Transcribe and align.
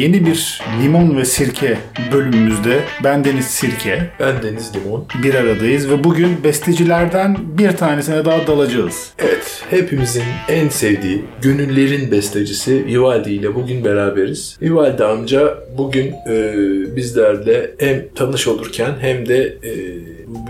yeni 0.00 0.26
bir 0.26 0.60
limon 0.82 1.16
ve 1.16 1.24
sirke 1.24 1.78
bölümümüzde 2.12 2.80
ben 3.04 3.24
Deniz 3.24 3.46
Sirke 3.46 4.10
Ben 4.20 4.42
Deniz 4.42 4.72
Limon. 4.76 5.06
bir 5.22 5.34
aradayız 5.34 5.90
ve 5.90 6.04
bugün 6.04 6.44
bestecilerden 6.44 7.36
bir 7.58 7.72
tanesine 7.72 8.24
daha 8.24 8.46
dalacağız. 8.46 9.10
Evet, 9.18 9.64
hepimizin 9.70 10.22
en 10.48 10.68
sevdiği, 10.68 11.24
gönüllerin 11.42 12.10
bestecisi 12.10 12.86
Vivaldi 12.86 13.30
ile 13.30 13.54
bugün 13.54 13.84
beraberiz. 13.84 14.56
Vivaldi 14.62 15.04
amca 15.04 15.58
bugün 15.78 16.14
e, 16.28 16.56
bizlerle 16.96 17.70
hem 17.78 18.04
tanış 18.14 18.48
olurken 18.48 18.92
hem 19.00 19.28
de 19.28 19.38
e, 19.44 19.72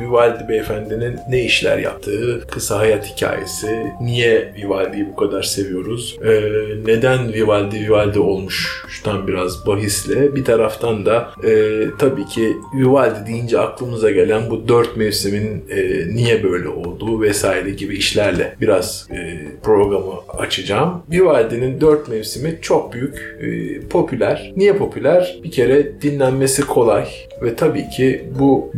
Vivaldi 0.00 0.48
beyefendinin 0.48 1.18
ne 1.28 1.44
işler 1.44 1.78
yaptığı, 1.78 2.46
kısa 2.50 2.78
hayat 2.78 3.06
hikayesi, 3.14 3.86
niye 4.00 4.54
Vivaldi'yi 4.56 5.08
bu 5.08 5.16
kadar 5.16 5.42
seviyoruz, 5.42 6.18
e, 6.24 6.30
neden 6.86 7.32
Vivaldi 7.32 7.80
Vivaldi 7.80 8.18
olmuş 8.18 8.84
şuradan 8.88 9.28
biraz 9.28 9.66
bahisle 9.66 10.34
bir 10.36 10.44
taraftan 10.44 11.06
da 11.06 11.30
e, 11.44 11.84
tabii 11.98 12.26
ki 12.26 12.56
Vivaldi 12.74 13.26
deyince 13.26 13.58
aklımıza 13.58 14.10
gelen 14.10 14.50
bu 14.50 14.68
dört 14.68 14.96
mevsimin 14.96 15.64
e, 15.70 16.06
niye 16.14 16.42
böyle 16.42 16.68
olduğu 16.68 17.20
vesaire 17.22 17.70
gibi 17.70 17.96
işlerle 17.96 18.56
biraz 18.60 19.08
e, 19.10 19.38
programı 19.62 20.12
açacağım. 20.38 21.02
Vivaldi'nin 21.10 21.80
dört 21.80 22.08
mevsimi 22.08 22.58
çok 22.62 22.92
büyük, 22.92 23.36
e, 23.40 23.80
popüler. 23.80 24.52
Niye 24.56 24.72
popüler? 24.76 25.40
Bir 25.44 25.50
kere 25.50 26.02
dinlenmesi 26.02 26.62
kolay 26.62 27.06
ve 27.42 27.54
tabii 27.54 27.88
ki 27.88 28.24
bu 28.38 28.72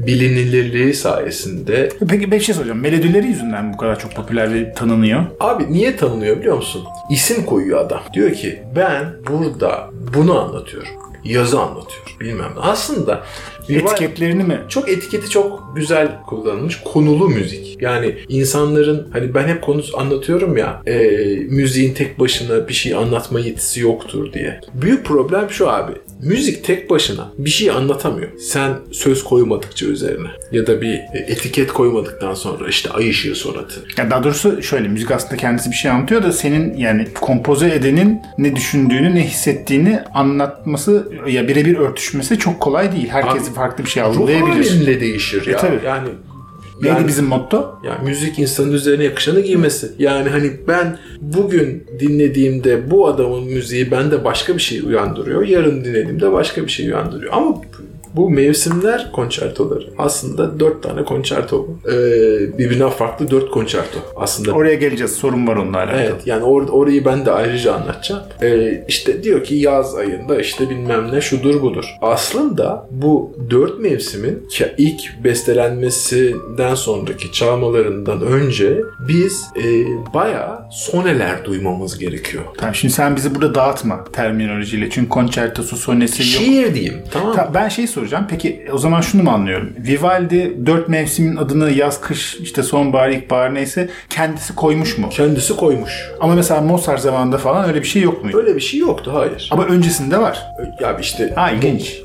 bilinirliği 0.93 0.95
sayesinde 0.95 1.89
Peki 2.09 2.33
bir 2.33 2.41
şey 2.41 2.55
soracağım. 2.55 2.81
Melodileri 2.81 3.27
yüzünden 3.27 3.73
bu 3.73 3.77
kadar 3.77 3.98
çok 3.98 4.15
popüler 4.15 4.55
ve 4.55 4.73
tanınıyor? 4.73 5.25
Abi 5.41 5.73
niye 5.73 5.97
tanınıyor 5.97 6.41
biliyor 6.41 6.57
musun? 6.57 6.84
İsim 7.11 7.45
koyuyor 7.47 7.81
adam. 7.81 8.01
Diyor 8.12 8.33
ki 8.33 8.62
ben 8.77 9.05
burada 9.29 9.91
bunu 10.15 10.41
anlatıyorum. 10.41 10.91
Yazı 11.25 11.61
anlatıyorum. 11.61 12.12
Bilmem 12.21 12.51
ne. 12.57 12.61
Aslında 12.61 13.23
Etiketlerini 13.69 14.45
mi? 14.45 14.61
çok 14.69 14.89
etiketi 14.89 15.31
çok 15.31 15.73
güzel 15.77 16.23
kullanılmış. 16.27 16.81
Konulu 16.84 17.29
müzik. 17.29 17.83
Yani 17.83 18.17
insanların 18.29 19.09
hani 19.12 19.34
ben 19.34 19.49
hep 19.49 19.62
konu 19.62 19.83
anlatıyorum 19.97 20.56
ya 20.56 20.83
e, 20.87 20.99
müziğin 21.49 21.95
tek 21.95 22.19
başına 22.19 22.69
bir 22.69 22.73
şey 22.73 22.95
anlatma 22.95 23.41
yetisi 23.41 23.81
yoktur 23.81 24.33
diye. 24.33 24.61
Büyük 24.75 25.05
problem 25.05 25.51
şu 25.51 25.71
abi. 25.71 25.93
Müzik 26.23 26.65
tek 26.65 26.91
başına 26.91 27.33
bir 27.39 27.51
şey 27.51 27.70
anlatamıyor. 27.70 28.28
Sen 28.39 28.73
söz 28.91 29.25
koymadıkça 29.25 29.87
üzerine 29.87 30.28
ya 30.53 30.67
da 30.67 30.81
bir 30.81 30.95
e, 30.95 31.25
etiket 31.28 31.73
koymadıktan 31.73 32.34
sonra 32.34 32.69
işte 32.69 32.91
ay 32.91 33.11
ışığı 33.11 33.34
sonatı. 33.34 33.84
Ya 33.97 34.11
daha 34.11 34.25
doğrusu 34.25 34.62
şöyle 34.62 34.89
müzik 34.89 35.11
aslında 35.11 35.37
kendisi 35.37 35.70
bir 35.70 35.77
şey 35.77 35.91
anlatıyor 35.91 36.23
da 36.23 36.33
senin 36.33 36.77
yani 36.77 37.09
kompoze 37.20 37.75
edenin 37.75 38.20
ne 38.39 38.56
düşündüğünü 38.56 39.15
ne 39.15 39.25
hissettiğini 39.27 40.00
anlatması 40.15 41.12
ya 41.28 41.48
birebir 41.48 41.77
örtüşmesi 41.77 42.39
çok 42.39 42.61
kolay 42.61 42.93
değil. 42.93 43.09
Herkes 43.09 43.48
Abi, 43.48 43.55
farklı 43.55 43.84
bir 43.84 43.91
şey 43.91 44.03
algılayabilir. 44.03 44.70
halinle 44.70 45.00
değişir 45.00 45.47
ya. 45.47 45.53
E, 45.53 45.56
tabii. 45.56 45.87
Yani 45.87 46.09
Neydi 46.83 46.94
yani- 46.94 47.08
bizim 47.08 47.25
motto? 47.25 47.78
Yani 47.84 48.05
müzik 48.05 48.38
insanın 48.38 48.72
üzerine 48.72 49.05
yakışanı 49.05 49.41
giymesi. 49.41 49.92
Yani 49.98 50.28
hani 50.28 50.52
ben 50.69 50.98
bugün 51.20 51.86
dinlediğimde 52.00 52.91
bu 52.91 53.08
adamın 53.08 53.44
müziği 53.44 53.91
bende 53.91 54.25
başka 54.25 54.55
bir 54.55 54.62
şey 54.62 54.80
uyandırıyor. 54.80 55.47
Yarın 55.47 55.84
dinlediğimde 55.84 56.33
başka 56.33 56.62
bir 56.62 56.70
şey 56.70 56.86
uyandırıyor. 56.86 57.32
Ama 57.32 57.56
bu 58.17 58.31
mevsimler 58.31 59.12
konçertoları 59.12 59.87
aslında 59.99 60.61
dört 60.61 60.83
tane 60.83 61.05
konçerto. 61.05 61.67
Ee, 61.89 61.93
birbirinden 62.59 62.91
farklı 62.91 63.31
dört 63.31 63.50
konçerto 63.50 63.99
aslında. 64.17 64.53
Oraya 64.53 64.75
geleceğiz. 64.75 65.12
Sorun 65.12 65.47
var 65.47 65.56
onunla 65.56 65.77
alakalı. 65.78 66.00
Evet 66.00 66.27
yani 66.27 66.45
or- 66.45 66.71
orayı 66.71 67.05
ben 67.05 67.27
de 67.27 67.31
ayrıca 67.33 67.75
anlatacağım. 67.75 68.22
Ee, 68.43 68.84
işte 68.89 69.22
diyor 69.22 69.45
ki 69.45 69.55
yaz 69.55 69.95
ayında 69.95 70.41
işte 70.41 70.71
bilmem 70.71 71.12
ne 71.12 71.21
şudur 71.21 71.62
budur. 71.62 71.84
Aslında 72.03 72.89
bu 72.91 73.37
dört 73.51 73.78
mevsimin 73.81 74.47
ilk 74.78 75.01
bestelenmesinden 75.25 76.75
sonraki 76.75 77.33
çalmalarından 77.33 78.21
önce 78.22 78.81
biz 79.09 79.43
e, 79.56 79.65
bayağı 80.15 80.59
soneler 80.72 81.45
duymamız 81.45 81.99
gerekiyor. 81.99 82.43
Tamam 82.59 82.75
şimdi 82.75 82.95
sen 82.95 83.17
bizi 83.17 83.34
burada 83.34 83.55
dağıtma 83.55 84.05
terminolojiyle. 84.05 84.91
Çünkü 84.91 85.09
konçertosu, 85.09 85.77
sonesi 85.77 86.22
yok. 86.22 86.31
Şiir 86.45 86.75
diyeyim 86.75 86.97
tamam 87.11 87.28
mı? 87.28 87.34
Ta- 87.37 87.51
Ben 87.55 87.69
şey 87.69 87.87
soracağım. 88.03 88.27
Peki 88.31 88.67
o 88.73 88.79
zaman 88.79 89.01
şunu 89.01 89.23
mu 89.23 89.31
anlıyorum? 89.31 89.73
Vivaldi 89.79 90.57
dört 90.67 90.89
mevsimin 90.89 91.37
adını 91.37 91.71
yaz, 91.71 92.01
kış, 92.01 92.35
işte 92.35 92.63
sonbahar, 92.63 93.09
ilkbahar 93.09 93.55
neyse 93.55 93.89
kendisi 94.11 94.55
koymuş 94.55 94.99
mu? 94.99 95.09
Kendisi 95.11 95.57
koymuş. 95.57 96.11
Ama 96.21 96.35
mesela 96.35 96.61
Mozart 96.61 97.01
zamanında 97.01 97.39
falan 97.39 97.69
öyle 97.69 97.81
bir 97.83 97.87
şey 97.87 98.03
yok 98.03 98.25
muydu? 98.25 98.39
Öyle 98.39 98.57
bir 98.57 98.61
şey 98.61 98.81
yoktu 98.81 99.11
hayır. 99.15 99.49
Ama 99.53 99.65
öncesinde 99.67 100.19
var. 100.19 100.43
Ya 100.81 100.99
işte 101.01 101.33
Ha 101.35 101.51
ilginç. 101.51 101.97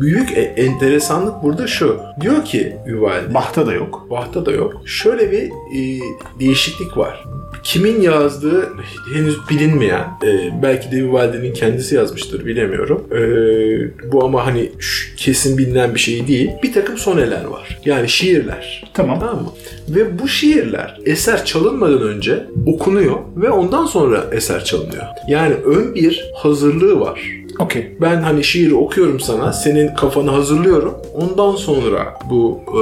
büyük 0.00 0.32
e- 0.38 0.40
enteresanlık 0.56 1.42
burada 1.42 1.66
şu. 1.66 2.00
Diyor 2.20 2.44
ki 2.44 2.76
Vivaldi 2.86 3.34
Bach'ta 3.34 3.66
da 3.66 3.72
yok. 3.72 4.06
Bach'ta 4.10 4.46
da 4.46 4.50
yok. 4.52 4.72
Şöyle 4.86 5.30
bir 5.32 5.42
e, 5.42 6.00
değişiklik 6.40 6.96
var. 6.96 7.24
Kimin 7.62 8.00
yazdığı 8.00 8.68
henüz 9.14 9.36
bilinmeyen, 9.50 10.04
e, 10.24 10.62
belki 10.62 10.92
de 10.92 10.96
Vivaldi'nin 10.96 11.54
kendisi 11.54 11.94
yazmıştır 11.94 12.46
bilemiyorum. 12.46 13.08
E, 13.12 14.12
bu 14.12 14.24
ama 14.24 14.46
hani 14.46 14.72
kesin 15.16 15.58
bilinen 15.58 15.94
bir 15.94 16.00
şey 16.00 16.26
değil. 16.26 16.50
Bir 16.62 16.72
takım 16.72 16.98
soneler 16.98 17.44
var. 17.44 17.78
Yani 17.84 18.08
şiirler. 18.08 18.84
Tamam. 18.94 19.20
Tamam 19.20 19.42
mı? 19.42 19.52
Ve 19.88 20.18
bu 20.18 20.28
şiirler 20.28 21.00
eser 21.06 21.44
çalınmadan 21.44 22.02
önce 22.02 22.46
okunuyor 22.66 23.18
ve 23.36 23.50
ondan 23.50 23.86
sonra 23.86 24.24
eser 24.32 24.64
çalınıyor. 24.64 25.04
Yani 25.28 25.54
ön 25.54 25.94
bir 25.94 26.30
hazırlığı 26.34 27.00
var. 27.00 27.41
Okey. 27.58 27.86
Ben 28.00 28.22
hani 28.22 28.44
şiiri 28.44 28.74
okuyorum 28.74 29.20
sana, 29.20 29.52
senin 29.52 29.94
kafanı 29.94 30.30
hazırlıyorum. 30.30 30.94
Ondan 31.14 31.56
sonra 31.56 32.18
bu 32.30 32.60
e, 32.68 32.80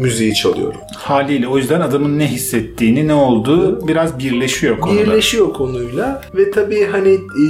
müziği 0.00 0.34
çalıyorum. 0.34 0.80
Haliyle 0.96 1.48
o 1.48 1.58
yüzden 1.58 1.80
adamın 1.80 2.18
ne 2.18 2.26
hissettiğini, 2.26 3.08
ne 3.08 3.14
olduğu 3.14 3.88
biraz 3.88 4.18
birleşiyor 4.18 4.80
konuda. 4.80 5.02
Birleşiyor 5.02 5.52
konuyla 5.52 6.22
ve 6.34 6.50
tabii 6.50 6.84
hani 6.84 7.12
e, 7.14 7.46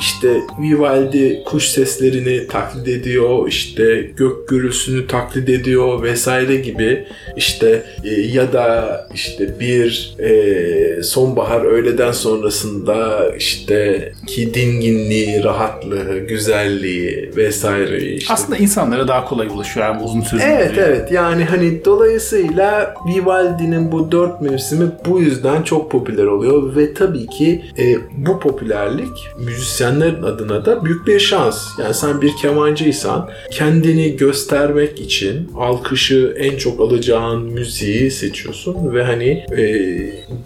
işte 0.00 0.40
Vivaldi 0.60 1.42
kuş 1.46 1.64
seslerini 1.64 2.46
taklit 2.46 2.88
ediyor, 2.88 3.48
işte 3.48 4.10
gök 4.16 4.48
gürültüsünü 4.48 5.06
taklit 5.06 5.48
ediyor 5.48 6.02
vesaire 6.02 6.56
gibi 6.56 7.04
işte 7.36 7.82
e, 8.04 8.08
ya 8.20 8.52
da 8.52 9.00
işte 9.14 9.60
bir 9.60 10.16
e, 10.18 11.02
sonbahar 11.02 11.62
öğleden 11.64 12.12
sonrasında 12.12 13.30
işte 13.38 14.12
ki 14.26 14.54
dinginliği, 14.54 15.42
rahatlığı, 15.70 16.18
güzelliği 16.18 17.30
vesaire 17.36 18.12
işte 18.12 18.32
Aslında 18.34 18.56
insanlara 18.56 19.08
daha 19.08 19.24
kolay 19.24 19.46
ulaşıyor 19.46 19.86
abi 19.86 20.04
uzun 20.04 20.20
sözlü. 20.20 20.44
Evet 20.44 20.72
evet 20.78 21.12
yani 21.12 21.44
hani 21.44 21.84
dolayısıyla 21.84 22.94
Vivaldi'nin 23.08 23.92
bu 23.92 24.12
dört 24.12 24.40
mevsimi 24.40 24.86
bu 25.06 25.20
yüzden 25.20 25.62
çok 25.62 25.90
popüler 25.90 26.24
oluyor 26.24 26.76
ve 26.76 26.94
tabii 26.94 27.26
ki 27.26 27.64
e, 27.78 27.96
bu 28.16 28.40
popülerlik 28.40 29.28
müzisyenlerin 29.38 30.22
adına 30.22 30.64
da 30.66 30.84
büyük 30.84 31.06
bir 31.06 31.20
şans. 31.20 31.78
Yani 31.78 31.94
sen 31.94 32.22
bir 32.22 32.32
kemancıysan 32.42 33.28
kendini 33.50 34.16
göstermek 34.16 35.00
için 35.00 35.50
alkışı 35.56 36.36
en 36.38 36.56
çok 36.56 36.80
alacağın 36.80 37.42
müziği 37.42 38.10
seçiyorsun 38.10 38.94
ve 38.94 39.04
hani 39.04 39.28
e, 39.58 39.64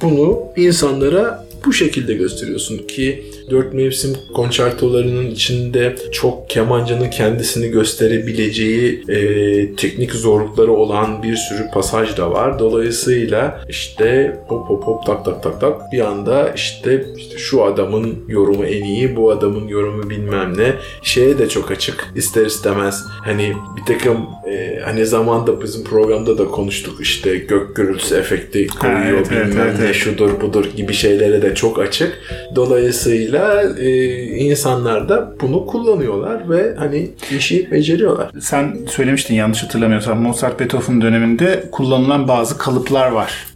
bunu 0.03 0.43
insanlara 0.57 1.45
bu 1.67 1.73
şekilde 1.73 2.15
gösteriyorsun 2.15 2.79
ki 2.79 3.25
dört 3.51 3.75
mevsim 3.75 4.17
konçertolarının 4.35 5.31
içinde 5.31 5.97
çok 6.13 6.51
kemancının 6.51 7.11
kendisini 7.11 7.69
gösterebileceği 7.69 9.03
e, 9.09 9.77
teknik 9.77 10.13
zorlukları 10.13 10.73
olan 10.73 11.23
bir 11.23 11.37
sürü 11.37 11.71
pasaj 11.75 12.17
da 12.17 12.31
var. 12.31 12.59
Dolayısıyla 12.59 13.65
işte 13.69 14.39
hop 14.49 14.71
hop 14.71 14.85
hop 14.85 15.07
tak 15.07 15.25
tak 15.25 15.43
tak 15.43 15.61
tak 15.61 15.93
bir 15.93 16.01
anda 16.01 16.53
işte, 16.57 17.07
işte 17.17 17.39
şu 17.39 17.65
adamın 17.65 18.25
yorumu 18.29 18.65
en 18.65 18.85
iyi, 18.85 19.17
bu 19.17 19.31
adamın 19.31 19.69
yorumu 19.69 20.11
bilmem 20.11 20.59
ne. 20.59 20.75
Şeye 21.03 21.39
de 21.39 21.49
çok 21.49 21.71
açık 21.71 22.13
ister 22.17 22.47
istemez 22.47 23.05
hani 23.25 23.53
bir 23.77 23.95
takım 23.95 24.19
e, 24.51 24.81
hani 24.85 25.07
zamanda 25.07 25.63
bizim 25.63 25.85
programda 25.85 26.39
da 26.39 26.45
konuştuk 26.45 27.01
işte 27.01 27.37
gök 27.37 27.77
gürültüsü 27.77 28.15
efekti 28.15 28.67
koyuyor 28.67 29.03
evet, 29.03 29.29
evet, 29.33 29.47
bilmem 29.47 29.67
evet, 29.67 29.79
ne 29.79 29.85
evet. 29.85 29.95
şudur 29.95 30.41
budur 30.41 30.65
gibi 30.77 30.93
şeylere 30.93 31.43
de 31.43 31.54
de 31.55 31.59
çok 31.59 31.79
açık. 31.79 32.19
Dolayısıyla 32.55 33.63
e, 33.79 34.23
insanlar 34.23 35.09
da 35.09 35.35
bunu 35.41 35.67
kullanıyorlar 35.67 36.51
ve 36.51 36.75
hani 36.79 37.11
işi 37.37 37.71
beceriyorlar. 37.71 38.31
Sen 38.41 38.77
söylemiştin 38.89 39.35
yanlış 39.35 39.63
hatırlamıyorsam 39.63 40.23
Mozart 40.23 40.61
Beethoven 40.61 41.01
döneminde 41.01 41.65
kullanılan 41.73 42.29
bazı 42.29 42.59
kalıplar 42.59 43.11
var. 43.11 43.47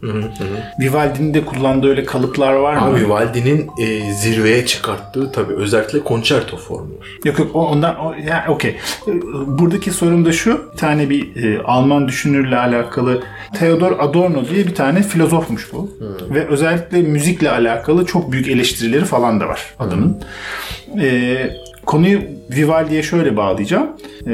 Vivaldi'nin 0.81 1.35
de 1.35 1.45
kullandığı 1.45 1.89
öyle 1.89 2.05
kalıplar 2.05 2.53
var 2.53 2.75
mı? 2.75 2.81
Ama 2.81 2.97
Vivaldi'nin 2.97 3.67
e, 3.81 4.13
zirveye 4.13 4.67
çıkarttığı 4.67 5.33
tabii 5.33 5.55
özellikle 5.55 6.01
konçerto 6.01 6.57
formu. 6.57 6.91
Yok 7.25 7.39
yok 7.39 7.51
ondan 7.55 7.97
o, 7.97 8.15
yani 8.29 8.49
okey. 8.49 8.77
Buradaki 9.47 9.91
sorum 9.91 10.25
da 10.25 10.33
şu. 10.33 10.61
Bir 10.73 10.79
tane 10.79 11.11
bir 11.11 11.45
e, 11.45 11.63
Alman 11.63 12.09
düşünürle 12.09 12.57
alakalı 12.57 13.23
Theodor 13.59 13.93
Adorno 13.99 14.49
diye 14.49 14.67
bir 14.67 14.75
tane 14.75 15.03
filozofmuş 15.03 15.73
bu. 15.73 15.91
Ve 16.31 16.47
özellikle 16.47 17.03
müzikle 17.03 17.51
alakalı 17.51 17.78
çok 18.07 18.33
büyük 18.33 18.49
eleştirileri 18.49 19.05
falan 19.05 19.41
da 19.41 19.49
var 19.49 19.75
adamın. 19.79 20.23
E, 21.01 21.37
konuyu 21.87 22.21
Vivaldi'ye 22.51 23.03
şöyle 23.03 23.37
bağlayacağım. 23.37 23.87
E, 24.27 24.33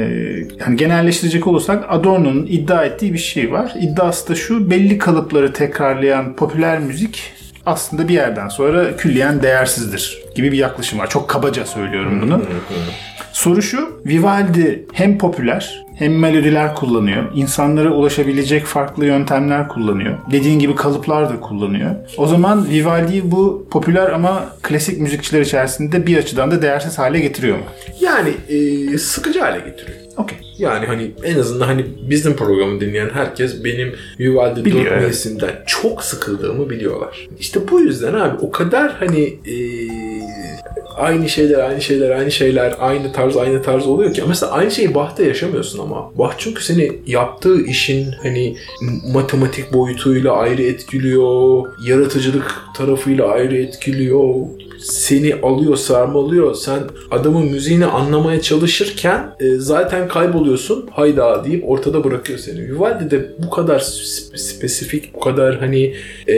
yani 0.59 0.77
genelleştirecek 0.77 1.47
olursak 1.47 1.85
Adorno'nun 1.89 2.45
iddia 2.45 2.85
ettiği 2.85 3.13
bir 3.13 3.17
şey 3.17 3.51
var. 3.51 3.73
İddiası 3.81 4.29
da 4.29 4.35
şu 4.35 4.69
belli 4.69 4.97
kalıpları 4.97 5.53
tekrarlayan 5.53 6.35
popüler 6.35 6.79
müzik 6.79 7.33
aslında 7.65 8.07
bir 8.07 8.13
yerden 8.13 8.47
sonra 8.47 8.97
külliyen 8.97 9.43
değersizdir 9.43 10.23
gibi 10.35 10.51
bir 10.51 10.57
yaklaşım 10.57 10.99
var. 10.99 11.09
Çok 11.09 11.29
kabaca 11.29 11.65
söylüyorum 11.65 12.21
bunu. 12.21 12.41
Soru 13.33 13.61
şu, 13.61 14.01
Vivaldi 14.05 14.85
hem 14.93 15.17
popüler 15.17 15.84
hem 15.95 16.19
melodiler 16.19 16.75
kullanıyor. 16.75 17.23
İnsanlara 17.35 17.91
ulaşabilecek 17.91 18.65
farklı 18.65 19.05
yöntemler 19.05 19.67
kullanıyor. 19.67 20.17
Dediğin 20.31 20.59
gibi 20.59 20.75
kalıplar 20.75 21.29
da 21.29 21.39
kullanıyor. 21.39 21.95
O 22.17 22.27
zaman 22.27 22.69
Vivaldi'yi 22.69 23.31
bu 23.31 23.67
popüler 23.71 24.09
ama 24.09 24.49
klasik 24.61 25.01
müzikçiler 25.01 25.41
içerisinde 25.41 26.07
bir 26.07 26.17
açıdan 26.17 26.51
da 26.51 26.61
değersiz 26.61 26.99
hale 26.99 27.19
getiriyor 27.19 27.57
mu? 27.57 27.63
Yani 28.01 28.33
e, 28.49 28.97
sıkıcı 28.97 29.39
hale 29.39 29.59
getiriyor. 29.59 29.97
Okey. 30.17 30.37
Yani 30.57 30.85
hani 30.85 31.11
en 31.23 31.39
azından 31.39 31.67
hani 31.67 31.85
bizim 32.09 32.35
programı 32.35 32.81
dinleyen 32.81 33.09
herkes 33.09 33.63
benim 33.63 33.95
Vivaldi 34.19 34.65
dört 34.65 35.43
evet. 35.43 35.63
çok 35.65 36.03
sıkıldığımı 36.03 36.69
biliyorlar. 36.69 37.27
İşte 37.39 37.59
bu 37.71 37.81
yüzden 37.81 38.13
abi 38.13 38.37
o 38.41 38.51
kadar 38.51 38.93
hani 38.93 39.23
e, 39.23 39.55
aynı 40.97 41.29
şeyler 41.29 41.59
aynı 41.59 41.81
şeyler 41.81 42.09
aynı 42.09 42.31
şeyler 42.31 42.75
aynı 42.79 43.11
tarz 43.11 43.37
aynı 43.37 43.61
tarz 43.61 43.87
oluyor 43.87 44.13
ki. 44.13 44.23
Mesela 44.27 44.51
aynı 44.51 44.71
şeyi 44.71 44.95
Bach'ta 44.95 45.23
yaşamıyorsun 45.23 45.79
ama. 45.79 46.11
Bach 46.15 46.33
çünkü 46.37 46.63
seni 46.63 46.91
yaptığı 47.07 47.65
işin 47.65 48.11
hani 48.23 48.57
matematik 49.13 49.73
boyutuyla 49.73 50.31
ayrı 50.31 50.63
etkiliyor 50.63 51.63
yaratıcılık 51.87 52.55
tarafıyla 52.77 53.27
ayrı 53.27 53.57
etkiliyor. 53.57 54.35
Seni 54.79 55.35
alıyor 55.35 55.75
sarmalıyor. 55.75 56.53
Sen 56.55 56.79
adamın 57.11 57.45
müziğini 57.45 57.85
anlamaya 57.85 58.41
çalışırken 58.41 59.35
e, 59.39 59.55
zaten 59.55 60.07
kayboluyorsun 60.07 60.89
hayda 60.91 61.45
deyip 61.45 61.69
ortada 61.69 62.03
bırakıyor 62.03 62.39
seni. 62.39 62.61
Vivaldi 62.61 63.11
de 63.11 63.29
bu 63.39 63.49
kadar 63.49 63.79
spe- 63.79 64.37
spesifik 64.37 65.13
bu 65.13 65.19
kadar 65.19 65.59
hani 65.59 65.95
e, 66.27 66.35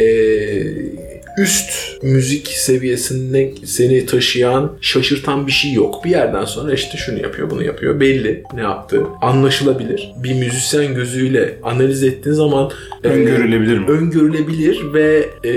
üst 1.38 2.04
müzik 2.04 2.48
seviyesinde 2.48 3.54
seni 3.66 4.06
taşıyan, 4.06 4.78
şaşırtan 4.82 5.48
bir 5.48 5.52
şey 5.52 5.74
yok. 5.74 6.06
Bir 6.06 6.10
yerden 6.10 6.46
sonra 6.46 6.74
işte 6.74 6.98
şunu 6.98 7.22
yapıyor, 7.22 7.50
bunu 7.50 7.64
yapıyor. 7.64 8.00
Belli 8.00 8.44
ne 8.54 8.62
yaptığı. 8.62 9.04
Anlaşılabilir. 9.22 10.12
Bir 10.24 10.34
müzisyen 10.34 10.96
gözüyle 10.96 11.56
analiz 11.64 12.04
ettiğin 12.04 12.36
zaman 12.36 12.72
e, 13.04 13.08
Öngörülebilir 13.08 13.78
mi? 13.80 13.88
öngörülebilir 13.88 14.94
ve 14.94 15.30
e, 15.46 15.54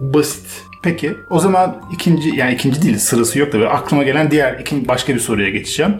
basit. 0.00 0.46
Peki 0.82 1.12
o 1.30 1.38
zaman 1.38 1.82
ikinci 1.94 2.36
yani 2.36 2.54
ikinci 2.54 2.82
değil 2.82 2.98
sırası 2.98 3.38
yok 3.38 3.52
da 3.52 3.68
aklıma 3.68 4.02
gelen 4.02 4.30
diğer 4.30 4.58
ikinci 4.60 4.88
başka 4.88 5.14
bir 5.14 5.20
soruya 5.20 5.50
geçeceğim. 5.50 5.94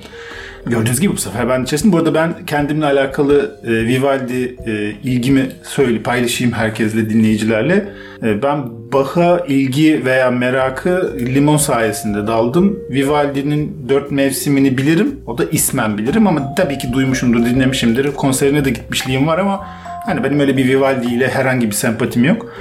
Gördüğünüz 0.67 1.01
gibi 1.01 1.13
bu 1.13 1.17
sefer 1.17 1.49
ben 1.49 1.63
içerisinde. 1.63 1.93
Bu 1.93 1.97
arada 1.97 2.15
ben 2.15 2.35
kendimle 2.47 2.87
alakalı 2.87 3.61
e, 3.65 3.71
Vivaldi 3.71 4.57
e, 4.67 4.91
ilgimi 5.05 5.47
söyle 5.63 6.03
paylaşayım 6.03 6.53
herkesle 6.53 7.11
dinleyicilerle. 7.11 7.89
E, 8.23 8.43
ben 8.43 8.65
Bach'a 8.93 9.45
ilgi 9.49 10.03
veya 10.05 10.31
merakı 10.31 11.17
limon 11.19 11.57
sayesinde 11.57 12.27
daldım. 12.27 12.79
Vivaldi'nin 12.91 13.87
dört 13.89 14.11
mevsimini 14.11 14.79
bilirim. 14.79 15.21
O 15.27 15.39
da 15.39 15.45
ismen 15.45 15.99
bilirim 15.99 16.27
ama 16.27 16.55
tabii 16.55 16.79
ki 16.79 16.93
duymuşumdur, 16.93 17.45
dinlemişimdir. 17.45 18.13
Konserine 18.13 18.65
de 18.65 18.71
gitmişliğim 18.71 19.27
var 19.27 19.39
ama 19.39 19.67
hani 20.07 20.25
benim 20.25 20.41
öyle 20.41 20.57
bir 20.57 20.69
Vivaldi 20.69 21.07
ile 21.07 21.29
herhangi 21.29 21.67
bir 21.67 21.75
sempatim 21.75 22.25
yok. 22.25 22.53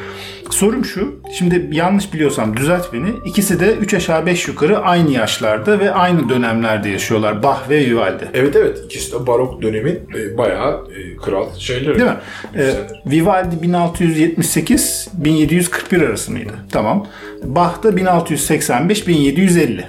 Sorum 0.54 0.86
şu, 0.86 1.16
şimdi 1.38 1.70
yanlış 1.72 2.14
biliyorsam 2.14 2.58
düzelt 2.58 2.94
beni. 2.94 3.08
İkisi 3.26 3.60
de 3.60 3.76
3 3.76 3.94
aşağı 3.94 4.26
5 4.26 4.48
yukarı 4.48 4.80
aynı 4.80 5.12
yaşlarda 5.12 5.80
ve 5.80 5.92
aynı 5.92 6.30
dönemlerde 6.30 6.90
yaşıyorlar. 6.90 7.44
Bach 7.44 7.70
ve 7.70 7.80
Vivaldi. 7.80 8.28
Evet 8.34 8.56
evet 8.56 8.80
ikisi 8.86 9.12
de 9.12 9.28
barok 9.28 9.62
dönemin 9.62 10.00
e, 10.16 10.38
bayağı 10.38 10.74
e, 10.74 11.18
kral 11.18 11.56
şeyleri. 11.58 12.00
Değil 12.00 12.10
mi? 12.10 12.16
Ee, 12.56 12.74
Vivaldi 13.06 13.56
1678-1741 13.56 16.08
arası 16.08 16.32
mıydı? 16.32 16.54
Tamam. 16.72 17.08
Bach 17.44 17.84
da 17.84 17.90
1685-1750. 17.90 19.84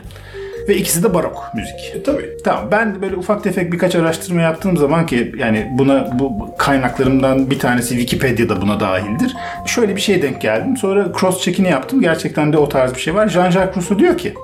Ve 0.69 0.77
ikisi 0.77 1.03
de 1.03 1.15
barok 1.15 1.51
müzik. 1.55 1.95
E, 1.95 2.03
tabii. 2.03 2.37
Tamam 2.45 2.69
ben 2.71 2.95
de 2.95 3.03
böyle 3.03 3.17
ufak 3.17 3.45
tefek 3.45 3.73
birkaç 3.73 3.95
araştırma 3.95 4.41
yaptığım 4.41 4.77
zaman 4.77 5.07
ki 5.07 5.33
yani 5.39 5.69
buna 5.79 6.19
bu 6.19 6.51
kaynaklarımdan 6.59 7.51
bir 7.51 7.59
tanesi 7.59 7.89
Wikipedia'da 7.89 8.63
buna 8.63 8.81
dahildir. 8.81 9.37
Şöyle 9.67 9.97
bir 9.97 10.01
şeye 10.01 10.23
denk 10.23 10.41
geldim. 10.41 10.77
Sonra 10.77 11.13
cross 11.21 11.43
check'ini 11.43 11.69
yaptım. 11.69 12.01
Gerçekten 12.01 12.53
de 12.53 12.59
o 12.59 12.69
tarz 12.69 12.95
bir 12.95 13.01
şey 13.01 13.15
var. 13.15 13.29
Jean-Jacques 13.29 13.77
Rousseau 13.77 13.99
diyor 13.99 14.19
ki 14.19 14.35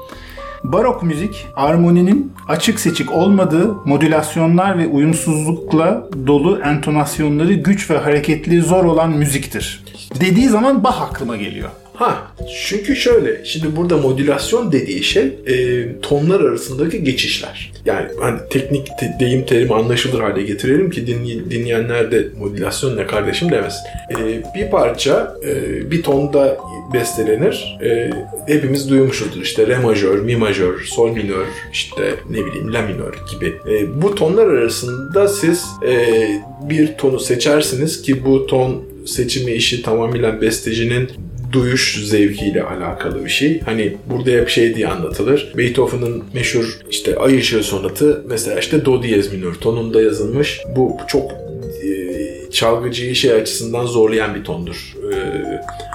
Barok 0.65 1.03
müzik 1.03 1.47
armoninin 1.57 2.33
açık 2.49 2.81
seçik 2.81 3.13
olmadığı 3.13 3.75
modülasyonlar 3.85 4.79
ve 4.79 4.87
uyumsuzlukla 4.87 6.09
dolu 6.27 6.61
entonasyonları 6.61 7.53
güç 7.53 7.91
ve 7.91 7.99
hareketli 7.99 8.63
zor 8.63 8.85
olan 8.85 9.11
müziktir. 9.11 9.85
Dediği 10.21 10.49
zaman 10.49 10.85
Bach 10.85 11.03
aklıma 11.03 11.37
geliyor. 11.37 11.71
Ha 11.95 12.33
çünkü 12.69 12.97
şöyle 12.97 13.45
şimdi 13.45 13.77
burada 13.77 13.97
modülasyon 13.97 14.73
dediği 14.73 15.03
şey 15.03 15.23
e, 15.47 15.87
tonlar 16.03 16.41
arasındaki 16.41 17.05
geçişler. 17.05 17.73
Yani 17.85 18.07
hani 18.21 18.39
teknik 18.51 18.87
te- 18.87 19.17
deyim 19.21 19.47
terimi 19.47 19.75
anlaşılır 19.75 20.21
hale 20.21 20.43
getirelim 20.43 20.91
ki 20.91 21.01
dinley- 21.01 21.51
dinleyenler 21.51 22.11
de 22.13 22.27
modülasyon 22.39 22.97
ne 22.97 23.07
kardeşim 23.07 23.51
demesin. 23.51 23.81
E, 24.11 24.43
bir 24.55 24.71
parça 24.71 25.37
e, 25.47 25.91
bir 25.91 26.03
tonda 26.03 26.59
bestelenir. 26.95 27.79
E, 27.85 28.11
hepimiz 28.47 28.91
duymuşuzdur 28.91 29.43
işte 29.43 29.67
re 29.67 29.79
majör, 29.79 30.19
mi 30.19 30.37
majör, 30.37 30.81
sol 30.85 31.11
minör, 31.11 31.47
işte 31.73 32.15
ne 32.31 32.47
bileyim 32.47 32.73
la 32.73 32.83
minör 32.83 33.15
gibi. 33.33 33.55
E, 33.71 34.03
bu 34.03 34.15
tonlar 34.15 34.47
arasında 34.47 35.29
siz 35.29 35.65
e, 35.89 36.27
bir 36.69 36.97
tonu 36.97 37.21
seçersiniz 37.21 38.03
ki 38.03 38.25
bu 38.25 38.47
ton 38.47 38.85
seçimi 39.07 39.53
işi 39.53 39.83
tamamıyla 39.83 40.41
bestecinin 40.41 41.09
duyuş 41.55 42.05
zevkiyle 42.05 42.63
alakalı 42.63 43.25
bir 43.25 43.31
şey. 43.31 43.61
Hani 43.61 43.97
burada 44.07 44.31
hep 44.31 44.49
şey 44.49 44.75
diye 44.75 44.89
anlatılır. 44.89 45.53
Beethoven'ın 45.57 46.25
meşhur 46.35 46.79
işte 46.91 47.17
Ay 47.17 47.39
Işığı 47.39 47.63
sonatı 47.63 48.25
mesela 48.29 48.59
işte 48.59 48.85
do 48.85 49.03
diyez 49.03 49.33
minör 49.33 49.55
tonunda 49.55 50.03
yazılmış. 50.03 50.61
Bu 50.77 50.97
çok 51.09 51.33
e, 51.33 52.51
çalgıcıyı 52.51 53.15
şey 53.15 53.33
açısından 53.33 53.87
zorlayan 53.87 54.35
bir 54.35 54.45
tondur. 54.45 54.95
E, 55.13 55.17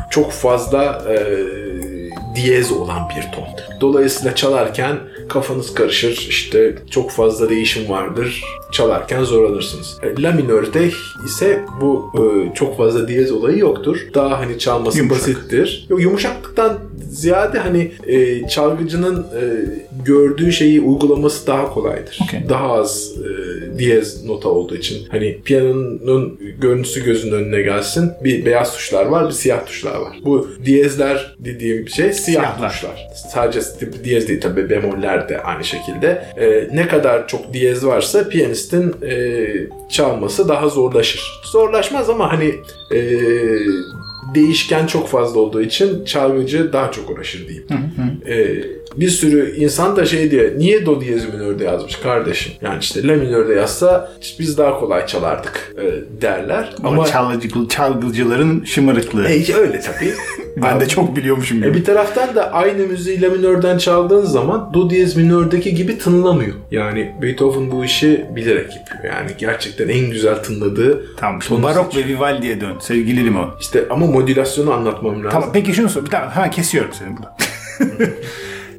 çok 0.10 0.32
fazla 0.32 1.06
e, 1.10 1.16
diyez 2.36 2.72
olan 2.72 3.10
bir 3.10 3.36
ton. 3.36 3.48
Dolayısıyla 3.82 4.36
çalarken 4.36 4.98
kafanız 5.30 5.74
karışır. 5.74 6.26
İşte 6.30 6.76
çok 6.92 7.12
fazla 7.12 7.50
değişim 7.50 7.90
vardır. 7.90 8.44
Çalarken 8.72 9.24
zorlanırsınız. 9.24 9.98
E, 10.04 10.22
La 10.24 10.32
minörde 10.32 10.92
ise 11.26 11.66
bu 11.82 12.12
e, 12.16 12.54
çok 12.56 12.78
fazla 12.78 13.08
diyez 13.08 13.32
olayı 13.32 13.58
yoktur. 13.58 14.08
Daha 14.14 14.40
hani 14.40 14.60
çalması 14.60 14.98
Yumuşak. 14.98 15.20
basittir. 15.22 15.86
Yok, 15.90 16.02
yumuşaklıktan 16.02 16.80
ziyade 17.10 17.60
hani 17.60 17.92
e, 18.08 18.48
çalgıcının 18.48 19.18
e, 19.22 19.44
gördüğü 20.06 20.52
şeyi 20.52 20.82
uygulaması 20.82 21.48
daha 21.48 21.74
kolaydır. 21.74 22.20
Okey. 22.24 22.40
Daha 22.50 22.72
az 22.74 23.12
e, 23.18 23.78
diyez 23.80 24.26
nota 24.26 24.50
olduğu 24.50 24.76
için. 24.76 25.08
Hani 25.12 25.42
piyanonun 25.46 26.40
görüntüsü 26.62 27.06
gözünün 27.06 27.32
önüne 27.34 27.62
gelsin. 27.62 28.12
Bir 28.24 28.46
beyaz 28.46 28.74
tuşlar 28.74 29.06
var, 29.06 29.28
bir 29.28 29.32
siyah 29.34 29.66
tuşlar 29.66 29.96
var. 29.96 30.18
Bu 30.26 30.48
diyezler 30.66 31.36
dediğim 31.40 31.90
şey 31.90 32.14
siyah 32.14 32.44
Siyahlar. 32.44 32.70
tuşlar. 32.72 33.08
Sadece 33.34 33.60
diyez 34.04 34.28
değil 34.28 34.42
tabii 34.42 34.70
bemoller 34.70 35.30
de 35.30 35.42
aynı 35.42 35.64
şekilde. 35.64 36.26
E, 36.38 36.76
ne 36.76 36.88
kadar 36.88 37.28
çok 37.28 37.54
diyez 37.54 37.86
varsa 37.86 38.30
piyanistin 38.30 38.96
e, 39.04 39.48
çalması 39.90 40.50
daha 40.50 40.70
zorlaşır. 40.70 41.22
Zorlaşmaz 41.44 42.10
ama 42.10 42.32
hani 42.32 42.56
e, 42.96 43.00
değişken 44.36 44.88
çok 44.88 45.08
fazla 45.08 45.40
olduğu 45.40 45.62
için 45.62 46.06
çalgıcı 46.06 46.74
daha 46.74 46.92
çok 46.92 47.10
uğraşır 47.10 47.48
diyeyim. 47.48 47.66
Ee, 48.28 48.64
bir 49.00 49.10
sürü 49.10 49.56
insan 49.56 49.96
da 49.96 50.06
şey 50.06 50.32
diyor 50.32 50.52
niye 50.58 50.86
do 50.86 51.02
diyez 51.02 51.34
minörde 51.34 51.64
yazmış 51.64 51.96
kardeşim? 51.96 52.54
Yani 52.62 52.78
işte 52.80 53.08
la 53.08 53.16
minörde 53.16 53.54
yazsa 53.54 54.12
biz 54.40 54.58
daha 54.58 54.80
kolay 54.80 55.08
çalardık 55.08 55.76
e, 55.78 56.22
derler. 56.22 56.74
Ama, 56.80 56.90
Ama, 56.90 57.06
çalgıcı, 57.06 57.68
çalgıcıların 57.70 58.64
şımarıklığı. 58.64 59.28
E, 59.28 59.56
öyle 59.56 59.80
tabii. 59.80 60.14
ben 60.64 60.80
de 60.80 60.88
çok 60.88 61.16
biliyormuşum 61.16 61.58
gibi. 61.58 61.68
E 61.68 61.74
bir 61.74 61.84
taraftan 61.84 62.36
da 62.36 62.54
aynı 62.54 62.88
müziği 62.88 63.22
la 63.22 63.30
minörden 63.30 63.78
çaldığın 63.78 64.26
zaman 64.26 64.74
do 64.74 64.90
diyez 64.90 65.16
minördeki 65.16 65.76
gibi 65.76 65.98
tınlamıyor. 65.98 66.56
Yani 66.72 67.12
Beethoven 67.22 67.72
bu 67.72 67.86
işi 67.86 68.26
bilerek 68.36 68.76
yapıyor. 68.76 69.14
Yani 69.14 69.32
gerçekten 69.38 69.90
en 69.90 70.10
güzel 70.10 70.36
tınladığı 70.36 71.16
Tamam 71.16 71.40
tonu 71.40 71.64
barok 71.64 71.96
ve 71.96 72.08
Vivaldi'ye 72.08 72.62
dön 72.62 72.76
sevgili 72.80 73.26
Limon. 73.26 73.50
İşte 73.60 73.86
ama 73.90 74.06
modülasyonu 74.06 74.74
anlatmam 74.74 75.16
lazım. 75.16 75.30
Tamam 75.32 75.50
peki 75.54 75.74
şunu 75.74 75.90
sor. 75.90 76.06
Bir 76.06 76.12
daha 76.12 76.36
ha, 76.36 76.50
kesiyorum 76.50 76.92
seni 76.94 77.18
burada. 77.18 77.36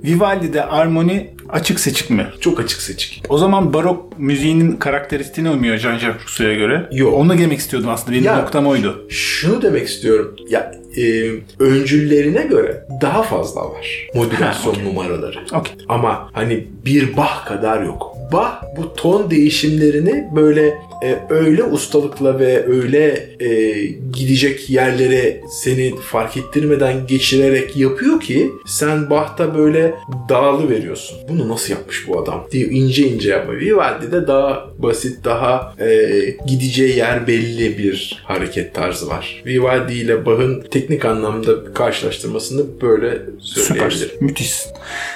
Vivaldi'de 0.05 0.65
armoni 0.65 1.31
açık 1.49 1.81
seçik 1.81 2.11
mi? 2.11 2.27
Çok 2.41 2.61
açık 2.61 2.81
seçik. 2.83 3.23
O 3.29 3.39
zaman 3.39 3.73
barok 3.73 4.19
müziğinin 4.19 4.73
karakteristiğine 4.77 5.51
uymuyor 5.51 5.77
Jean-Jacques 5.77 6.23
Rousseau'ya 6.23 6.55
göre. 6.55 6.89
Yok. 6.93 7.15
Onu 7.15 7.39
demek 7.39 7.59
istiyordum 7.59 7.91
aslında. 7.91 8.13
Benim 8.13 8.25
Ya- 8.25 8.37
noktam 8.37 8.67
oydu. 8.67 9.07
Şunu 9.09 9.63
demek 9.63 9.89
istiyorum. 9.89 10.37
Ya 10.49 10.73
e, 10.97 11.31
öncüllerine 11.59 12.43
göre 12.43 12.85
daha 13.01 13.23
fazla 13.23 13.61
var 13.71 14.09
modülasyon 14.15 14.75
Ha, 14.75 14.81
numaraları. 14.83 15.39
Okey. 15.53 15.73
Ama 15.89 16.31
hani 16.33 16.67
bir 16.85 17.17
Bach 17.17 17.45
kadar 17.47 17.83
yok. 17.83 18.17
Bach 18.33 18.53
bu 18.77 18.95
ton 18.95 19.31
değişimlerini 19.31 20.29
böyle 20.37 20.75
e, 21.03 21.19
öyle 21.31 21.65
ustalıkla 21.65 22.39
ve 22.39 22.67
öyle 22.67 23.29
e, 23.41 23.77
gidecek 24.13 24.71
yerlere 24.71 25.41
seni 25.51 25.95
fark 25.97 26.37
ettirmeden 26.37 27.07
geçirerek 27.07 27.77
yapıyor 27.77 28.21
ki 28.21 28.51
sen 28.67 29.11
Bach'ta 29.11 29.59
böyle 29.59 29.95
dağılı 30.29 30.71
veriyorsun. 30.71 31.19
Bunu 31.29 31.49
nasıl 31.49 31.73
yapmış 31.73 32.09
bu 32.09 32.21
adam 32.21 32.47
diye 32.53 32.67
ince 32.67 33.09
ince 33.09 33.31
yapıyor. 33.31 33.61
Vivaldi'de 33.61 34.27
daha 34.27 34.71
basit, 34.79 35.25
daha 35.25 35.75
e, 35.81 36.11
gideceği 36.47 36.97
yer 36.97 37.27
belli 37.27 37.79
bir 37.79 38.23
hareket 38.25 38.75
tarzı 38.75 39.09
var. 39.09 39.43
Vivaldi 39.47 39.93
ile 39.95 40.27
Bach'ın 40.27 40.65
teknik 40.71 41.05
anlamda 41.05 41.73
karşılaştırmasını 41.75 42.81
böyle 42.83 43.19
Süper. 43.41 43.65
söyleyebilirim. 43.91 44.17
Müthiş. 44.21 44.55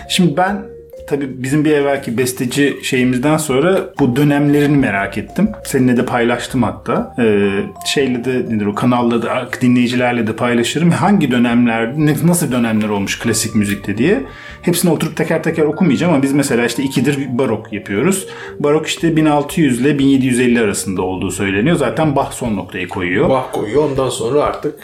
Şimdi 0.09 0.37
ben 0.37 0.74
tabii 1.07 1.43
bizim 1.43 1.65
bir 1.65 1.71
evvelki 1.71 2.19
besteci 2.19 2.77
şeyimizden 2.83 3.37
sonra 3.37 3.81
bu 4.01 4.17
dönemlerini 4.17 4.77
merak 4.77 5.19
ettim. 5.19 5.49
Seninle 5.65 5.97
de 5.97 6.05
paylaştım 6.05 6.63
hatta. 6.63 7.15
Ee, 7.19 7.51
şeyle 7.87 8.25
de 8.25 8.35
nedir 8.49 8.67
o 8.67 8.75
kanalda 8.75 9.23
da 9.23 9.49
dinleyicilerle 9.61 10.27
de 10.27 10.37
paylaşırım. 10.37 10.91
Hangi 10.91 11.31
dönemler, 11.31 11.93
ne- 11.99 12.17
nasıl 12.27 12.53
dönemler 12.53 12.89
olmuş 12.89 13.19
klasik 13.19 13.55
müzikte 13.55 13.99
diye. 13.99 14.23
Hepsini 14.63 14.91
oturup 14.91 15.17
teker 15.17 15.43
teker 15.43 15.63
okumayacağım 15.63 16.13
ama 16.15 16.23
biz 16.23 16.33
mesela 16.33 16.67
işte 16.67 16.83
ikidir 16.83 17.19
barok 17.39 17.73
yapıyoruz. 17.73 18.27
Barok 18.59 18.87
işte 18.87 19.17
1600 19.17 19.81
ile 19.81 19.99
1750 19.99 20.61
arasında 20.61 21.03
olduğu 21.03 21.31
söyleniyor. 21.31 21.77
Zaten 21.77 22.17
Bach 22.17 22.33
son 22.33 22.57
noktayı 22.57 22.89
koyuyor. 22.89 23.31
Bach 23.31 23.53
koyuyor. 23.53 23.91
Ondan 23.91 24.09
sonra 24.09 24.43
artık 24.43 24.75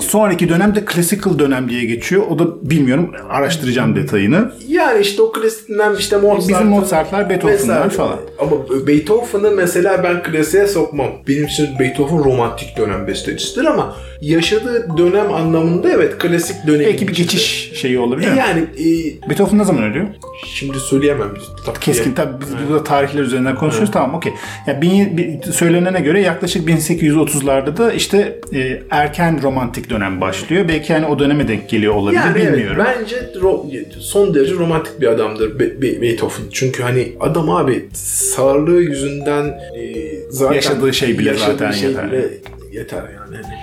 Sonraki 0.00 0.48
dönem 0.48 0.74
de 0.74 0.84
classical 0.94 1.38
dönem 1.38 1.68
diye 1.68 1.84
geçiyor. 1.84 2.22
O 2.30 2.38
da 2.38 2.70
bilmiyorum 2.70 3.12
araştıracağım 3.30 3.96
detayını. 3.96 4.52
yani 4.68 5.00
işte 5.00 5.22
o 5.22 5.32
klasiğinden 5.66 5.96
işte 6.00 6.16
Mozart. 6.16 6.48
Bizim 6.48 6.66
Mozart'lar, 6.66 7.30
Beethoven'lar 7.30 7.90
falan. 7.90 8.18
Ama 8.38 8.86
Beethoven'ı 8.86 9.50
mesela 9.50 10.02
ben 10.04 10.22
klasiğe 10.22 10.66
sokmam. 10.66 11.08
Benim 11.28 11.44
için 11.44 11.78
Beethoven 11.78 12.24
romantik 12.24 12.76
dönem 12.76 13.06
bestecisidir 13.06 13.64
ama 13.64 13.96
yaşadığı 14.20 14.86
dönem 14.98 15.34
anlamında 15.34 15.90
evet 15.90 16.18
klasik 16.18 16.66
dönem. 16.66 16.86
Belki 16.86 17.08
bir 17.08 17.14
geçiş 17.14 17.72
şeyi 17.74 17.98
olabilir 17.98 18.30
mi? 18.30 18.38
Yani 18.38 18.60
e, 18.60 19.28
Beethoven 19.30 19.58
ne 19.58 19.64
zaman 19.64 19.82
ölüyor? 19.84 20.06
şimdi 20.46 20.80
söyleyemem. 20.80 21.28
Tabii 21.66 21.78
Keskin 21.80 22.14
tabii 22.14 22.40
biz 22.40 22.48
burada 22.68 22.84
tarihler 22.84 23.22
üzerinden 23.22 23.54
konuşuyoruz 23.56 23.90
tamam 23.92 24.14
okey. 24.14 24.32
Ya 24.66 24.82
bin, 24.82 25.40
söylenene 25.52 26.00
göre 26.00 26.20
yaklaşık 26.20 26.68
1830'larda 26.68 27.76
da 27.76 27.92
işte 27.92 28.40
e, 28.54 28.82
erken 28.90 29.42
romantik 29.42 29.90
dönem 29.90 30.20
başlıyor. 30.20 30.68
Belki 30.68 30.92
hani 30.92 31.06
o 31.06 31.18
döneme 31.18 31.48
denk 31.48 31.68
geliyor 31.68 31.94
olabilir 31.94 32.20
Yani 32.20 32.38
evet, 32.38 32.52
bilmiyorum. 32.52 32.84
bence 33.00 33.16
ro- 33.16 33.84
son 34.00 34.34
derece 34.34 34.54
romantik 34.54 35.00
bir 35.00 35.06
adamdır 35.06 35.55
Be- 35.60 35.82
Be- 35.82 36.02
Beethoven. 36.02 36.44
Çünkü 36.52 36.82
hani 36.82 37.12
adam 37.20 37.50
abi 37.50 37.88
sağlığı 37.94 38.80
yüzünden 38.82 39.44
e, 39.76 39.94
zaten 40.30 40.54
Yaşadığı 40.54 40.92
şey 40.94 41.18
bile 41.18 41.28
yaşadığı 41.28 41.52
zaten 41.58 41.70
şey 41.72 41.88
yeter. 41.88 42.12
bile 42.12 42.28
yeter 42.72 43.02
yani. 43.14 43.25
Hani 43.34 43.54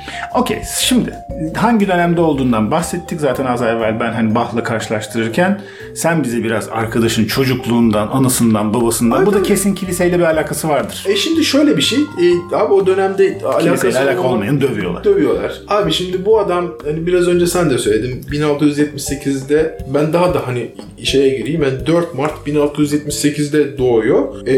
Okey 0.41 0.57
şimdi 0.79 1.13
hangi 1.55 1.87
dönemde 1.87 2.21
olduğundan 2.21 2.71
bahsettik 2.71 3.19
zaten 3.19 3.45
az 3.45 3.61
evvel 3.61 3.99
ben 3.99 4.13
hani 4.13 4.35
Bach'la 4.35 4.63
karşılaştırırken 4.63 5.61
sen 5.95 6.23
bize 6.23 6.43
biraz 6.43 6.69
arkadaşın 6.69 7.25
çocukluğundan, 7.25 8.07
anısından, 8.07 8.73
babasından 8.73 9.19
Ay, 9.19 9.25
bu 9.25 9.33
da 9.33 9.43
kesin 9.43 9.75
kiliseyle 9.75 10.19
bir 10.19 10.23
alakası 10.23 10.69
vardır. 10.69 11.05
E 11.09 11.15
şimdi 11.15 11.43
şöyle 11.45 11.77
bir 11.77 11.81
şey. 11.81 11.99
E, 11.99 12.55
abi 12.55 12.73
o 12.73 12.87
dönemde 12.87 13.37
alakası 13.45 13.65
Kiliseyle 13.65 13.99
alakalı 13.99 14.21
olan- 14.21 14.33
olmayanı 14.33 14.61
dövüyorlar. 14.61 15.03
dövüyorlar. 15.03 15.53
Abi 15.67 15.91
şimdi 15.91 16.25
bu 16.25 16.39
adam 16.39 16.71
hani 16.85 17.07
biraz 17.07 17.27
önce 17.27 17.47
sen 17.47 17.69
de 17.69 17.77
söyledin 17.77 18.21
1678'de 18.31 19.77
ben 19.93 20.13
daha 20.13 20.33
da 20.33 20.47
hani 20.47 20.71
şeye 21.03 21.37
gireyim 21.37 21.63
yani 21.63 21.87
4 21.87 22.13
Mart 22.13 22.47
1678'de 22.47 23.77
doğuyor. 23.77 24.47
E, 24.47 24.57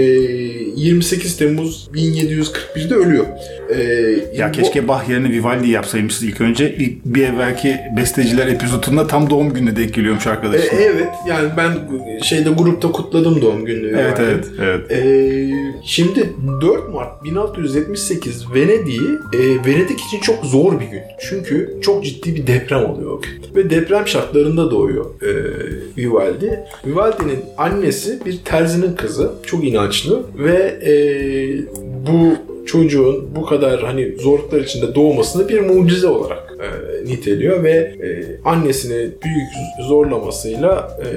28 0.76 1.38
Temmuz 1.38 1.90
1741'de 1.94 2.96
ölüyor. 2.96 3.26
E, 3.70 3.84
Ya 4.38 4.48
bu- 4.50 4.52
keşke 4.52 4.88
Bach 4.96 5.10
yerine 5.10 5.30
Vivaldi 5.30 5.70
yapsaymışız 5.70 6.24
ilk 6.24 6.42
önce. 6.42 6.76
İlk 6.76 7.06
bir 7.06 7.24
evvelki 7.28 7.78
besteciler 7.98 8.48
epizodunda 8.48 9.08
tam 9.08 9.30
doğum 9.30 9.54
gününe 9.54 9.76
denk 9.76 9.94
geliyormuş 9.94 10.28
E, 10.28 10.30
arkadaşım. 10.30 10.78
evet 10.82 11.08
yani 11.28 11.50
ben 11.58 11.72
şeyde 12.24 12.50
grupta 12.50 12.92
kutladım 12.92 13.42
doğum 13.42 13.66
gününü. 13.66 13.98
evet 14.00 14.20
yani. 14.20 14.30
evet 14.32 14.46
evet. 14.62 14.92
Ee, 14.92 15.50
şimdi 15.84 16.34
4 16.62 16.94
Mart 16.94 17.24
1678 17.24 18.46
Venedik'i 18.56 19.02
e, 19.34 19.40
Venedik 19.66 20.00
için 20.00 20.20
çok 20.22 20.46
zor 20.46 20.80
bir 20.80 20.86
gün. 20.86 21.02
Çünkü 21.20 21.78
çok 21.82 22.06
ciddi 22.06 22.36
bir 22.36 22.48
deprem 22.48 22.86
oluyor 22.86 23.12
o 23.12 23.22
gün. 23.22 23.32
Ve 23.56 23.70
deprem 23.70 24.08
şartlarında 24.08 24.72
doğuyor 24.72 25.06
e, 25.22 25.30
Vivaldi. 25.98 26.60
Vivaldi'nin 26.86 27.40
annesi 27.58 28.26
bir 28.26 28.38
terzinin 28.46 28.96
kızı. 28.96 29.32
Çok 29.46 29.64
inançlı 29.68 30.24
ve 30.38 30.56
e, 30.86 30.94
bu 32.08 32.34
çocuğun 32.66 33.36
bu 33.36 33.46
kadar 33.46 33.84
hani 33.84 34.16
zorluklar 34.20 34.60
içinde 34.60 34.96
doğmasını 34.96 35.50
bir 35.50 35.60
mucize 35.60 36.08
olarak 36.08 36.45
e, 36.60 37.06
niteliyor 37.06 37.64
ve 37.64 37.72
e, 37.72 38.26
annesini 38.46 38.96
büyük 38.96 39.50
zorlamasıyla 39.88 40.98
e, 41.02 41.08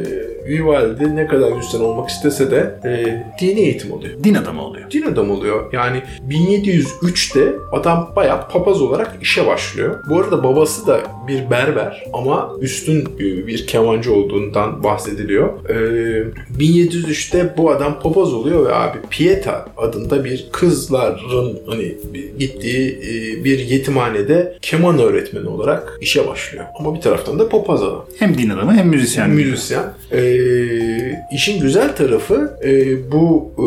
Vivaldi 0.49 1.17
ne 1.17 1.27
kadar 1.27 1.53
müzisyen 1.53 1.81
olmak 1.81 2.11
istese 2.11 2.51
de 2.51 2.81
e, 2.85 3.23
dini 3.41 3.61
eğitim 3.61 3.93
alıyor. 3.93 4.13
Din 4.25 4.35
adamı 4.35 4.63
oluyor. 4.63 4.91
Din 4.91 5.03
adam 5.03 5.31
oluyor. 5.31 5.73
Yani 5.73 6.03
1703'te 6.29 7.53
adam 7.73 8.13
bayağı 8.17 8.49
papaz 8.49 8.83
olarak 8.83 9.19
işe 9.23 9.47
başlıyor. 9.47 10.05
Bu 10.11 10.21
arada 10.21 10.45
babası 10.45 10.87
da 10.87 11.01
bir 11.29 11.51
berber 11.51 12.05
ama 12.13 12.53
üstün 12.61 13.19
bir 13.19 13.67
kemancı 13.67 14.15
olduğundan 14.15 14.85
bahsediliyor. 14.85 15.69
Ee, 15.69 16.25
1703'te 16.59 17.55
bu 17.57 17.71
adam 17.71 18.01
papaz 18.01 18.35
oluyor 18.35 18.67
ve 18.67 18.75
abi 18.75 18.99
Pieta 19.11 19.67
adında 19.77 20.25
bir 20.25 20.49
kızların 20.53 21.59
hani 21.67 21.95
gittiği 22.39 22.99
e, 22.99 23.45
bir 23.45 23.59
yetimhanede 23.59 24.59
keman 24.63 24.99
öğretmeni 25.29 25.49
olarak 25.49 25.99
işe 26.01 26.29
başlıyor. 26.29 26.65
Ama 26.79 26.95
bir 26.95 27.01
taraftan 27.01 27.39
da 27.39 27.49
papaz 27.49 27.83
adam 27.83 28.05
Hem 28.19 28.39
din 28.39 28.51
adamı 28.51 28.75
hem 28.75 28.89
müzisyen. 28.89 29.31
müzisyen. 29.31 29.85
Ee, 30.13 31.23
işin 31.33 31.61
güzel 31.61 31.97
tarafı 31.97 32.59
e, 32.65 32.97
bu 33.13 33.51
e, 33.59 33.65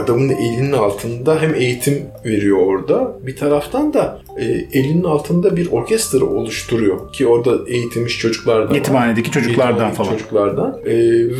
adamın 0.00 0.28
elinin 0.28 0.72
altında 0.72 1.42
hem 1.42 1.54
eğitim 1.54 2.02
veriyor 2.24 2.58
orada 2.58 3.12
bir 3.22 3.36
taraftan 3.36 3.94
da 3.94 4.18
e, 4.40 4.78
elinin 4.78 5.04
altında 5.04 5.56
bir 5.56 5.72
orkestra 5.72 6.24
oluşturuyor 6.24 7.12
ki 7.12 7.26
orada 7.26 7.58
eğitilmiş 7.70 8.18
çocuklardan. 8.18 8.74
Yetimhanedeki 8.74 9.30
çocuklardan 9.30 9.90
falan. 9.90 10.10
çocuklardan 10.10 10.78
Ee, 10.86 10.92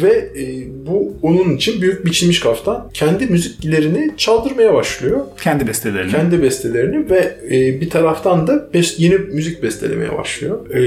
ve 0.02 0.12
e, 0.40 0.44
bu 0.86 1.12
onun 1.22 1.56
için 1.56 1.82
büyük 1.82 2.06
biçilmiş 2.06 2.40
kaftan 2.40 2.90
kendi 2.94 3.26
müziklerini 3.26 4.10
çaldırmaya 4.16 4.74
başlıyor 4.74 5.20
Kendi 5.42 5.66
bestelerini. 5.66 6.10
kendi 6.10 6.42
bestelerini 6.42 7.10
ve 7.10 7.36
e, 7.50 7.80
bir 7.80 7.90
taraftan 7.90 8.46
da 8.46 8.52
bes- 8.74 8.94
yeni 8.98 9.14
müzik 9.18 9.62
bestelemeye 9.62 10.18
başlıyor. 10.18 10.70
E, 10.70 10.82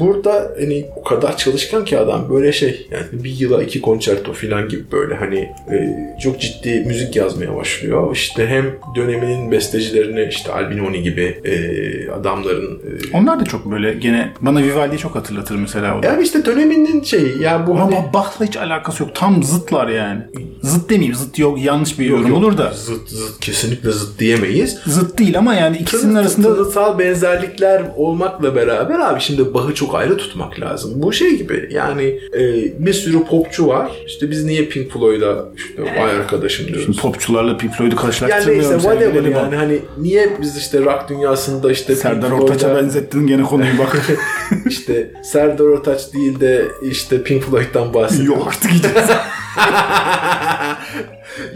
burada 0.00 0.52
hani 0.60 0.86
o 0.96 1.02
kadar 1.02 1.36
çalışkan 1.36 1.84
ki 1.84 1.98
adam 1.98 2.26
böyle 2.30 2.52
şey 2.52 2.86
yani 2.90 3.24
bir 3.24 3.30
yıla 3.40 3.62
iki 3.62 3.80
konçerto 3.80 4.32
falan 4.32 4.68
gibi 4.68 4.82
böyle 4.92 5.14
hani 5.14 5.38
e, 5.72 5.96
çok 6.22 6.40
ciddi 6.40 6.84
müzik 6.86 7.16
yazmaya 7.16 7.56
başlıyor. 7.56 8.12
İşte 8.12 8.46
hem 8.46 8.64
döneminin 8.96 9.50
bestecilerini 9.52 10.28
işte 10.30 10.52
Albinoni 10.52 11.02
gibi 11.02 11.13
e, 11.22 12.10
adamların 12.10 12.74
e, 12.78 13.16
Onlar 13.16 13.40
da 13.40 13.44
çok 13.44 13.70
böyle 13.70 13.94
gene 13.94 14.32
bana 14.40 14.62
Vivaldi'yi 14.62 14.98
çok 14.98 15.14
hatırlatır 15.14 15.56
mesela 15.56 15.98
o 15.98 16.02
da. 16.02 16.06
yani 16.06 16.22
işte 16.22 16.44
döneminin 16.44 17.02
şeyi 17.02 17.42
ya 17.42 17.66
bu 17.66 17.80
hani 17.80 17.96
Ama 17.96 18.12
Bach'la 18.12 18.46
hiç 18.46 18.56
alakası 18.56 19.02
yok. 19.02 19.14
Tam 19.14 19.42
zıtlar 19.42 19.88
yani. 19.88 20.20
zıt 20.62 20.90
demeyeyim. 20.90 21.14
Zıt 21.14 21.38
yok 21.38 21.64
yanlış 21.64 21.98
bir 21.98 22.04
yorum 22.06 22.26
Yok, 22.26 22.38
olur 22.38 22.58
da. 22.58 22.72
Zıt, 22.74 23.08
zıt 23.08 23.40
kesinlikle 23.40 23.90
zıt 23.90 24.18
diyemeyiz. 24.20 24.78
Zıt 24.86 25.18
değil 25.18 25.38
ama 25.38 25.54
yani 25.54 25.76
ikisinin 25.76 26.14
arasında 26.14 26.54
Tınısal 26.56 26.98
benzerlikler 26.98 27.82
olmakla 27.96 28.54
beraber 28.56 28.98
abi 28.98 29.20
şimdi 29.20 29.54
Bach'ı 29.54 29.74
çok 29.74 29.94
ayrı 29.94 30.16
tutmak 30.16 30.60
lazım. 30.60 30.92
Bu 30.94 31.12
şey 31.12 31.36
gibi 31.36 31.68
yani 31.72 32.20
e, 32.38 32.42
bir 32.86 32.92
sürü 32.92 33.24
popçu 33.24 33.66
var. 33.68 33.92
İşte 34.06 34.30
biz 34.30 34.44
niye 34.44 34.64
Pink 34.68 34.92
Floyd'a 34.92 35.44
işte 35.56 35.82
vay 35.82 36.10
arkadaşım 36.10 36.66
diyoruz. 36.68 37.00
popçularla 37.00 37.56
Pink 37.56 37.72
Floyd'u 37.72 37.94
Yani 37.94 38.02
karşılaştırmıyorum. 38.02 38.70
neyse 38.70 38.88
whatever 38.88 39.22
yani 39.30 39.56
hani 39.56 39.78
niye 39.98 40.28
biz 40.40 40.56
işte 40.56 40.80
rock 40.84 41.03
dünyasında 41.08 41.72
işte 41.72 41.96
Serdar 41.96 42.30
Pink 42.30 42.42
Ortaç'a 42.42 42.68
Floyd'a- 42.68 42.76
benzettin 42.82 43.26
gene 43.26 43.42
konuyu 43.42 43.78
bak. 43.78 43.96
işte 44.66 45.10
Serdar 45.24 45.64
Ortaç 45.64 46.12
değil 46.12 46.40
de 46.40 46.64
işte 46.82 47.22
Pink 47.22 47.42
Floyd'dan 47.44 47.94
bahsediyor. 47.94 48.36
Yok 48.36 48.46
artık 48.48 48.72
gideceğiz. 48.72 49.08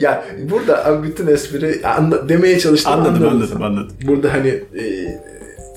ya 0.01 0.25
burada 0.51 1.03
bütün 1.03 1.27
espri 1.27 1.81
anla- 1.87 2.29
demeye 2.29 2.59
çalıştım 2.59 2.93
anladım 2.93 3.15
anladın. 3.15 3.31
anladım 3.37 3.63
anladım. 3.63 3.97
Burada 4.07 4.33
hani 4.33 4.49
e, 4.49 4.85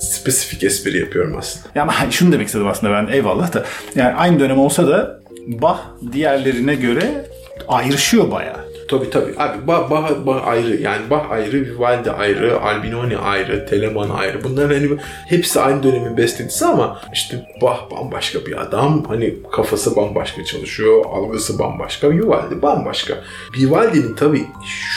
spesifik 0.00 0.64
espri 0.64 0.98
yapıyorum 0.98 1.36
aslında. 1.38 1.66
Ya 1.74 1.82
ama 1.82 2.00
hani 2.00 2.12
şunu 2.12 2.32
demek 2.32 2.46
istedim 2.46 2.68
aslında 2.68 2.92
ben 2.92 3.12
eyvallah 3.12 3.52
da. 3.52 3.64
Yani 3.94 4.14
aynı 4.14 4.40
dönem 4.40 4.58
olsa 4.58 4.88
da 4.88 5.20
Bach 5.46 5.78
diğerlerine 6.12 6.74
göre 6.74 7.24
ayrışıyor 7.68 8.30
bayağı. 8.30 8.61
Tabii 8.92 9.10
tabii. 9.10 9.32
Abi 9.38 9.66
Bach, 9.66 9.90
Bach, 9.90 10.26
Bach 10.26 10.48
ayrı. 10.48 10.76
Yani 10.82 11.10
Bach 11.10 11.30
ayrı, 11.30 11.52
Vivaldi 11.60 12.10
ayrı, 12.10 12.60
Albinoni 12.60 13.18
ayrı, 13.18 13.66
Telemann 13.66 14.10
ayrı. 14.10 14.44
Bunların 14.44 14.74
hani 14.74 14.90
hepsi 15.28 15.60
aynı 15.60 15.82
dönemin 15.82 16.16
bestecisi 16.16 16.64
ama 16.64 17.00
işte 17.12 17.46
Bach 17.62 17.78
bambaşka 17.90 18.46
bir 18.46 18.62
adam. 18.62 19.04
Hani 19.04 19.34
kafası 19.52 19.96
bambaşka 19.96 20.44
çalışıyor, 20.44 21.04
algısı 21.12 21.58
bambaşka. 21.58 22.10
Vivaldi 22.10 22.62
bambaşka. 22.62 23.14
Vivaldi'nin 23.58 24.14
tabii 24.14 24.44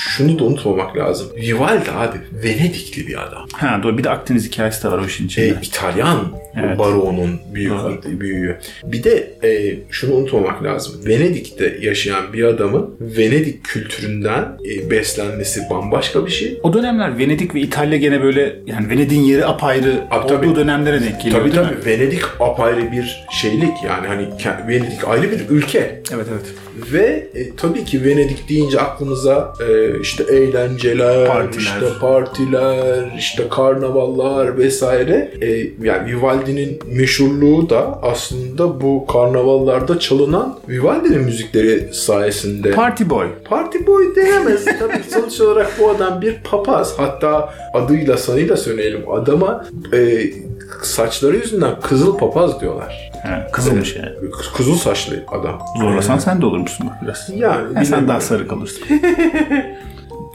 şunu 0.09 0.39
da 0.39 0.43
unutmamak 0.43 0.97
lazım. 0.97 1.27
Vivaldi 1.35 1.91
abi 1.91 2.17
Venedikli 2.43 3.07
bir 3.07 3.23
adam. 3.27 3.47
Ha 3.53 3.79
doğru 3.83 3.97
bir 3.97 4.03
de 4.03 4.09
Akdeniz 4.09 4.47
hikayesi 4.47 4.83
de 4.83 4.91
var 4.91 4.97
o 4.97 5.05
işin 5.05 5.25
içinde. 5.25 5.47
E, 5.47 5.53
İtalyan 5.61 6.19
Evet. 6.63 6.79
baronun 6.79 7.39
büyük 7.53 7.71
Doğru. 7.71 8.01
büyüğü. 8.19 8.57
Bir 8.83 9.03
de 9.03 9.33
e, 9.43 9.77
şunu 9.91 10.13
unutmamak 10.15 10.63
lazım. 10.63 10.93
Venedik'te 11.05 11.77
yaşayan 11.81 12.33
bir 12.33 12.43
adamın 12.43 12.95
Venedik 12.99 13.63
kültüründen 13.89 14.57
e, 14.65 14.89
beslenmesi 14.89 15.61
bambaşka 15.69 16.25
bir 16.25 16.31
şey. 16.31 16.59
O 16.63 16.73
dönemler 16.73 17.17
Venedik 17.17 17.55
ve 17.55 17.59
İtalya 17.59 17.97
gene 17.97 18.23
böyle 18.23 18.55
yani 18.65 18.89
Venedik'in 18.89 19.21
yeri 19.21 19.45
apayrı 19.45 20.01
Abi 20.11 20.25
olduğu 20.25 20.27
tabii. 20.27 20.55
dönemlere 20.55 21.01
denk 21.01 21.21
geliyor 21.21 21.41
Tabii 21.41 21.51
değil 21.51 21.63
tabii 21.63 21.75
mi? 21.75 21.85
Venedik 21.85 22.21
apayrı 22.39 22.91
bir 22.91 23.25
şeylik 23.41 23.83
yani 23.85 24.07
hani 24.07 24.27
Venedik 24.67 25.07
ayrı 25.07 25.31
bir 25.31 25.49
ülke. 25.49 26.01
Evet 26.13 26.25
evet. 26.31 26.45
Ve 26.93 27.27
e, 27.35 27.55
tabii 27.55 27.85
ki 27.85 28.05
Venedik 28.05 28.49
deyince 28.49 28.81
aklımıza 28.81 29.53
e, 29.69 29.99
işte 30.01 30.23
eğlenceler, 30.23 31.27
Partiler. 31.27 31.61
işte 31.61 31.85
partiler, 32.01 33.15
işte 33.17 33.43
karnavallar 33.49 34.57
vesaire. 34.57 35.31
E, 35.41 35.47
yani 35.87 36.07
Vivaldi'nin 36.15 36.79
meşhurluğu 36.91 37.69
da 37.69 37.99
aslında 38.01 38.81
bu 38.81 39.07
karnavallarda 39.07 39.99
çalınan 39.99 40.59
Vivaldi'nin 40.69 41.21
müzikleri 41.21 41.89
sayesinde. 41.93 42.71
Party 42.71 43.03
Boy. 43.09 43.27
Party 43.49 43.74
boy 43.87 44.15
diyemez. 44.15 44.65
Tabii 44.65 45.03
sonuç 45.09 45.41
olarak 45.41 45.71
bu 45.79 45.89
adam 45.89 46.21
bir 46.21 46.35
papaz. 46.43 46.93
Hatta 46.97 47.53
adıyla 47.73 48.17
sanıyla 48.17 48.57
söyleyelim. 48.57 49.11
Adama 49.11 49.65
e, 49.93 50.19
saçları 50.83 51.35
yüzünden 51.37 51.79
kızıl 51.81 52.17
papaz 52.17 52.61
diyorlar. 52.61 53.11
Ha, 53.23 53.47
kızılmış 53.51 53.95
yani. 53.95 54.09
Kızıl 54.57 54.75
saçlı 54.75 55.23
adam. 55.27 55.61
Zorlasan 55.79 56.17
sen 56.17 56.41
de 56.41 56.45
olurmuşsun 56.45 56.87
bak 56.87 56.95
biraz. 57.03 57.29
Yani 57.35 57.75
Ha, 57.77 57.85
sen 57.85 58.07
daha 58.07 58.21
sarı 58.21 58.47
kalırsın. 58.47 58.83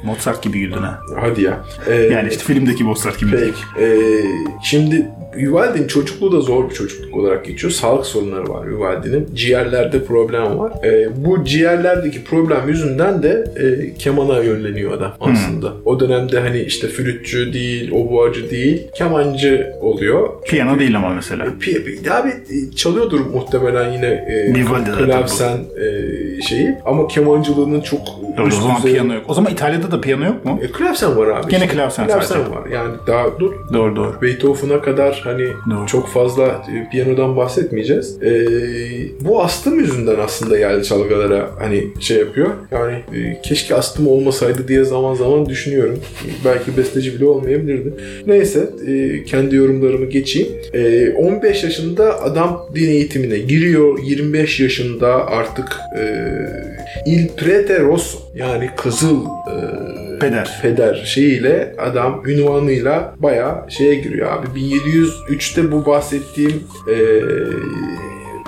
Mozart 0.04 0.42
gibi 0.42 0.60
güldün 0.60 0.82
ha. 0.82 0.98
Hadi 1.20 1.42
ya. 1.42 1.60
Ee, 1.86 1.94
Yani 1.94 2.28
işte 2.28 2.44
filmdeki 2.44 2.84
Mozart 2.84 3.18
gibi. 3.18 3.30
Peki. 3.30 3.84
Ee, 3.84 4.22
şimdi 4.62 5.08
Vivaldi'nin 5.36 5.86
çocukluğu 5.86 6.32
da 6.32 6.40
zor 6.40 6.70
bir 6.70 6.74
çocukluk 6.74 7.16
olarak 7.16 7.44
geçiyor. 7.44 7.72
Sağlık 7.72 8.06
sorunları 8.06 8.48
var 8.48 8.68
Vivaldi'nin. 8.70 9.28
Ciğerlerde 9.34 10.04
problem 10.04 10.58
var. 10.58 10.72
Ee, 10.84 11.08
bu 11.16 11.44
ciğerlerdeki 11.44 12.24
problem 12.24 12.68
yüzünden 12.68 13.22
de 13.22 13.44
e, 13.56 13.94
kemana 13.94 14.38
yönleniyor 14.38 14.92
adam 14.92 15.12
aslında. 15.20 15.72
O 15.84 16.00
dönemde 16.00 16.40
hani 16.40 16.60
işte 16.60 16.88
flütçü 16.88 17.52
değil, 17.52 17.90
oboacı 17.90 18.50
değil, 18.50 18.88
kemancı 18.94 19.72
oluyor. 19.80 20.28
Piyano 20.46 20.78
değil 20.78 20.96
ama 20.96 21.08
mesela. 21.08 21.44
Pi- 21.44 21.84
pi- 21.84 22.10
Abi 22.10 22.28
e, 22.28 22.76
çalıyordur 22.76 23.20
muhtemelen 23.20 23.92
yine 23.92 24.06
e, 24.06 24.52
klavsen 24.98 25.58
e, 25.58 26.42
şeyi 26.42 26.74
ama 26.84 27.08
kemancılığının 27.08 27.80
çok 27.80 28.00
Doğru, 28.36 28.46
o 28.46 28.50
zaman 28.50 28.76
düzey- 28.76 28.92
piyano 28.92 29.14
yok. 29.14 29.24
O 29.28 29.34
zaman 29.34 29.52
İtalya'da 29.52 29.90
da 29.90 30.00
piyano 30.00 30.24
yok 30.24 30.44
mu? 30.44 30.60
E, 30.62 30.66
klavsen 30.72 31.16
var 31.16 31.26
abi. 31.26 31.50
Gene 31.50 31.64
işte. 31.64 31.76
klavsen 31.76 32.08
sadece. 32.08 32.34
var. 32.34 32.66
Yani 32.72 32.94
daha 33.06 33.40
dur 33.40 33.52
Doğru 33.72 33.96
doğru. 33.96 34.14
Beethoven'a 34.22 34.82
kadar 34.82 35.19
hani 35.24 35.46
Doğru. 35.70 35.86
çok 35.86 36.08
fazla 36.08 36.46
e, 36.46 36.90
piyanodan 36.90 37.36
bahsetmeyeceğiz. 37.36 38.22
E, 38.22 38.46
bu 39.20 39.42
astım 39.42 39.80
yüzünden 39.80 40.18
aslında 40.18 40.58
yerli 40.58 40.84
çalgılara 40.84 41.50
hani 41.58 41.84
şey 42.00 42.18
yapıyor. 42.18 42.50
Yani 42.70 42.92
e, 42.92 43.42
keşke 43.42 43.74
astım 43.74 44.08
olmasaydı 44.08 44.68
diye 44.68 44.84
zaman 44.84 45.14
zaman 45.14 45.46
düşünüyorum. 45.48 45.98
Belki 46.44 46.76
besteci 46.76 47.14
bile 47.14 47.24
olmayabilirdi. 47.24 47.94
Neyse 48.26 48.70
e, 48.86 49.24
kendi 49.24 49.56
yorumlarımı 49.56 50.06
geçeyim. 50.06 50.48
E, 50.72 51.10
15 51.10 51.64
yaşında 51.64 52.22
adam 52.22 52.66
din 52.74 52.88
eğitimine 52.88 53.38
giriyor. 53.38 53.98
25 54.02 54.60
yaşında 54.60 55.26
artık 55.26 55.76
e, 55.98 56.04
Il 57.06 57.28
Prete 57.28 57.80
Rosso 57.80 58.18
yani 58.34 58.70
Kızıl 58.76 59.24
e, 59.24 59.99
Peder. 60.20 60.58
peder 60.62 60.94
şeyiyle 60.94 61.74
adam 61.78 62.22
ünvanıyla 62.26 63.14
bayağı 63.18 63.70
şeye 63.70 63.94
giriyor 63.94 64.32
abi. 64.32 64.60
1703'te 64.60 65.72
bu 65.72 65.86
bahsettiğim 65.86 66.62
e, 66.88 66.96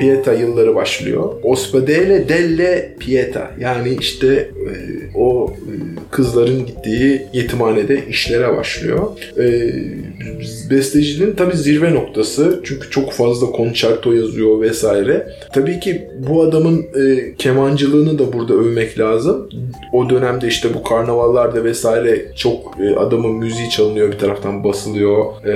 Pieta 0.03 0.33
yılları 0.33 0.75
başlıyor. 0.75 1.33
Ospedale 1.43 2.29
delle 2.29 2.95
Pieta 3.01 3.51
yani 3.61 3.97
işte 4.01 4.27
e, 4.27 4.73
o 5.15 5.51
e, 5.51 5.73
kızların 6.11 6.67
gittiği 6.67 7.23
yetimhanede 7.33 8.07
işlere 8.09 8.57
başlıyor. 8.57 9.09
E, 9.39 9.73
bestecinin 10.71 11.35
tabi 11.35 11.57
zirve 11.57 11.95
noktası 11.95 12.61
çünkü 12.65 12.91
çok 12.91 13.13
fazla 13.13 13.47
konçerto 13.47 14.13
yazıyor 14.13 14.61
vesaire. 14.61 15.27
Tabii 15.53 15.81
ki 15.81 16.09
bu 16.29 16.43
adamın 16.43 16.79
e, 16.83 17.35
kemancılığını 17.35 18.19
da 18.19 18.33
burada 18.33 18.55
övmek 18.55 18.99
lazım. 18.99 19.49
O 19.93 20.11
dönemde 20.11 20.47
işte 20.49 20.75
bu 20.75 20.83
karnavallarda 20.83 21.65
vesaire 21.65 22.27
çok 22.37 22.79
e, 22.81 22.97
adamın 22.97 23.33
müziği 23.33 23.71
çalınıyor 23.71 24.13
bir 24.13 24.19
taraftan 24.19 24.65
basılıyor 24.65 25.25
E, 25.45 25.55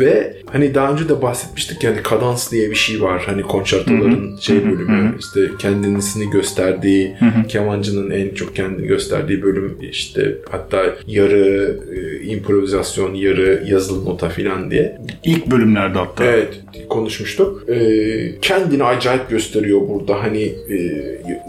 ve 0.00 0.36
hani 0.46 0.74
daha 0.74 0.92
önce 0.92 1.08
de 1.08 1.22
bahsetmiştik 1.22 1.84
yani 1.84 2.02
kadans 2.02 2.52
diye 2.52 2.70
bir 2.70 2.74
şey 2.74 3.02
var 3.02 3.22
hani 3.26 3.42
konçertoların 3.66 4.36
şey 4.36 4.64
bölümü 4.64 5.14
işte 5.18 5.40
kendisini 5.58 6.30
gösterdiği 6.30 7.16
kemancının 7.48 8.10
en 8.10 8.34
çok 8.34 8.56
kendini 8.56 8.86
gösterdiği 8.86 9.42
bölüm 9.42 9.78
işte 9.90 10.34
hatta 10.50 10.82
yarı 11.06 11.76
e, 11.96 12.24
improvizasyon 12.24 13.14
yarı 13.14 13.62
yazılı 13.66 14.04
nota 14.04 14.28
filan 14.28 14.70
diye 14.70 14.98
İlk 15.24 15.46
bölümlerde 15.46 15.98
hatta. 15.98 16.24
Evet 16.24 16.60
konuşmuştuk. 16.88 17.68
Ee, 17.68 18.40
kendini 18.42 18.84
acayip 18.84 19.30
gösteriyor 19.30 19.80
burada. 19.88 20.22
Hani 20.22 20.42
e, 20.42 20.76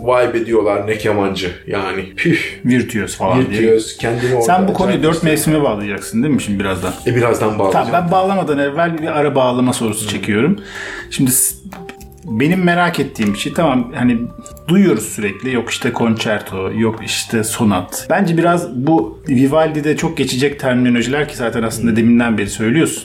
vay 0.04 0.34
be 0.34 0.46
diyorlar 0.46 0.88
ne 0.88 0.98
kemancı. 0.98 1.52
Yani 1.68 2.16
püh 2.16 2.40
Virtüöz 2.66 3.16
falan 3.16 3.50
diye. 3.50 3.62
virtüöz 3.62 3.98
kendini 3.98 4.34
orada 4.34 4.46
Sen 4.46 4.68
bu 4.68 4.74
konuyu 4.74 5.04
dört 5.04 5.24
mevsime 5.24 5.62
bağlayacaksın 5.64 6.24
değil 6.24 6.34
mi 6.34 6.42
şimdi 6.42 6.60
birazdan? 6.60 6.94
E, 7.08 7.16
birazdan 7.16 7.60
bağlayacağım. 7.60 7.86
Tamam 7.86 8.04
ben 8.04 8.12
bağlamadan 8.12 8.60
evvel 8.60 8.98
bir 8.98 9.20
ara 9.20 9.36
bağlama 9.36 9.74
sorusu 9.74 10.10
çekiyorum. 10.10 10.60
Şimdi 11.12 11.32
benim 12.28 12.64
merak 12.64 13.00
ettiğim 13.00 13.34
bir 13.34 13.40
şey 13.40 13.54
tamam 13.54 13.92
hani 13.96 14.18
duyuyoruz 14.68 15.06
sürekli 15.06 15.54
yok 15.54 15.70
işte 15.70 15.94
konçerto 15.94 16.72
yok 16.72 17.00
işte 17.06 17.44
sonat. 17.44 18.08
Bence 18.10 18.38
biraz 18.38 18.76
bu 18.76 19.20
Vivaldi'de 19.30 19.98
çok 19.98 20.18
geçecek 20.18 20.60
terminolojiler 20.60 21.30
ki 21.30 21.36
zaten 21.36 21.64
aslında 21.64 21.96
deminden 21.96 22.38
beri 22.38 22.50
söylüyorsun. 22.50 23.04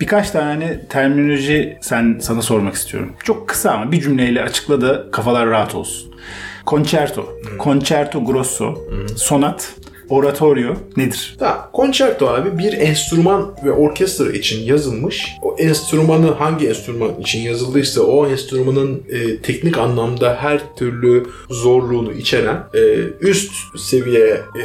Birkaç 0.00 0.30
tane 0.30 0.44
hani 0.44 0.80
terminoloji 0.88 1.78
sen 1.80 2.18
sana 2.20 2.42
sormak 2.42 2.74
istiyorum. 2.74 3.12
Çok 3.24 3.48
kısa 3.48 3.70
ama 3.70 3.92
bir 3.92 4.00
cümleyle 4.00 4.42
açıkla 4.42 4.80
da 4.80 5.10
kafalar 5.10 5.48
rahat 5.48 5.74
olsun. 5.74 6.14
Concerto, 6.66 7.28
concerto 7.58 8.24
grosso, 8.24 8.74
sonat, 9.16 9.74
Oratorio 10.08 10.74
nedir? 10.96 11.36
Ha, 11.40 11.70
konçerto 11.72 12.26
abi 12.28 12.58
bir 12.58 12.72
enstrüman 12.72 13.54
ve 13.64 13.72
orkestra 13.72 14.32
için 14.32 14.62
yazılmış. 14.66 15.26
O 15.42 15.56
enstrümanı 15.58 16.30
hangi 16.30 16.68
enstrüman 16.68 17.20
için 17.20 17.40
yazıldıysa 17.40 18.00
o 18.02 18.26
enstrümanın 18.28 19.02
e, 19.10 19.36
teknik 19.38 19.78
anlamda 19.78 20.36
her 20.40 20.60
türlü 20.76 21.26
zorluğunu 21.50 22.12
içeren 22.12 22.56
e, 22.74 22.80
üst 23.20 23.52
seviye 23.78 24.26
e, 24.30 24.64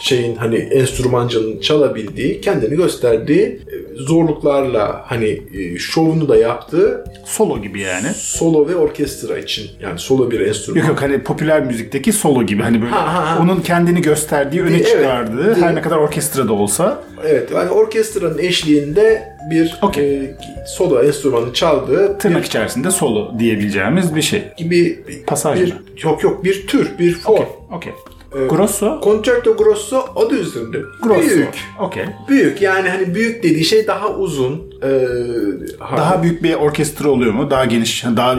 şeyin 0.00 0.36
hani 0.36 0.56
enstrümancının 0.56 1.60
çalabildiği, 1.60 2.40
kendini 2.40 2.76
gösterdiği 2.76 3.42
e, 3.42 3.96
zorluklarla 3.96 5.02
hani 5.06 5.42
e, 5.54 5.78
şovunu 5.78 6.28
da 6.28 6.36
yaptığı 6.36 7.04
Solo 7.24 7.62
gibi 7.62 7.80
yani. 7.80 8.06
solo 8.16 8.68
ve 8.68 8.76
orkestra 8.76 9.38
için 9.38 9.70
yani 9.82 9.98
solo 9.98 10.30
bir 10.30 10.40
enstrüman. 10.40 10.80
Yok 10.80 10.88
yok 10.88 11.02
hani 11.02 11.22
popüler 11.22 11.64
müzikteki 11.64 12.12
solo 12.12 12.42
gibi 12.42 12.62
hani 12.62 12.82
böyle 12.82 12.92
Ha, 12.94 13.14
ha, 13.14 13.30
ha. 13.30 13.42
onun 13.42 13.60
kendini 13.60 14.02
gösterdiği, 14.02 14.64
öne 14.80 14.88
Evet. 14.88 15.02
çıkardığı 15.02 15.54
Değil. 15.54 15.66
her 15.66 15.74
ne 15.74 15.80
kadar 15.82 15.96
orkestrada 15.96 16.52
olsa 16.52 17.02
Evet 17.26 17.50
yani 17.54 17.70
orkestranın 17.70 18.38
eşliğinde 18.38 19.36
bir 19.50 19.78
Okey. 19.82 20.24
e, 20.24 20.36
solo 20.66 21.02
enstrümanı 21.02 21.52
çaldığı 21.52 22.18
tırnak 22.18 22.42
bir 22.42 22.46
içerisinde 22.46 22.90
solo 22.90 23.38
diyebileceğimiz 23.38 24.14
bir 24.16 24.22
şey. 24.22 24.44
gibi 24.56 25.04
Pasaj 25.26 25.60
bir 25.60 25.72
mı? 25.72 25.78
yok 26.02 26.22
yok 26.22 26.44
bir 26.44 26.66
tür 26.66 26.98
bir 26.98 27.14
form. 27.14 27.44
Okey. 27.72 27.92
Ee, 28.36 28.46
Grosso? 28.46 29.00
Concerto 29.04 29.56
grosso 29.56 30.04
adı 30.16 30.34
üzerinde. 30.34 30.78
Grosso. 31.02 31.20
Büyük. 31.28 31.48
Okey. 31.80 32.04
Büyük 32.28 32.62
yani 32.62 32.88
hani 32.88 33.14
büyük 33.14 33.42
dediği 33.42 33.64
şey 33.64 33.86
daha 33.86 34.08
uzun. 34.08 34.74
E, 34.86 34.98
ha- 35.78 35.96
Daha 35.96 36.22
büyük 36.22 36.42
bir 36.42 36.54
orkestra 36.54 37.08
oluyor 37.08 37.32
mu? 37.32 37.50
Daha 37.50 37.64
geniş, 37.64 38.04
daha 38.04 38.36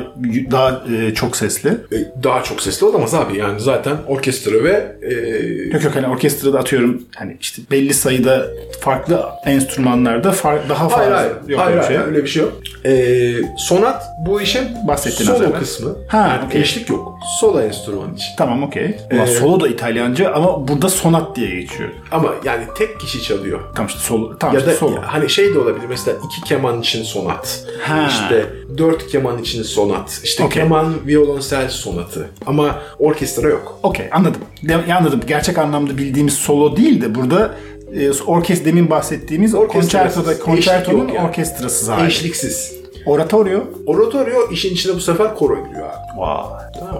daha 0.52 0.84
e, 0.96 1.14
çok 1.14 1.36
sesli. 1.36 1.70
e, 1.70 2.24
daha 2.24 2.44
çok 2.44 2.62
sesli 2.62 2.86
olamaz 2.86 3.14
abi 3.14 3.38
yani 3.38 3.60
zaten 3.60 3.98
orkestra 4.08 4.64
ve 4.64 4.96
e, 5.02 5.14
Yok 5.74 5.84
yok 5.84 5.96
hani 5.96 6.08
orkestrada 6.08 6.60
atıyorum 6.60 7.02
hani 7.16 7.38
işte 7.42 7.62
belli 7.72 7.94
sayıda 7.94 8.46
farklı 8.82 9.26
enstrümanlarda 9.46 10.32
far, 10.32 10.70
daha 10.70 10.90
fazla 10.90 10.98
hayır 10.98 11.12
hayır 11.12 11.32
yok 11.48 11.60
hayır, 11.60 11.72
öyle 11.78 11.82
hayır, 11.86 12.00
şey. 12.00 12.08
öyle 12.08 12.24
bir 12.24 12.28
şey 12.30 12.44
yok. 12.44 12.54
E, 12.86 13.34
sonat 13.58 14.04
bu 14.26 14.42
işin 14.42 14.68
Bahsettiğin 14.88 15.30
solo 15.32 15.54
kısmı. 15.60 15.96
Ha, 16.08 16.18
yani 16.18 16.46
okey. 16.46 16.62
eşlik 16.62 16.90
yok. 16.90 17.14
Solo 17.40 17.62
enstrüman 17.62 18.14
için. 18.16 18.28
Tamam 18.38 18.64
okey. 18.64 18.98
Ee, 19.12 19.28
solo 19.28 19.60
da 19.60 19.68
İtalyanca 19.68 20.32
ama 20.34 20.68
burada 20.68 20.90
sonat 20.90 21.36
diye 21.36 21.60
geçiyor. 21.62 21.90
Ama 22.12 22.34
yani 22.46 22.64
tek 22.78 23.00
kişi 23.00 23.24
çalıyor. 23.24 23.60
Tamam 23.76 23.88
işte 23.88 24.00
solo. 24.00 24.38
Tamam 24.40 24.56
Ya 24.56 24.60
işte 24.60 24.72
da 24.72 24.76
solo. 24.76 24.98
hani 25.02 25.30
şey 25.30 25.54
de 25.54 25.60
olabilir 25.60 25.86
mesela 25.90 26.18
iki 26.26 26.37
keman 26.46 26.80
için 26.82 27.04
sonat. 27.04 27.66
Ha. 27.82 28.08
İşte 28.10 28.46
dört 28.78 29.08
keman 29.08 29.38
için 29.42 29.64
sonat. 29.64 30.22
İşte 30.24 30.44
Okey. 30.44 30.64
keman 30.64 30.94
violonsel 31.08 31.70
sonatı. 31.70 32.30
Ama 32.46 32.80
orkestra 33.00 33.50
yok. 33.50 33.80
Okey 33.84 34.06
anladım. 34.12 34.42
De- 34.68 34.94
anladım. 34.94 35.22
Gerçek 35.28 35.58
anlamda 35.58 35.98
bildiğimiz 35.98 36.34
solo 36.34 36.78
değil 36.78 37.02
de 37.02 37.16
burada 37.16 37.56
e, 37.96 38.12
orkest 38.26 38.66
demin 38.66 38.90
bahsettiğimiz 38.90 39.52
konçertoda 39.52 40.40
konçertonun 40.40 41.08
yani. 41.08 41.28
orkestrasız 41.28 41.90
hali. 41.90 42.08
Eşliksiz. 42.08 42.74
Oratorio. 43.06 43.60
Oratorio 43.86 44.52
işin 44.52 44.74
içine 44.74 44.96
bu 44.96 45.00
sefer 45.00 45.36
koro 45.36 45.56
giriyor 45.68 45.88
abi. 45.90 46.20
Vay. 46.22 46.44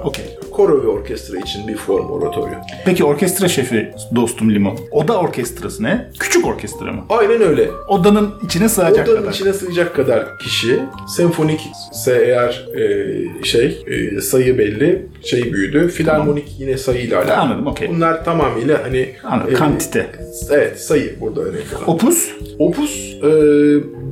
Okey. 0.04 0.26
Koro 0.58 0.84
ve 0.84 0.88
orkestra 0.88 1.38
için 1.38 1.68
bir 1.68 1.76
form 1.78 2.10
oratorio. 2.10 2.56
Peki 2.86 3.04
orkestra 3.04 3.48
şefi 3.48 3.92
dostum 4.16 4.52
Limon. 4.56 4.78
Oda 4.92 5.20
orkestrası 5.20 5.84
ne? 5.84 6.12
Küçük 6.20 6.48
orkestra 6.48 6.92
mı? 6.92 7.04
Aynen 7.10 7.42
öyle. 7.42 7.70
Odanın 7.88 8.34
içine 8.46 8.70
sığacak 8.70 9.08
Odanın 9.08 9.20
kadar. 9.22 9.32
içine 9.34 9.54
sığacak 9.54 9.96
kadar 9.96 10.40
kişi. 10.40 10.80
Senfonik 11.08 11.62
ise 11.94 12.22
eğer 12.26 12.68
e, 12.76 13.44
şey 13.44 13.86
e, 13.88 14.22
sayı 14.22 14.58
belli, 14.58 15.06
şey 15.24 15.54
büyüdü. 15.54 15.88
Filarmonik 15.88 16.46
yine 16.60 16.78
sayıyla 16.78 17.18
alakalı. 17.18 17.38
Anladım, 17.38 17.68
okey. 17.68 17.90
Bunlar 17.90 18.26
tamamıyla 18.26 18.84
hani 18.84 19.10
Anladım, 19.24 19.54
kantite. 19.54 20.08
Evet, 20.52 20.80
sayı 20.82 21.20
burada 21.22 21.42
önemli 21.42 21.76
olan. 21.78 21.90
Opus. 21.90 22.30
Opus 22.60 22.92
e, 23.24 23.30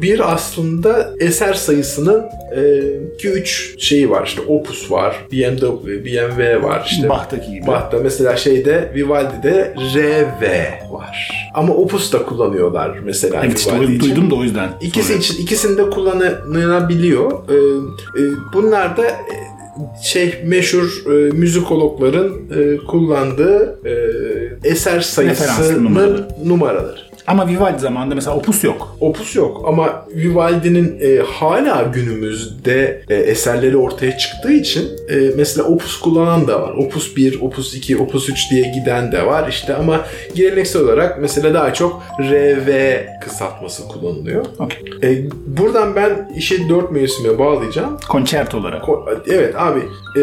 bir 0.01 0.33
aslında 0.33 1.13
eser 1.19 1.53
sayısının 1.53 2.23
2-3 3.19 3.79
şeyi 3.79 4.09
var. 4.09 4.25
İşte 4.25 4.41
opus 4.41 4.91
var, 4.91 5.15
BMW, 5.31 6.05
BMW 6.05 6.63
var. 6.63 6.87
işte 6.91 7.09
Bach'taki 7.09 7.51
gibi. 7.51 7.67
Bach'ta 7.67 7.97
mesela 7.97 8.35
şeyde 8.37 8.91
Vivaldi'de 8.95 9.73
RV 9.95 10.43
var. 10.93 11.31
Ama 11.53 11.73
opus 11.73 12.13
da 12.13 12.23
kullanıyorlar 12.25 12.99
mesela 13.05 13.41
Evet 13.45 13.59
işte 13.59 13.71
Vivaldi 13.71 13.85
o- 13.85 13.89
için. 13.95 14.09
duydum 14.09 14.31
da 14.31 14.35
o 14.35 14.43
yüzden. 14.43 14.69
İkisi 14.81 15.13
için 15.15 15.43
ikisini 15.43 15.77
de 15.77 15.89
kullanılabiliyor. 15.89 17.31
Ee, 17.49 17.53
e, 18.19 18.21
bunlar 18.53 18.97
da 18.97 19.05
e, 19.07 19.15
şey 20.03 20.43
meşhur 20.45 21.03
e, 21.05 21.31
müzikologların 21.31 22.33
e, 22.57 22.77
kullandığı 22.77 23.79
e, 23.85 24.69
eser 24.69 25.01
sayısının 25.01 25.83
numaraları. 25.83 26.27
numaraları. 26.45 26.99
Ama 27.27 27.47
Vivaldi 27.47 27.79
zamanında 27.79 28.15
mesela 28.15 28.35
opus 28.35 28.63
yok. 28.63 28.97
Opus 28.99 29.35
yok 29.35 29.63
ama 29.67 30.05
Vivaldi'nin 30.15 30.97
e, 31.01 31.17
hala 31.25 31.81
günümüzde 31.93 33.01
e, 33.09 33.15
eserleri 33.15 33.77
ortaya 33.77 34.17
çıktığı 34.17 34.51
için 34.51 34.83
e, 35.09 35.15
mesela 35.37 35.67
opus 35.67 35.99
kullanan 35.99 36.47
da 36.47 36.61
var. 36.61 36.73
Opus 36.77 37.15
1, 37.17 37.41
opus 37.41 37.75
2, 37.75 37.97
opus 37.97 38.29
3 38.29 38.51
diye 38.51 38.71
giden 38.79 39.11
de 39.11 39.25
var 39.25 39.47
işte 39.49 39.75
ama 39.75 40.01
geleneksel 40.35 40.81
olarak 40.81 41.21
mesela 41.21 41.53
daha 41.53 41.73
çok 41.73 42.01
RV 42.19 42.97
kısaltması 43.23 43.87
kullanılıyor. 43.87 44.45
Okey. 44.59 44.79
E, 45.03 45.23
buradan 45.47 45.95
ben 45.95 46.31
işi 46.37 46.69
dört 46.69 46.91
mevsime 46.91 47.39
bağlayacağım. 47.39 47.97
Konçert 48.09 48.55
olarak. 48.55 48.83
Ko- 48.83 49.19
Evet 49.27 49.55
abi 49.57 49.79
e, 50.19 50.21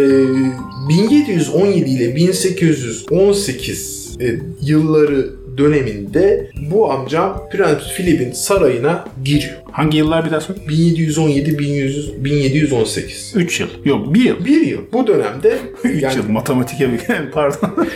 1717 0.89 1.91
ile 1.91 2.17
1818 2.17 4.03
e, 4.21 4.39
yılları 4.61 5.42
döneminde 5.59 6.51
bu 6.71 6.93
amcam 6.93 7.49
Prens 7.53 7.97
Philip'in 7.97 8.33
sarayına 8.33 9.05
giriyor. 9.25 9.55
Hangi 9.73 9.99
yıllar 9.99 10.25
bir 10.25 10.31
daha 10.31 10.41
sor? 10.41 10.55
1717 10.69 11.59
1100 11.59 12.25
1718. 12.25 13.33
3 13.37 13.61
yıl. 13.61 13.69
Yok 13.85 14.15
1 14.15 14.21
yıl. 14.21 14.45
Bir 14.45 14.67
yıl. 14.67 14.81
Bu 14.93 15.07
dönemde 15.07 15.59
3 15.85 16.03
yani 16.03 16.17
yıl. 16.17 16.29
Matematik 16.29 16.81
pardon. 17.33 17.71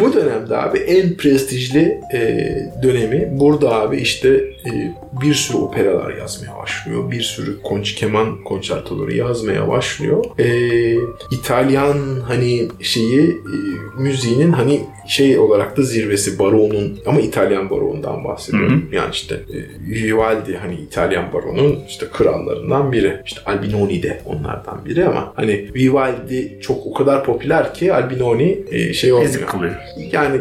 bu 0.00 0.14
dönemde 0.14 0.56
abi 0.56 0.78
en 0.78 1.16
prestijli 1.16 2.00
e, 2.14 2.50
dönemi. 2.82 3.28
Burada 3.32 3.74
abi 3.74 3.96
işte 3.96 4.44
e, 4.66 4.94
bir 5.22 5.34
sürü 5.34 5.56
operalar 5.56 6.14
yazmaya 6.14 6.58
başlıyor. 6.62 7.10
Bir 7.10 7.22
sürü 7.22 7.62
konç 7.62 7.94
keman 7.94 8.44
konçertoları 8.44 9.16
yazmaya 9.16 9.68
başlıyor. 9.68 10.24
E, 10.38 10.46
İtalyan 11.30 12.20
hani 12.28 12.68
şeyi 12.80 13.30
e, 13.30 13.54
müziğinin 13.98 14.52
hani 14.52 14.80
şey 15.08 15.38
olarak 15.38 15.76
da 15.76 15.82
zirvesi 15.82 16.38
baronun 16.38 16.98
ama 17.06 17.20
İtalyan 17.20 17.70
baronundan 17.70 18.24
bahsediyorum. 18.24 18.88
Yani 18.92 19.10
işte 19.12 19.34
e, 19.34 19.58
Vivaldi 19.90 20.56
hani 20.56 20.74
İtalyan 20.74 21.32
baronun 21.32 21.78
işte 21.88 22.06
krallarından 22.12 22.92
biri. 22.92 23.22
İşte 23.26 23.40
Albinoni 23.46 24.02
de 24.02 24.22
onlardan 24.26 24.84
biri 24.84 25.06
ama 25.06 25.32
hani 25.36 25.70
Vivaldi 25.74 26.58
çok 26.62 26.86
o 26.86 26.92
kadar 26.92 27.24
popüler 27.24 27.74
ki 27.74 27.94
Albinoni 27.94 28.58
e, 28.70 28.92
şey 28.92 29.12
olmuyor. 29.12 29.30
Ezik 29.30 29.48
kılıyor. 29.48 29.74
Yani 30.12 30.40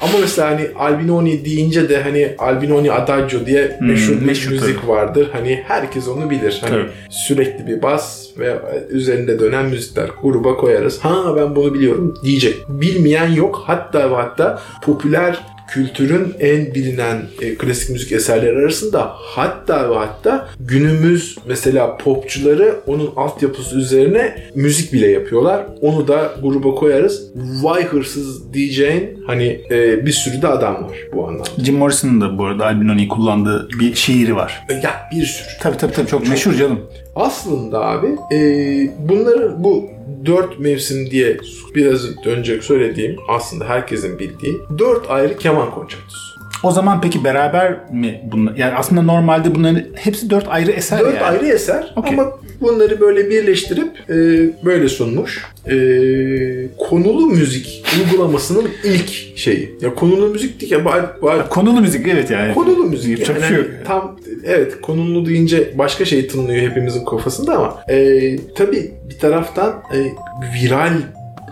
ama 0.00 0.12
mesela 0.20 0.50
hani 0.50 0.66
Albinoni 0.78 1.44
deyince 1.44 1.88
de 1.88 2.02
hani 2.02 2.34
Albinoni 2.38 2.92
Adagio 2.92 3.46
diye 3.46 3.78
meşhur 3.80 4.12
bir 4.14 4.20
Hmm, 4.20 4.26
meşhur 4.26 4.50
müzik 4.52 4.88
vardır. 4.88 5.28
Hani 5.32 5.62
herkes 5.68 6.08
onu 6.08 6.30
bilir. 6.30 6.58
Hani 6.60 6.70
Tabii. 6.70 6.88
sürekli 7.10 7.66
bir 7.66 7.82
bas 7.82 8.26
ve 8.38 8.58
üzerinde 8.90 9.38
dönen 9.38 9.66
müzikler 9.66 10.10
gruba 10.22 10.56
koyarız. 10.56 10.98
Ha 10.98 11.36
ben 11.36 11.56
bunu 11.56 11.74
biliyorum 11.74 12.14
diyecek. 12.24 12.54
Bilmeyen 12.68 13.32
yok. 13.32 13.62
Hatta 13.66 14.10
ve 14.10 14.14
hatta 14.14 14.60
popüler 14.82 15.38
kültürün 15.70 16.34
en 16.40 16.74
bilinen 16.74 17.22
e, 17.42 17.54
klasik 17.54 17.90
müzik 17.90 18.12
eserleri 18.12 18.56
arasında 18.58 19.12
hatta 19.14 19.90
ve 19.90 19.94
hatta 19.94 20.48
günümüz 20.60 21.38
mesela 21.48 21.96
popçuları 21.96 22.74
onun 22.86 23.10
altyapısı 23.16 23.78
üzerine 23.78 24.36
müzik 24.54 24.92
bile 24.92 25.06
yapıyorlar. 25.10 25.66
Onu 25.80 26.08
da 26.08 26.32
gruba 26.42 26.74
koyarız. 26.74 27.22
Vay 27.62 27.84
hırsız 27.84 28.52
diyeceğin 28.52 29.22
hani 29.26 29.60
e, 29.70 30.06
bir 30.06 30.12
sürü 30.12 30.42
de 30.42 30.48
adam 30.48 30.74
var 30.74 30.96
bu 31.14 31.26
anlamda. 31.28 31.48
Jim 31.64 31.76
Morrison'ın 31.76 32.20
da 32.20 32.38
bu 32.38 32.44
arada 32.46 32.64
Albinoni'yi 32.66 33.08
kullandığı 33.08 33.68
bir 33.80 33.94
şiiri 33.94 34.36
var. 34.36 34.66
E, 34.70 34.74
Ya 34.74 35.08
bir 35.12 35.26
sürü. 35.26 35.48
Tabii 35.60 35.76
tabii 35.76 35.92
tabii 35.92 36.08
çok 36.08 36.28
meşhur 36.28 36.54
canım. 36.54 36.80
Aslında 37.18 37.86
abi 37.86 38.06
e, 38.32 38.38
bunları 39.08 39.64
bu 39.64 39.84
dört 40.26 40.58
mevsim 40.58 41.10
diye 41.10 41.36
biraz 41.74 42.26
önce 42.26 42.62
söylediğim 42.62 43.16
aslında 43.28 43.64
herkesin 43.64 44.18
bildiği 44.18 44.60
dört 44.78 45.10
ayrı 45.10 45.38
keman 45.38 45.70
konçertosu. 45.70 46.27
O 46.62 46.70
zaman 46.70 47.00
peki 47.00 47.24
beraber 47.24 47.76
mi 47.92 48.20
bunlar? 48.32 48.56
Yani 48.56 48.74
aslında 48.74 49.02
normalde 49.02 49.54
bunların 49.54 49.82
hepsi 49.94 50.30
dört 50.30 50.48
ayrı 50.48 50.70
eser 50.70 51.00
Dört 51.00 51.14
yani. 51.14 51.24
ayrı 51.24 51.46
eser 51.46 51.92
Okey. 51.96 52.14
ama 52.14 52.32
bunları 52.60 53.00
böyle 53.00 53.30
birleştirip 53.30 54.10
e, 54.10 54.14
böyle 54.64 54.88
sunmuş. 54.88 55.44
E, 55.66 55.76
konulu 56.78 57.26
müzik 57.26 57.84
uygulamasının 57.98 58.68
ilk 58.84 59.38
şeyi. 59.38 59.74
Ya 59.80 59.94
konulu 59.94 60.26
müzik 60.28 60.60
değil 60.60 60.72
ya 60.72 60.78
ba- 60.78 61.18
ba- 61.20 61.48
Konulu 61.48 61.80
müzik 61.80 62.06
evet 62.08 62.30
yani. 62.30 62.54
konulu 62.54 62.84
müzik. 62.84 63.10
Yapacak 63.18 63.40
Yani 63.40 63.48
şey 63.48 63.56
yok. 63.56 63.66
hani 63.74 63.84
tam 63.84 64.16
evet 64.44 64.80
konulu 64.80 65.26
deyince 65.26 65.72
başka 65.78 66.04
şey 66.04 66.26
tınlıyor 66.28 66.70
hepimizin 66.70 67.04
kafasında 67.04 67.56
ama 67.56 67.82
e, 67.88 68.36
tabii 68.54 68.90
bir 69.10 69.18
taraftan 69.18 69.82
e, 69.94 69.98
viral 70.64 70.92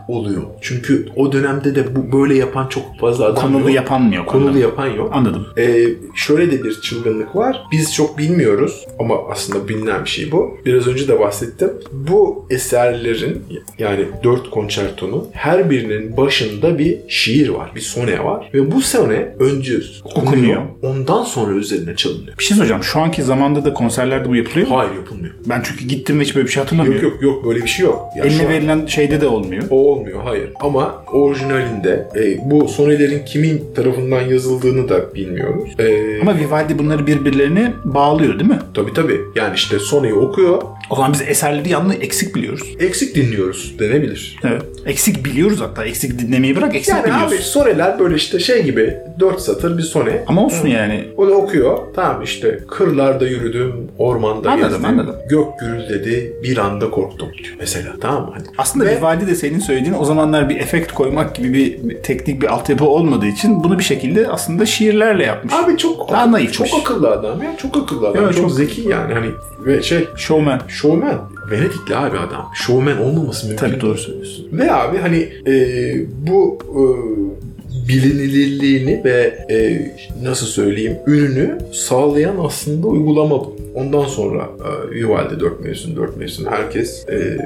oluyor. 0.08 0.42
Çünkü 0.60 1.08
o 1.16 1.32
dönemde 1.32 1.74
de 1.74 1.96
bu 1.96 2.18
böyle 2.18 2.34
yapan 2.34 2.66
çok 2.68 2.82
fazla 3.00 3.24
adam 3.24 3.42
Konulu 3.42 3.60
yok. 3.60 3.74
yapan 3.74 4.02
mı 4.02 4.14
yok? 4.14 4.26
Konulu 4.26 4.46
Anladım. 4.48 4.62
yapan 4.62 4.86
yok. 4.86 5.10
Anladım. 5.12 5.46
Ee, 5.58 5.86
şöyle 6.14 6.52
de 6.52 6.64
bir 6.64 6.80
çılgınlık 6.80 7.36
var. 7.36 7.62
Biz 7.72 7.94
çok 7.94 8.18
bilmiyoruz 8.18 8.86
ama 8.98 9.14
aslında 9.30 9.68
bilinen 9.68 10.04
bir 10.04 10.10
şey 10.10 10.32
bu. 10.32 10.58
Biraz 10.66 10.86
önce 10.86 11.08
de 11.08 11.20
bahsettim. 11.20 11.70
Bu 11.92 12.46
eserlerin 12.50 13.42
yani 13.78 14.04
dört 14.24 14.50
konçertonun 14.50 15.24
her 15.32 15.70
birinin 15.70 16.16
başında 16.16 16.78
bir 16.78 16.98
şiir 17.08 17.48
var. 17.48 17.72
Bir 17.74 17.80
sone 17.80 18.24
var. 18.24 18.50
Ve 18.54 18.72
bu 18.72 18.80
sone 18.80 19.34
önce 19.40 19.76
okunuyor. 20.04 20.26
Okunuyor. 20.26 20.62
Ondan 20.82 21.24
sonra 21.24 21.54
üzerine 21.54 21.96
çalınıyor. 21.96 22.38
Bir 22.38 22.44
şey 22.44 22.56
soracağım. 22.56 22.82
Şu 22.82 23.00
anki 23.00 23.22
zamanda 23.22 23.64
da 23.64 23.74
konserlerde 23.74 24.28
bu 24.28 24.36
yapılıyor 24.36 24.68
mu? 24.68 24.78
Hayır 24.78 24.94
yapılmıyor. 24.94 25.34
Ben 25.46 25.62
çünkü 25.64 25.84
gittim 25.84 26.18
ve 26.20 26.24
hiç 26.24 26.34
böyle 26.36 26.46
bir 26.46 26.52
şey 26.52 26.62
hatırlamıyorum. 26.62 27.02
Yok 27.04 27.12
yok 27.12 27.22
yok 27.22 27.44
böyle 27.46 27.62
bir 27.62 27.68
şey 27.68 27.86
yok. 27.86 28.02
Ya 28.16 28.22
şu 28.24 28.28
Eline 28.28 28.42
an- 28.46 28.48
verilen 28.52 28.86
şeyde 28.86 29.20
de 29.20 29.26
olmuyor. 29.26 29.62
O 29.70 29.95
olmuyor 29.96 30.20
hayır. 30.24 30.50
Ama 30.60 31.04
orijinalinde 31.12 32.08
e, 32.16 32.50
bu 32.50 32.68
sonelerin 32.68 33.24
kimin 33.24 33.62
tarafından 33.76 34.20
yazıldığını 34.20 34.88
da 34.88 35.14
bilmiyoruz. 35.14 35.70
E, 35.78 36.20
Ama 36.20 36.38
Vivaldi 36.38 36.78
bunları 36.78 37.06
birbirlerine 37.06 37.72
bağlıyor 37.84 38.38
değil 38.38 38.50
mi? 38.50 38.58
tabii 38.74 38.92
tabii. 38.92 39.20
Yani 39.34 39.54
işte 39.54 39.78
soneyi 39.78 40.14
okuyor. 40.14 40.62
O 40.90 40.96
zaman 40.96 41.12
biz 41.12 41.22
eserleri 41.22 41.68
yanlı 41.68 41.94
eksik 41.94 42.34
biliyoruz. 42.34 42.76
Eksik 42.80 43.14
dinliyoruz 43.14 43.78
denebilir. 43.78 44.38
Evet. 44.44 44.62
Eksik 44.86 45.24
biliyoruz 45.24 45.60
hatta. 45.60 45.84
Eksik 45.84 46.18
dinlemeyi 46.18 46.56
bırak 46.56 46.74
eksik 46.74 46.94
Yani 46.94 47.04
biliyoruz. 47.04 47.32
abi 47.32 47.36
soneler 47.42 47.98
böyle 47.98 48.16
işte 48.16 48.38
şey 48.38 48.62
gibi 48.64 48.94
dört 49.20 49.40
satır 49.40 49.78
bir 49.78 49.82
sone. 49.82 50.24
Ama 50.26 50.44
olsun 50.44 50.68
yani. 50.68 51.04
O 51.16 51.26
da 51.28 51.34
okuyor. 51.34 51.78
Tamam 51.94 52.22
işte 52.22 52.58
kırlarda 52.70 53.26
yürüdüm, 53.26 53.72
ormanda 53.98 54.50
Anladım, 54.50 54.68
gezdim. 54.70 54.84
anladım. 54.84 55.14
Gök 55.30 55.46
gürüldedi, 55.60 56.32
bir 56.42 56.56
anda 56.58 56.90
korktum 56.90 57.28
diyor 57.32 57.54
mesela. 57.58 57.92
Tamam 58.00 58.22
mı? 58.22 58.30
Hani 58.34 58.44
Aslında 58.58 58.84
Ve- 58.86 58.96
Vivaldi 58.96 59.26
de 59.26 59.34
senin 59.34 59.58
söylediğin 59.58 59.85
o 59.92 60.04
zamanlar 60.04 60.48
bir 60.48 60.56
efekt 60.56 60.92
koymak 60.92 61.34
gibi 61.36 61.52
bir, 61.54 62.02
teknik 62.02 62.42
bir 62.42 62.46
altyapı 62.46 62.84
olmadığı 62.84 63.26
için 63.26 63.64
bunu 63.64 63.78
bir 63.78 63.84
şekilde 63.84 64.28
aslında 64.28 64.66
şiirlerle 64.66 65.24
yapmış. 65.24 65.54
Abi 65.54 65.76
çok 65.76 66.10
Daha 66.12 66.32
naifmiş. 66.32 66.70
çok 66.70 66.80
akıllı 66.80 67.10
adam 67.10 67.42
ya. 67.42 67.56
Çok 67.56 67.76
akıllı 67.76 68.08
adam. 68.08 68.24
Evet, 68.24 68.34
çok, 68.34 68.42
çok- 68.42 68.52
zeki 68.52 68.88
yani. 68.88 69.14
Hani 69.14 69.26
ve 69.66 69.82
şey 69.82 70.04
Showman. 70.16 70.60
Showman. 70.68 71.20
Venedikli 71.50 71.96
abi 71.96 72.18
adam. 72.18 72.50
Showman 72.54 73.02
olmaması 73.02 73.46
mümkün. 73.48 73.66
Tabii 73.66 73.80
doğru 73.80 73.98
söylüyorsun. 73.98 74.48
Ve 74.52 74.72
abi 74.72 74.98
hani 74.98 75.28
e, 75.46 75.52
bu 76.26 76.58
e, 76.74 76.82
bilinirliğini 77.88 79.02
ve 79.04 79.38
e, 79.50 79.56
nasıl 80.22 80.46
söyleyeyim 80.46 80.96
ününü 81.06 81.58
sağlayan 81.72 82.36
aslında 82.44 82.86
uygulama 82.86 83.30
bu. 83.40 83.55
Ondan 83.76 84.04
sonra 84.04 84.48
e, 84.64 84.90
Vivaldi 84.94 85.40
4 85.40 85.60
mevsim 85.64 85.96
4 85.96 86.16
mevsim 86.16 86.46
herkes 86.46 87.08
e, 87.08 87.38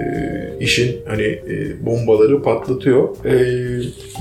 işin 0.60 0.96
hani 1.08 1.22
e, 1.22 1.86
bombaları 1.86 2.42
patlatıyor. 2.42 3.08
E, 3.24 3.32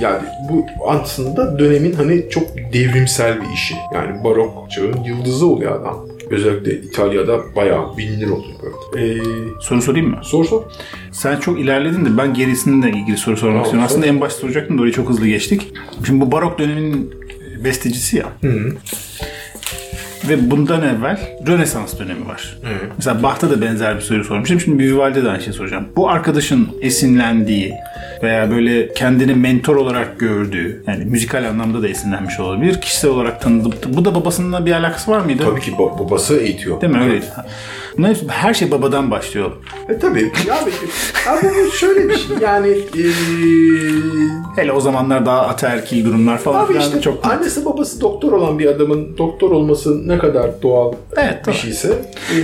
yani 0.02 0.24
bu 0.52 0.66
aslında 0.88 1.60
dönemin 1.60 1.94
hani 1.94 2.30
çok 2.30 2.44
devrimsel 2.74 3.42
bir 3.42 3.54
işi. 3.54 3.76
Yani 3.94 4.24
barok 4.24 4.72
çağın 4.72 5.04
yıldızı 5.04 5.46
oluyor 5.48 5.82
adam. 5.82 6.08
Özellikle 6.30 6.74
İtalya'da 6.74 7.56
bayağı 7.56 7.98
bilinir 7.98 8.30
oluyor 8.30 8.54
böyle. 8.94 9.06
E, 9.06 9.18
Soru 9.62 9.82
sorayım 9.82 10.10
mı? 10.10 10.20
sor 10.24 10.46
sor. 10.46 10.64
Sen 11.12 11.40
çok 11.40 11.60
ilerledin 11.60 12.06
de 12.06 12.18
ben 12.18 12.34
gerisinde 12.34 12.90
ilgili 12.90 13.18
soru 13.18 13.38
sormak 13.38 13.54
Tamam, 13.56 13.64
istiyorum. 13.66 13.90
sor. 13.90 13.96
Aslında 13.96 14.06
en 14.06 14.22
başta 14.22 14.40
soracaktım 14.40 14.78
da 14.78 14.82
orayı 14.82 14.94
çok 14.94 15.10
hızlı 15.10 15.28
geçtik. 15.28 15.74
Şimdi 16.06 16.22
bu 16.22 16.32
barok 16.32 16.60
döneminin 16.60 17.14
bestecisi 17.64 18.18
ya. 18.18 18.26
Hı 18.42 18.48
hı. 18.48 18.72
Ve 20.28 20.52
bundan 20.52 20.82
evvel 20.82 21.20
Rönesans 21.48 22.00
dönemi 22.00 22.28
var. 22.28 22.58
Evet. 22.66 22.92
Mesela 22.98 23.24
Bach'ta 23.24 23.50
da 23.50 23.62
benzer 23.62 23.96
bir 23.96 24.02
soru 24.02 24.24
sormuştum. 24.24 24.60
Şimdi 24.60 24.84
Vivaldi'de 24.84 25.24
de 25.24 25.30
aynı 25.30 25.42
şey 25.42 25.54
soracağım. 25.54 25.88
Bu 25.96 26.10
arkadaşın 26.10 26.70
esinlendiği 26.82 27.74
veya 28.24 28.52
böyle 28.52 28.94
kendini 28.94 29.34
mentor 29.36 29.76
olarak 29.76 30.20
gördüğü, 30.20 30.84
yani 30.88 31.06
müzikal 31.06 31.44
anlamda 31.50 31.82
da 31.82 31.88
esinlenmiş 31.88 32.40
olabilir. 32.40 32.82
Kişisel 32.82 33.12
olarak 33.12 33.42
tanıdığı. 33.42 33.70
Bu 33.98 34.06
da 34.06 34.16
babasının 34.16 34.66
bir 34.66 34.72
alakası 34.72 35.12
var 35.12 35.20
mıydı? 35.20 35.44
Tabii 35.46 35.62
ki 35.62 35.72
ba- 35.72 36.00
babası 36.00 36.38
eğitiyor. 36.38 36.82
Değil 36.82 36.94
mi? 36.94 37.02
Öyleydi. 37.04 37.26
Bunların 37.98 38.14
hepsi- 38.14 38.28
her 38.30 38.54
şey 38.54 38.72
babadan 38.72 39.12
başlıyor. 39.12 39.52
E 39.90 40.00
tabii. 40.00 40.32
Ya 40.48 40.56
abi, 40.62 40.72
abi 41.30 41.48
bu 41.68 41.72
şöyle 41.72 42.10
bir 42.10 42.18
şey 42.18 42.38
yani 42.42 42.68
eee 42.96 43.12
Hele 44.56 44.72
o 44.72 44.80
zamanlar 44.80 45.26
daha 45.26 45.42
ataerkil 45.48 46.06
durumlar 46.06 46.38
falan 46.38 46.66
abi 46.66 46.78
işte 46.78 47.02
çok... 47.02 47.26
annesi 47.26 47.66
babası 47.66 48.02
doktor 48.02 48.32
olan 48.32 48.60
bir 48.60 48.66
adamın 48.66 49.18
doktor 49.18 49.52
olması 49.52 50.08
ne 50.08 50.18
kadar 50.18 50.62
doğal 50.64 50.94
Evet, 51.18 51.38
bir 51.40 51.44
tabii. 51.44 51.56
şeyse 51.56 51.88
eee, 52.36 52.44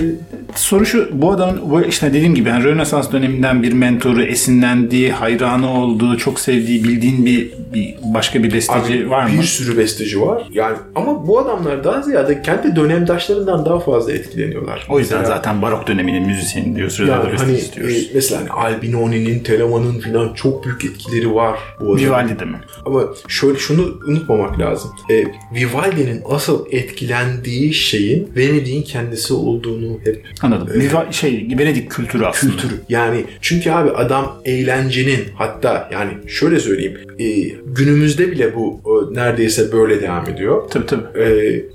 Soru 0.54 0.86
şu, 0.86 1.08
bu 1.12 1.32
adamın 1.32 1.70
bu 1.70 1.82
işte 1.82 2.08
dediğim 2.08 2.34
gibi 2.34 2.48
yani 2.48 2.64
Rönesans 2.64 3.12
döneminden 3.12 3.62
bir 3.62 3.72
mentoru, 3.72 4.22
esinlendiği, 4.22 5.12
hayranı 5.12 5.65
olduğu, 5.68 6.16
çok 6.18 6.40
sevdiği, 6.40 6.84
bildiğin 6.84 7.26
bir, 7.26 7.50
bir 7.74 7.94
başka 8.14 8.42
bir 8.42 8.52
besteci 8.52 8.94
abi 8.94 9.10
var 9.10 9.26
mı? 9.26 9.38
bir 9.38 9.42
sürü 9.42 9.78
besteci 9.78 10.20
var. 10.20 10.42
Yani 10.52 10.76
ama 10.94 11.26
bu 11.26 11.38
adamlar 11.38 11.84
daha 11.84 12.02
ziyade 12.02 12.42
kendi 12.42 12.76
dönemdaşlarından 12.76 13.64
daha 13.66 13.80
fazla 13.80 14.12
etkileniyorlar. 14.12 14.86
O 14.90 14.98
yüzden 14.98 15.18
Mesela- 15.18 15.36
zaten 15.36 15.62
barok 15.62 15.86
döneminin 15.86 16.26
müzisyeni 16.26 16.76
diyoruz. 16.76 16.98
yani 16.98 17.36
hani 17.38 17.52
istiyoruz. 17.52 17.94
e, 17.96 18.14
mesela 18.14 18.40
hani 18.40 18.50
Albinoni'nin, 18.50 19.38
Telemann'ın 19.40 20.00
falan 20.00 20.34
çok 20.34 20.64
büyük 20.64 20.84
etkileri 20.84 21.34
var 21.34 21.58
bu 21.80 21.84
adamın. 21.84 21.98
Vivaldi'de 21.98 22.44
mi? 22.44 22.56
Ama 22.86 23.02
şöyle 23.28 23.58
şunu 23.58 23.82
unutmamak 24.08 24.58
lazım. 24.58 24.90
E, 25.10 25.24
Vivaldi'nin 25.54 26.22
asıl 26.30 26.66
etkilendiği 26.70 27.74
şeyin 27.74 28.28
Venedik'in 28.36 28.82
kendisi 28.82 29.34
olduğunu 29.34 29.98
hep 30.04 30.26
Anladım. 30.42 30.80
Viva, 30.80 31.12
şey, 31.12 31.48
Venedik 31.58 31.90
kültürü 31.90 32.24
aslında. 32.24 32.52
kültürü. 32.52 32.80
Yani 32.88 33.24
çünkü 33.40 33.70
abi 33.70 33.90
adam 33.90 34.36
eğlencenin 34.44 35.24
hatta 35.34 35.55
yani 35.92 36.10
şöyle 36.28 36.60
söyleyeyim 36.60 36.98
e, 37.18 37.24
günümüzde 37.66 38.30
bile 38.30 38.54
bu 38.56 38.80
e, 38.86 39.14
neredeyse 39.14 39.72
böyle 39.72 40.02
devam 40.02 40.28
ediyor. 40.28 40.62
Tabii 40.70 40.86
tabii. 40.86 41.22
E, 41.22 41.26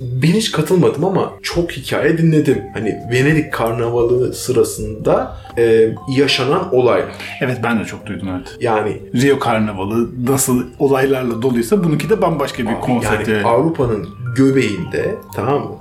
ben 0.01 0.27
hiç 0.27 0.51
katılmadım 0.51 1.05
ama 1.05 1.33
çok 1.41 1.71
hikaye 1.71 2.17
dinledim. 2.17 2.61
Hani 2.73 2.97
Venedik 3.11 3.53
karnavalı 3.53 4.33
sırasında 4.33 5.37
e, 5.57 5.89
yaşanan 6.17 6.75
olaylar. 6.75 7.11
Evet 7.41 7.57
ben 7.63 7.79
de 7.79 7.85
çok 7.85 8.05
duydum 8.05 8.27
evet. 8.37 8.57
Yani 8.59 8.97
Rio 9.21 9.39
Karnavalı 9.39 10.09
nasıl 10.27 10.63
olaylarla 10.79 11.41
doluysa 11.41 11.83
bununki 11.83 12.09
de 12.09 12.21
bambaşka 12.21 12.63
bir 12.63 12.73
konsept. 12.81 13.27
yani. 13.27 13.43
Avrupa'nın 13.43 14.07
göbeğinde 14.35 15.15
tamam 15.35 15.61
mı? 15.61 15.75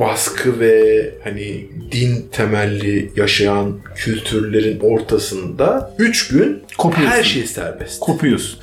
Baskı 0.00 0.60
ve 0.60 1.04
hani 1.24 1.66
din 1.92 2.26
temelli 2.32 3.10
yaşayan 3.16 3.72
kültürlerin 3.96 4.80
ortasında 4.80 5.94
3 5.98 6.28
gün 6.28 6.62
Kopuyorsun. 6.78 7.16
her 7.16 7.22
şey 7.24 7.42
serbest. 7.46 8.00
Kopuyoruz. 8.00 8.58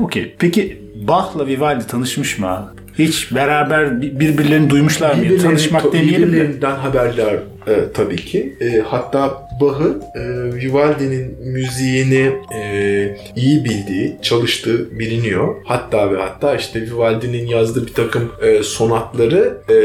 Okey. 0.00 0.34
Peki 0.38 0.82
Bach'la 0.94 1.46
Vivaldi 1.46 1.86
tanışmış 1.86 2.38
mı? 2.38 2.74
Hiç 2.98 3.34
beraber 3.34 4.02
bir- 4.02 4.20
birbirlerini 4.20 4.70
duymuşlar 4.70 5.14
mı? 5.14 5.22
Birbirlerini- 5.22 5.42
Tanışmak 5.42 5.84
demeyelim 5.92 6.22
de. 6.22 6.26
birbirlerinden 6.26 6.76
haberler 6.76 7.34
e, 7.66 7.74
tabii 7.94 8.16
ki. 8.16 8.56
E, 8.60 8.80
hatta 8.80 9.48
Bach'ın 9.60 10.02
e, 10.14 10.54
Vivaldi'nin 10.54 11.38
müziğini 11.44 12.32
e, 12.54 13.16
iyi 13.36 13.64
bildiği, 13.64 14.16
çalıştığı 14.22 14.98
biliniyor. 14.98 15.56
Hatta 15.64 16.12
ve 16.12 16.22
hatta 16.22 16.56
işte 16.56 16.82
Vivaldi'nin 16.82 17.46
yazdığı 17.46 17.86
bir 17.86 17.92
takım 17.92 18.32
e, 18.42 18.62
sonatları 18.62 19.58
e, 19.70 19.76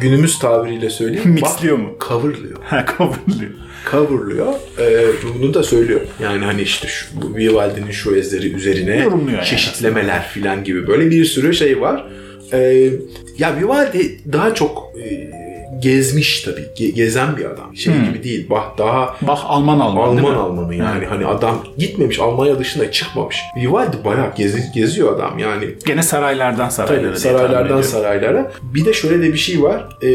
günümüz 0.00 0.38
tabiriyle 0.38 0.90
söyleyeyim. 0.90 1.30
Mixliyor 1.34 1.76
mu? 1.76 1.96
Coverlıyor. 2.08 2.58
Ha 2.62 2.86
coverlıyor. 2.98 3.50
Coverlıyor. 3.90 4.52
E, 4.78 5.06
bunu 5.38 5.54
da 5.54 5.62
söylüyor. 5.62 6.00
Yani 6.22 6.44
hani 6.44 6.62
işte 6.62 6.88
şu, 6.88 7.06
bu 7.22 7.36
Vivaldi'nin 7.36 7.90
şu 7.90 8.16
ezleri 8.16 8.52
üzerine 8.52 8.96
Yorumluyor 8.96 9.38
yani 9.38 9.46
çeşitlemeler 9.46 10.28
filan 10.28 10.64
gibi 10.64 10.86
böyle 10.86 11.10
bir 11.10 11.24
sürü 11.24 11.54
şey 11.54 11.80
var. 11.80 12.06
E, 12.52 12.90
ya 13.38 13.56
Vivaldi 13.60 14.20
daha 14.32 14.54
çok 14.54 14.92
e, 15.04 15.30
gezmiş 15.78 16.42
tabii. 16.42 16.66
Ge- 16.76 16.92
gezen 16.92 17.36
bir 17.36 17.44
adam. 17.44 17.76
Şey 17.76 17.94
gibi 17.94 18.24
değil. 18.24 18.50
Bach 18.50 18.78
daha 18.78 19.16
Bach 19.22 19.44
Alman 19.46 19.80
Alman 19.80 20.02
Alman? 20.08 20.34
Almanı 20.34 20.74
yani. 20.74 21.06
Hani 21.06 21.26
adam 21.26 21.64
gitmemiş 21.78 22.20
Almanya 22.20 22.58
dışına 22.58 22.90
çıkmamış. 22.90 23.36
Vivaldi 23.56 23.96
bayağı 24.04 24.34
gezi, 24.36 24.62
geziyor 24.74 25.16
adam 25.16 25.38
yani. 25.38 25.68
Gene 25.86 26.02
saraylardan 26.02 26.68
saraylara. 26.68 27.08
Tabii, 27.08 27.20
saraylardan 27.20 27.82
saraylara. 27.82 28.52
Bir 28.62 28.84
de 28.84 28.92
şöyle 28.92 29.22
de 29.22 29.32
bir 29.32 29.38
şey 29.38 29.62
var. 29.62 29.88
Ee, 30.02 30.08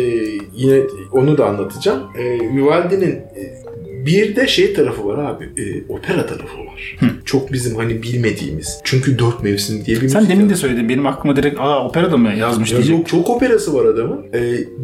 yine 0.56 0.84
onu 1.12 1.38
da 1.38 1.46
anlatacağım. 1.46 2.04
Ee, 2.18 2.40
Vivaldi'nin 2.56 3.12
e, 3.12 3.62
bir 4.06 4.36
de 4.36 4.48
şey 4.48 4.74
tarafı 4.74 5.06
var 5.08 5.18
abi. 5.18 5.44
e, 5.46 5.94
opera 5.94 6.26
tarafı 6.26 6.58
var. 6.58 6.98
Çok 7.26 7.54
bizim 7.54 7.76
hani 7.76 8.04
bilmediğimiz. 8.04 8.80
Çünkü 8.84 9.20
dört 9.20 9.44
mevsim 9.44 9.86
diye 9.86 10.02
bir 10.02 10.10
Sen 10.10 10.30
demin 10.30 10.50
de 10.50 10.56
söyledin. 10.56 10.90
Benim 10.90 11.08
aklıma 11.08 11.36
direkt 11.36 11.60
aa 11.60 11.86
opera 11.88 12.12
da 12.12 12.18
mı 12.18 12.34
yazmış 12.34 12.72
Ya 12.72 12.78
diyecek. 12.78 12.98
yok, 12.98 13.08
çok 13.08 13.30
operası 13.30 13.74
var 13.74 13.86
adamın. 13.86 14.26
Ee, 14.34 14.40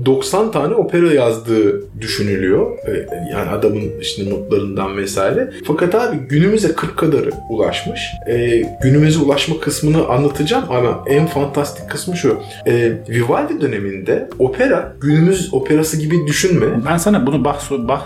90 0.06 0.52
tane 0.52 0.74
opera 0.76 1.14
yazdığı 1.14 1.84
düşünülüyor. 2.02 2.78
Ee, 2.88 3.08
yani 3.32 3.50
adamın 3.50 3.84
işte 4.02 4.30
notlarından 4.30 4.98
vesaire. 4.98 5.54
Fakat 5.68 5.96
abi 5.96 6.18
günümüze 6.30 6.74
40 6.76 6.98
kadarı 6.98 7.30
ulaşmış. 7.50 8.02
Ee, 8.30 8.62
günümüze 8.84 9.20
ulaşma 9.20 9.60
kısmını 9.60 10.08
anlatacağım 10.08 10.64
ama 10.70 11.04
en 11.08 11.28
fantastik 11.28 11.90
kısmı 11.90 12.18
şu. 12.18 12.40
Ee, 12.68 12.92
Vivaldi 13.10 13.62
döneminde 13.62 14.30
opera 14.40 14.96
günümüz 15.02 15.54
operası 15.54 15.98
gibi 15.98 16.16
düşünme. 16.28 16.66
Ben 16.86 16.98
sana 16.98 17.28
bunu 17.28 17.46
Bach, 17.46 17.72
Bach, 17.72 18.02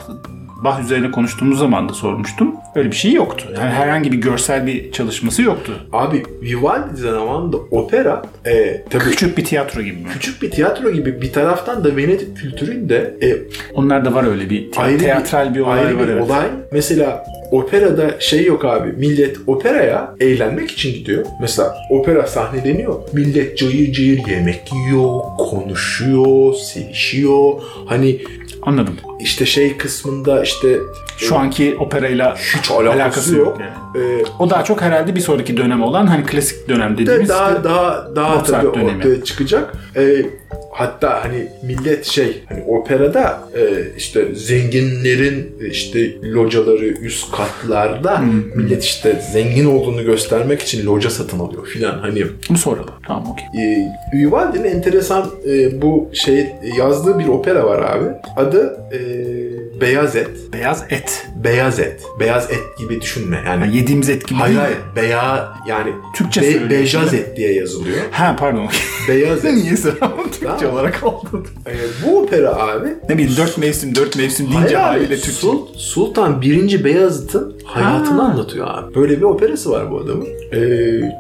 Bach 0.63 0.80
üzerine 0.82 1.12
konuştuğumuz 1.12 1.60
zaman 1.60 1.89
da 1.89 1.93
sormuştum. 1.93 2.56
Öyle 2.76 2.91
bir 2.91 2.95
şey 2.95 3.13
yoktu. 3.13 3.45
Yani 3.56 3.69
herhangi 3.69 4.12
bir 4.12 4.17
görsel 4.17 4.67
bir 4.67 4.91
çalışması 4.91 5.41
yoktu. 5.41 5.74
Abi 5.93 6.24
Vivaldi 6.41 7.02
zamanında 7.02 7.58
opera 7.58 8.21
e, 8.45 8.84
tabii 8.89 9.04
Küçük 9.04 9.38
bir 9.38 9.45
tiyatro 9.45 9.82
gibi 9.82 9.97
mi? 9.97 10.08
küçük 10.13 10.41
bir 10.41 10.52
tiyatro 10.52 10.91
gibi 10.91 11.21
bir 11.21 11.34
taraftan 11.34 11.84
da 11.84 11.95
Venedik 11.95 12.38
kültüründe 12.38 13.17
e, 13.24 13.38
Onlarda 13.74 14.13
var 14.13 14.28
öyle 14.28 14.50
bir 14.50 14.69
ayrı 14.78 14.97
teatral 14.97 15.56
bir, 15.56 15.60
olay 15.60 15.80
ayrı 15.80 16.00
var 16.00 16.08
bir 16.08 16.12
evet. 16.12 16.24
olay. 16.24 16.45
Mesela 16.71 17.26
operada 17.52 18.19
şey 18.19 18.45
yok 18.45 18.65
abi. 18.65 18.91
Millet 18.91 19.38
operaya 19.47 20.15
eğlenmek 20.19 20.71
için 20.71 20.93
gidiyor. 20.93 21.26
Mesela 21.41 21.76
opera 21.89 22.28
sahneleniyor. 22.28 22.95
Millet 23.13 23.58
cayır 23.58 23.93
cayır 23.93 24.28
yemek 24.28 24.62
yiyor, 24.74 25.19
konuşuyor, 25.38 26.54
sevişiyor. 26.54 27.62
Hani 27.86 28.17
Anladım. 28.62 28.95
İşte 29.23 29.45
şey 29.45 29.77
kısmında 29.77 30.43
işte 30.43 30.77
Şu 31.17 31.36
anki 31.38 31.75
operayla 31.79 32.36
hiç 32.36 32.71
alakası, 32.71 33.38
yok. 33.38 33.57
yani. 33.62 34.05
Ee, 34.05 34.23
O 34.39 34.49
daha 34.49 34.63
çok 34.63 34.81
herhalde 34.81 35.15
bir 35.15 35.19
sonraki 35.19 35.57
dönem 35.57 35.84
olan 35.84 36.07
hani 36.07 36.23
klasik 36.25 36.69
dönem 36.69 36.97
de 36.97 37.01
dediğimiz 37.01 37.29
daha 37.29 37.49
işte- 37.51 37.63
daha 37.63 38.15
daha 38.15 38.36
Mozart 38.36 38.63
tabii 38.63 38.75
dönemi. 38.77 38.97
ortaya 38.97 39.23
çıkacak. 39.23 39.73
Ee, 39.95 40.25
hatta 40.71 41.23
hani 41.23 41.47
millet 41.63 42.05
şey 42.05 42.43
hani 42.49 42.63
operada 42.67 43.39
e, 43.55 43.62
işte 43.97 44.36
zenginlerin 44.36 45.55
işte 45.71 46.21
locaları 46.21 46.86
üst 46.86 47.31
katlarda 47.31 48.21
millet 48.55 48.84
işte 48.84 49.21
zengin 49.34 49.65
olduğunu 49.65 50.03
göstermek 50.05 50.62
için 50.62 50.86
loca 50.86 51.10
satın 51.10 51.39
alıyor 51.39 51.65
filan 51.65 51.99
hani 51.99 52.23
Bunu 52.49 52.57
soralım. 52.57 52.89
Tamam 53.07 53.25
okey. 53.31 53.45
e, 53.63 53.88
Vivaldi'nin 54.17 54.63
enteresan 54.63 55.25
e, 55.49 55.81
bu 55.81 56.10
şey 56.13 56.47
yazdığı 56.77 57.19
bir 57.19 57.27
opera 57.27 57.65
var 57.65 57.79
abi. 57.95 58.05
Adı 58.38 58.77
e, 58.91 58.97
Beyaz 59.82 60.15
Et. 60.15 60.30
Beyaz 60.54 60.84
et. 60.89 61.28
Beyaz 61.43 61.80
Et. 61.80 62.02
Beyaz 62.19 62.52
et 62.52 62.78
gibi 62.80 63.02
düşünme. 63.02 63.43
Yani 63.47 63.62
Yani 63.63 63.78
yediğimiz 63.78 64.10
et 64.10 64.28
gibi 64.28 64.39
hayır 64.39 64.56
değil. 64.56 64.65
hayır. 64.65 64.78
Beya 64.95 65.54
yani 65.67 65.91
Türkçe 66.15 66.41
be, 66.41 66.45
mi? 67.13 67.19
et 67.19 67.38
diye 67.38 67.54
yazılıyor. 67.54 67.97
Ha 68.12 68.36
pardon. 68.39 68.67
Beyaz 69.08 69.45
et. 69.45 69.54
Niyeyse 69.54 69.89
ama 70.02 70.15
Türkçe 70.39 70.67
olarak 70.67 71.04
aldım. 71.04 71.47
E, 71.67 71.74
bu 72.06 72.19
opera 72.21 72.50
abi 72.56 72.88
Ne 73.10 73.17
bileyim 73.17 73.38
dört 73.38 73.58
mevsim 73.58 73.95
dört 73.95 74.15
mevsim 74.17 74.45
Hayır 74.47 74.58
deyince 74.60 74.78
abi, 74.78 74.84
haliyle 74.84 75.15
Türkçe. 75.15 75.32
Sul- 75.32 75.67
Sultan 75.78 76.41
1. 76.41 76.84
Beyazıt'ın 76.84 77.62
hayatını 77.65 78.21
Ha. 78.21 78.28
anlatıyor 78.28 78.67
abi. 78.67 78.95
Böyle 78.95 79.17
bir 79.17 79.21
operası 79.21 79.71
var 79.71 79.91
bu 79.91 79.97
adamın. 80.00 80.28
Ee, 80.54 80.60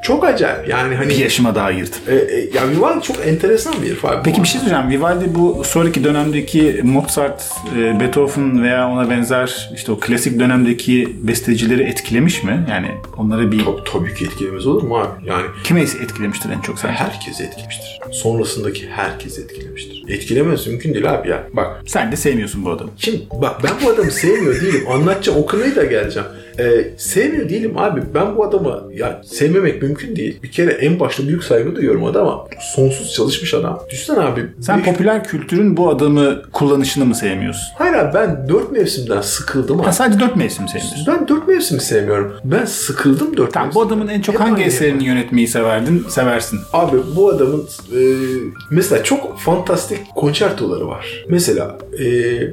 çok 0.03 0.23
acayip. 0.23 0.67
Yani 0.69 0.95
hani 0.95 1.09
Bir 1.09 1.15
yaşıma 1.17 1.55
daha 1.55 1.71
yırtıp. 1.71 2.09
e, 2.09 2.15
e, 2.15 2.39
ya 2.55 2.69
Vivaldi 2.69 3.03
çok 3.03 3.15
enteresan 3.27 3.73
bir 3.81 3.87
herif 3.87 4.05
abi. 4.05 4.17
Peki 4.23 4.43
bir 4.43 4.47
şey 4.47 4.61
söyleyeceğim. 4.61 4.89
Vivaldi 4.89 5.25
bu 5.35 5.63
sonraki 5.65 6.03
dönemdeki 6.03 6.79
Mozart, 6.83 7.43
e, 7.77 7.80
Beethoven 7.99 8.63
veya 8.63 8.89
ona 8.89 9.09
benzer 9.09 9.69
işte 9.75 9.91
o 9.91 9.99
klasik 9.99 10.39
dönemdeki 10.39 11.15
bestecileri 11.21 11.83
etkilemiş 11.83 12.43
mi? 12.43 12.65
Yani 12.69 12.87
onları 13.17 13.51
bir 13.51 13.65
Tabii, 13.65 13.83
tabii 13.93 14.13
ki 14.13 14.25
etkilemez 14.25 14.67
olur 14.67 14.83
mu 14.83 14.97
abi? 14.97 15.27
Yani 15.29 15.45
kime 15.63 15.81
etkilemiştir 15.81 16.49
en 16.49 16.61
çok 16.61 16.79
sence? 16.79 16.93
herkes 16.93 17.41
etkilemiştir. 17.41 17.99
Sonrasındaki 18.11 18.87
herkes 18.89 19.39
etkilemiştir. 19.39 20.03
Etkilemez 20.07 20.67
mümkün 20.67 20.93
değil 20.93 21.13
abi 21.13 21.29
ya. 21.29 21.43
Bak 21.53 21.81
Sen 21.85 22.11
de 22.11 22.15
sevmiyorsun 22.15 22.65
bu 22.65 22.71
adamı. 22.71 22.89
Şimdi 22.97 23.21
bak 23.41 23.63
ben 23.63 23.71
bu 23.85 23.89
adamı 23.89 24.11
sevmiyor 24.11 24.61
değilim. 24.61 24.83
Anlatacağım 24.91 25.39
o 25.43 25.47
da 25.75 25.83
geleceğim. 25.83 26.27
Ee, 26.59 26.87
sevmiyor 26.97 27.49
değilim 27.49 27.77
abi. 27.77 28.01
Ben 28.15 28.35
bu 28.35 28.43
adamı 28.45 28.83
ya 28.93 29.21
sevmemek 29.25 29.81
mümkün 29.81 30.15
değil. 30.15 30.39
Bir 30.43 30.51
kere 30.51 30.71
en 30.71 30.99
başta 30.99 31.27
büyük 31.27 31.43
saygı 31.43 31.75
duyuyorum 31.75 32.03
adama. 32.05 32.47
Sonsuz 32.75 33.13
çalışmış 33.13 33.53
adam. 33.53 33.79
Düşünsene 33.91 34.19
abi. 34.19 34.45
Sen 34.61 34.77
beş- 34.79 34.85
popüler 34.85 35.23
kültürün 35.23 35.77
bu 35.77 35.89
adamı 35.89 36.41
kullanışını 36.51 37.05
mı 37.05 37.15
sevmiyorsun? 37.15 37.63
Hayır 37.75 37.93
abi 37.93 38.13
ben 38.13 38.49
dört 38.49 38.71
mevsimden 38.71 39.21
sıkıldım 39.21 39.79
Ha, 39.79 39.87
abi. 39.87 39.93
sadece 39.95 40.19
dört 40.19 40.35
mevsim 40.35 40.67
sevmiyorsun. 40.67 41.05
Ben 41.07 41.27
dört 41.27 41.47
mevsimi 41.47 41.81
sevmiyorum. 41.81 42.33
Ben 42.43 42.65
sıkıldım 42.65 43.37
dört 43.37 43.53
Tamam 43.53 43.69
bu 43.75 43.79
mevsim. 43.79 43.87
adamın 43.97 44.07
en 44.13 44.21
çok 44.21 44.35
Hep 44.35 44.41
hangi 44.41 44.53
aynı 44.53 44.63
eserini 44.63 45.03
yönetmeyi 45.03 45.47
severdin? 45.47 46.05
Seversin. 46.09 46.59
Abi 46.73 46.97
bu 47.15 47.29
adamın 47.29 47.61
e, 47.95 47.99
mesela 48.71 49.03
çok 49.03 49.39
fantastik 49.39 49.99
konçertoları 50.15 50.87
var. 50.87 51.25
Mesela 51.29 51.77
e, 51.99 52.05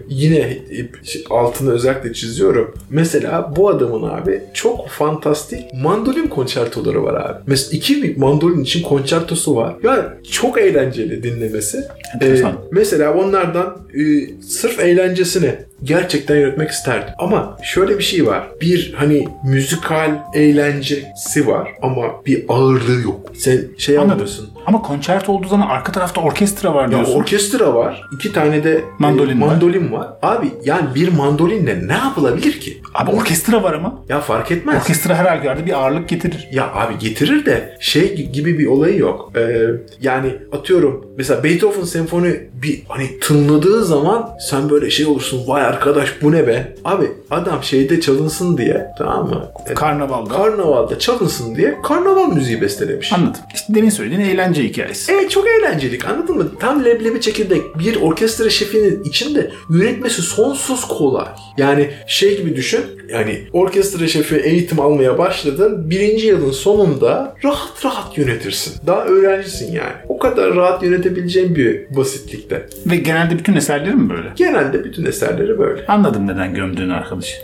yine 0.08 0.36
e, 0.38 0.90
altını 1.30 1.72
özellikle 1.72 2.12
çiziyorum. 2.12 2.74
Mesela 2.90 3.52
bu 3.56 3.68
adamın 3.68 4.08
abi 4.10 4.42
çok 4.54 4.88
fantastik 4.88 5.64
mandolin 5.82 6.26
konçertoları 6.26 7.02
var 7.04 7.14
abi. 7.14 7.38
Mesela 7.46 7.76
iki 7.76 8.14
mandolin 8.18 8.60
için 8.62 8.82
konçertosu 8.82 9.56
var. 9.56 9.74
Ya 9.82 10.14
çok 10.32 10.58
eğlenceli 10.58 11.22
dinlemesi. 11.22 11.84
Enteresan. 12.14 12.50
E, 12.52 12.54
mesela 12.72 13.14
onlardan 13.14 13.76
e, 13.94 14.00
sırf 14.42 14.80
grande 15.08 15.14
de 15.14 15.24
cinema. 15.24 15.67
Gerçekten 15.82 16.36
yönetmek 16.36 16.70
isterdim. 16.70 17.14
Ama 17.18 17.58
şöyle 17.62 17.98
bir 17.98 18.02
şey 18.02 18.26
var. 18.26 18.48
Bir 18.60 18.92
hani 18.96 19.28
müzikal 19.44 20.10
eğlencesi 20.34 21.46
var 21.46 21.68
ama 21.82 22.02
bir 22.26 22.44
ağırlığı 22.48 23.00
yok. 23.04 23.20
Sen 23.36 23.60
şey 23.78 23.94
Anladım. 23.96 24.10
anlamıyorsun. 24.10 24.50
Ama 24.66 24.82
konçerto 24.82 25.32
olduğu 25.32 25.48
zaman 25.48 25.66
arka 25.68 25.92
tarafta 25.92 26.20
orkestra 26.20 26.74
var 26.74 26.82
Ya 26.84 26.90
diyorsun. 26.90 27.14
orkestra 27.20 27.74
var. 27.74 28.02
iki 28.14 28.32
tane 28.32 28.64
de 28.64 28.84
Mandolin 28.98 29.38
e, 29.38 29.40
var. 29.40 29.46
mandolin 29.46 29.92
var. 29.92 30.08
Abi 30.22 30.46
yani 30.64 30.94
bir 30.94 31.08
mandolinle 31.08 31.88
ne 31.88 31.92
yapılabilir 31.92 32.60
ki? 32.60 32.82
Abi 32.94 33.10
orkestra 33.10 33.62
var 33.62 33.72
ama. 33.72 34.02
Ya 34.08 34.20
fark 34.20 34.50
etmez. 34.50 34.82
Orkestra 34.82 35.14
her 35.14 35.24
halükarda 35.24 35.66
bir 35.66 35.72
ağırlık 35.72 36.08
getirir. 36.08 36.48
Ya 36.52 36.72
abi 36.74 36.98
getirir 36.98 37.46
de 37.46 37.76
şey 37.80 38.14
gibi 38.32 38.58
bir 38.58 38.66
olayı 38.66 38.98
yok. 38.98 39.32
Ee, 39.36 39.66
yani 40.00 40.32
atıyorum 40.52 41.06
mesela 41.16 41.44
Beethoven 41.44 41.82
senfoni 41.84 42.40
bir 42.62 42.82
hani 42.88 43.20
tınladığı 43.20 43.84
zaman 43.84 44.30
sen 44.50 44.70
böyle 44.70 44.90
şey 44.90 45.06
olursun 45.06 45.42
vay 45.48 45.62
arkadaş 45.68 46.22
bu 46.22 46.32
ne 46.32 46.46
be? 46.46 46.74
Abi 46.84 47.06
adam 47.30 47.62
şeyde 47.62 48.00
çalınsın 48.00 48.58
diye 48.58 48.86
tamam 48.98 49.28
mı? 49.28 49.50
E, 49.70 49.74
Karnavalda. 49.74 50.34
Karnavalda 50.34 50.98
çalınsın 50.98 51.54
diye 51.56 51.78
karnaval 51.82 52.32
müziği 52.32 52.60
bestelemiş. 52.60 53.12
Anladım. 53.12 53.40
İşte 53.54 53.74
demin 53.74 53.90
söylediğin 53.90 54.20
eğlence 54.30 54.62
hikayesi. 54.62 55.12
Evet 55.12 55.30
çok 55.30 55.44
eğlencelik 55.48 56.04
anladın 56.08 56.36
mı? 56.36 56.50
Tam 56.60 56.84
leblebi 56.84 57.20
çekirdek 57.20 57.62
bir 57.78 58.00
orkestra 58.00 58.50
şefinin 58.50 59.04
içinde 59.04 59.50
yönetmesi 59.70 60.22
sonsuz 60.22 60.88
kolay. 60.88 61.26
Yani 61.56 61.90
şey 62.06 62.38
gibi 62.38 62.56
düşün 62.56 62.80
yani 63.12 63.40
orkestra 63.52 64.06
şefi 64.06 64.36
eğitim 64.36 64.80
almaya 64.80 65.18
başladın 65.18 65.90
birinci 65.90 66.26
yılın 66.26 66.50
sonunda 66.50 67.34
rahat 67.44 67.84
rahat 67.84 68.18
yönetirsin. 68.18 68.74
Daha 68.86 69.04
öğrencisin 69.04 69.72
yani. 69.72 69.92
O 70.08 70.18
kadar 70.18 70.54
rahat 70.54 70.82
yönetebileceğin 70.82 71.54
bir 71.56 71.96
basitlikte. 71.96 72.66
Ve 72.86 72.96
genelde 72.96 73.38
bütün 73.38 73.54
eserleri 73.54 73.94
mi 73.96 74.10
böyle? 74.10 74.28
Genelde 74.36 74.84
bütün 74.84 75.04
eserleri 75.06 75.57
böyle. 75.58 75.86
Anladım 75.86 76.26
neden 76.26 76.54
gömdüğünü 76.54 76.94
arkadaşı. 76.94 77.36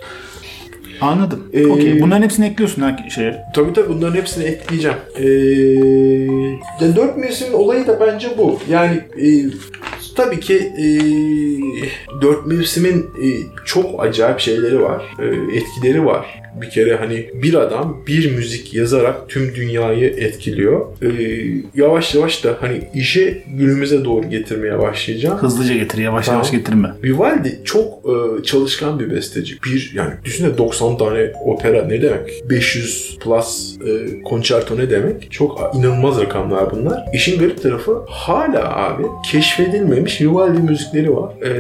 Anladım. 1.00 1.50
Ee, 1.52 1.66
Okey. 1.66 2.00
Bunların 2.00 2.22
hepsini 2.22 2.46
ekliyorsun 2.46 2.82
ha 2.82 2.96
şeye. 3.14 3.42
Tabii 3.54 3.72
tabii 3.72 3.88
bunların 3.88 4.14
hepsini 4.16 4.44
ekleyeceğim. 4.44 4.96
Ee, 5.16 5.24
ya 6.80 6.96
dört 6.96 7.16
mevsimin 7.16 7.52
olayı 7.52 7.86
da 7.86 8.00
bence 8.00 8.28
bu. 8.38 8.58
Yani 8.70 8.96
e, 8.96 9.26
tabii 10.16 10.40
ki 10.40 10.54
e, 10.78 10.86
dört 12.22 12.46
mevsimin 12.46 12.98
e, 12.98 13.26
çok 13.64 14.04
acayip 14.04 14.40
şeyleri 14.40 14.82
var. 14.82 15.02
E, 15.18 15.56
etkileri 15.56 16.04
var. 16.04 16.44
Bir 16.60 16.70
kere 16.70 16.96
hani 16.96 17.30
bir 17.34 17.54
adam 17.54 18.02
bir 18.06 18.32
müzik 18.36 18.74
yazarak 18.74 19.28
tüm 19.28 19.54
dünyayı 19.54 20.08
etkiliyor. 20.08 20.86
E, 21.02 21.08
yavaş 21.74 22.14
yavaş 22.14 22.44
da 22.44 22.56
hani 22.60 22.80
işi 22.94 23.42
günümüze 23.58 24.04
doğru 24.04 24.30
getirmeye 24.30 24.78
başlayacağım. 24.78 25.38
Hızlıca 25.38 25.74
getir, 25.74 25.98
yavaş 25.98 26.26
Tamam. 26.26 26.38
yavaş 26.38 26.50
getirme. 26.50 26.88
Vivaldi 27.04 27.60
çok 27.64 27.88
e, 28.04 28.42
çalışkan 28.42 29.00
bir 29.00 29.10
besteci. 29.10 29.56
Bir 29.66 29.92
yani 29.94 30.12
düşünsene 30.24 30.58
90 30.58 30.83
tane 30.92 31.32
opera 31.44 31.84
ne 31.84 32.02
demek? 32.02 32.44
500 32.50 33.18
plus 33.20 33.76
e, 33.86 34.22
konçerto 34.22 34.76
ne 34.76 34.90
demek? 34.90 35.30
Çok 35.32 35.70
inanılmaz 35.74 36.20
rakamlar 36.20 36.70
bunlar. 36.72 37.04
İşin 37.12 37.38
garip 37.38 37.62
tarafı 37.62 38.02
hala 38.06 38.76
abi 38.76 39.02
keşfedilmemiş 39.30 40.20
Vivaldi 40.20 40.58
müzikleri 40.58 41.16
var. 41.16 41.32
E, 41.42 41.50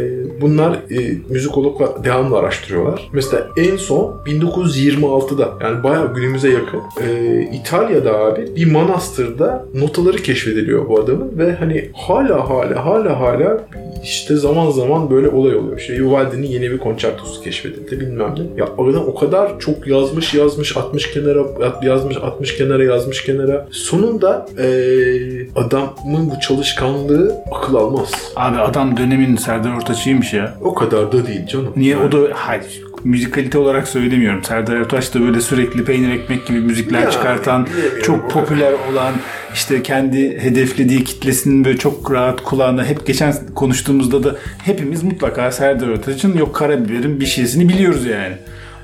bunlar 0.40 0.72
e, 0.72 1.14
müzikologlar 1.28 2.04
devamlı 2.04 2.38
araştırıyorlar. 2.38 3.08
Mesela 3.12 3.46
en 3.56 3.76
son 3.76 4.22
1926'da 4.26 5.52
yani 5.60 5.82
bayağı 5.82 6.14
günümüze 6.14 6.50
yakın 6.50 6.80
e, 7.06 7.40
İtalya'da 7.52 8.18
abi 8.18 8.56
bir 8.56 8.72
manastırda 8.72 9.66
notaları 9.74 10.16
keşfediliyor 10.16 10.88
bu 10.88 11.00
adamın 11.00 11.38
ve 11.38 11.52
hani 11.52 11.90
hala 11.94 12.48
hala 12.50 12.86
hala 12.86 13.20
hala 13.20 13.66
işte 14.04 14.36
zaman 14.36 14.70
zaman 14.70 15.10
böyle 15.10 15.28
olay 15.28 15.56
oluyor. 15.56 15.78
İşte 15.78 15.92
Vivaldi'nin 15.94 16.46
yeni 16.46 16.70
bir 16.70 16.78
konçertosu 16.78 17.42
keşfedildi 17.42 18.00
bilmem 18.00 18.34
ne. 18.38 18.60
Ya 18.60 18.64
adam 18.64 19.08
o 19.08 19.13
kadar 19.14 19.60
çok 19.60 19.86
yazmış 19.86 20.34
yazmış 20.34 20.76
60 20.76 21.10
kenara 21.12 21.42
yazmış 21.82 22.16
60 22.16 22.56
kenara 22.56 22.84
yazmış 22.84 23.24
kenara. 23.24 23.66
Sonunda 23.70 24.46
eee, 24.58 25.46
adamın 25.56 26.30
bu 26.30 26.40
çalışkanlığı 26.40 27.34
akıl 27.52 27.74
almaz. 27.74 28.10
Abi 28.36 28.58
adam 28.58 28.96
dönemin 28.96 29.36
Serdar 29.36 29.76
Ortaç'ıymış 29.76 30.32
ya. 30.32 30.54
O 30.60 30.74
kadar 30.74 31.12
da 31.12 31.26
değil 31.26 31.46
canım. 31.46 31.72
Niye 31.76 31.90
Yani- 31.96 32.04
o 32.04 32.12
da 32.12 32.18
hayır 32.34 32.82
müzikalite 33.04 33.58
olarak 33.58 33.88
söylemiyorum. 33.88 34.44
Serdar 34.44 34.76
Ortaç 34.80 35.14
da 35.14 35.20
böyle 35.20 35.40
sürekli 35.40 35.84
peynir 35.84 36.12
ekmek 36.14 36.46
gibi 36.46 36.60
müzikler 36.60 37.00
Yani, 37.00 37.12
çıkartan, 37.12 37.68
çok 38.02 38.30
popüler 38.30 38.72
olan, 38.92 39.12
işte 39.54 39.82
kendi 39.82 40.38
hedeflediği 40.40 41.04
kitlesinin 41.04 41.64
böyle 41.64 41.78
çok 41.78 42.12
rahat 42.12 42.40
kulağına 42.42 42.84
hep 42.84 43.06
geçen 43.06 43.34
konuştuğumuzda 43.54 44.24
da 44.24 44.36
hepimiz 44.64 45.02
mutlaka 45.02 45.52
Serdar 45.52 45.88
Ortaç'ın 45.88 46.38
yok 46.38 46.54
karabiberin 46.54 47.20
bir 47.20 47.26
şeysini 47.26 47.68
biliyoruz 47.68 48.06
yani. 48.06 48.34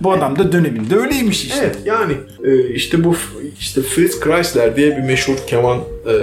Bu 0.00 0.12
adam 0.12 0.38
da 0.38 0.52
döneminde 0.52 0.96
öyleymiş 0.96 1.44
işte. 1.44 1.60
Evet 1.64 1.78
yani 1.84 2.12
e, 2.44 2.68
işte 2.68 3.04
bu 3.04 3.16
işte 3.58 3.82
Fritz 3.82 4.20
Kreisler 4.20 4.76
diye 4.76 4.96
bir 4.96 5.02
meşhur 5.02 5.36
keman 5.46 5.78
e, 6.06 6.14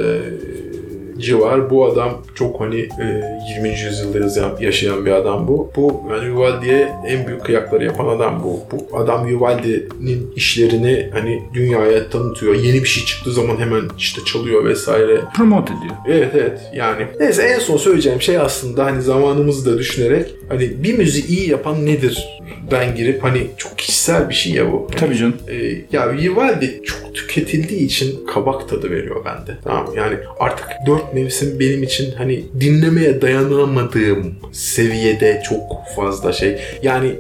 var. 1.34 1.70
Bu 1.70 1.86
adam 1.86 2.22
çok 2.36 2.62
hani 2.62 2.80
e, 2.80 3.24
20. 3.56 3.70
yüzyılda 3.70 4.20
yazan, 4.20 4.52
yaşayan 4.60 5.06
bir 5.06 5.12
adam 5.12 5.48
bu. 5.48 5.72
Bu 5.76 6.04
yani 6.12 6.34
Vivaldi'ye 6.34 6.94
en 7.08 7.28
büyük 7.28 7.46
kıyakları 7.46 7.84
yapan 7.86 8.08
adam 8.08 8.44
bu. 8.44 8.60
Bu 8.72 8.98
adam 8.98 9.28
Vivaldi'nin 9.28 10.32
işlerini 10.36 11.10
hani 11.13 11.44
dünyaya 11.54 12.10
tanıtıyor. 12.10 12.56
Yeni 12.56 12.84
bir 12.84 12.88
şey 12.88 13.06
çıktığı 13.06 13.34
zaman 13.34 13.58
hemen 13.58 13.82
işte 13.98 14.21
çalıyor 14.25 14.65
vesaire. 14.65 15.21
Promote 15.36 15.73
ediyor. 15.73 15.96
Evet 16.08 16.32
evet 16.36 16.60
yani. 16.75 17.06
Neyse 17.19 17.42
en 17.42 17.60
son 17.60 17.78
söyleyeceğim 17.78 18.21
şey 18.21 18.38
aslında 18.38 18.86
hani 18.86 19.02
zamanımızı 19.02 19.73
da 19.73 19.78
düşünerek 19.78 20.36
hani 20.50 20.84
bir 20.84 20.98
müziği 20.98 21.28
iyi 21.28 21.50
yapan 21.50 21.86
nedir? 21.86 22.37
Ben 22.71 22.95
girip 22.95 23.23
hani 23.23 23.48
çok 23.58 23.77
kişisel 23.77 24.29
bir 24.29 24.33
şey 24.33 24.54
ya 24.54 24.71
bu. 24.71 24.87
Tabii 24.98 25.17
canım. 25.17 25.35
Ee, 25.48 25.56
ya 25.91 26.13
Vivaldi 26.17 26.81
çok 26.83 27.15
tüketildiği 27.15 27.81
için 27.81 28.25
kabak 28.33 28.69
tadı 28.69 28.91
veriyor 28.91 29.25
bende. 29.25 29.58
Tamam 29.63 29.87
yani 29.95 30.15
artık 30.39 30.67
dört 30.87 31.13
mevsim 31.13 31.60
benim 31.60 31.83
için 31.83 32.13
hani 32.17 32.43
dinlemeye 32.60 33.21
dayanamadığım 33.21 34.35
seviyede 34.52 35.43
çok 35.50 35.62
fazla 35.95 36.33
şey. 36.33 36.60
Yani 36.83 37.15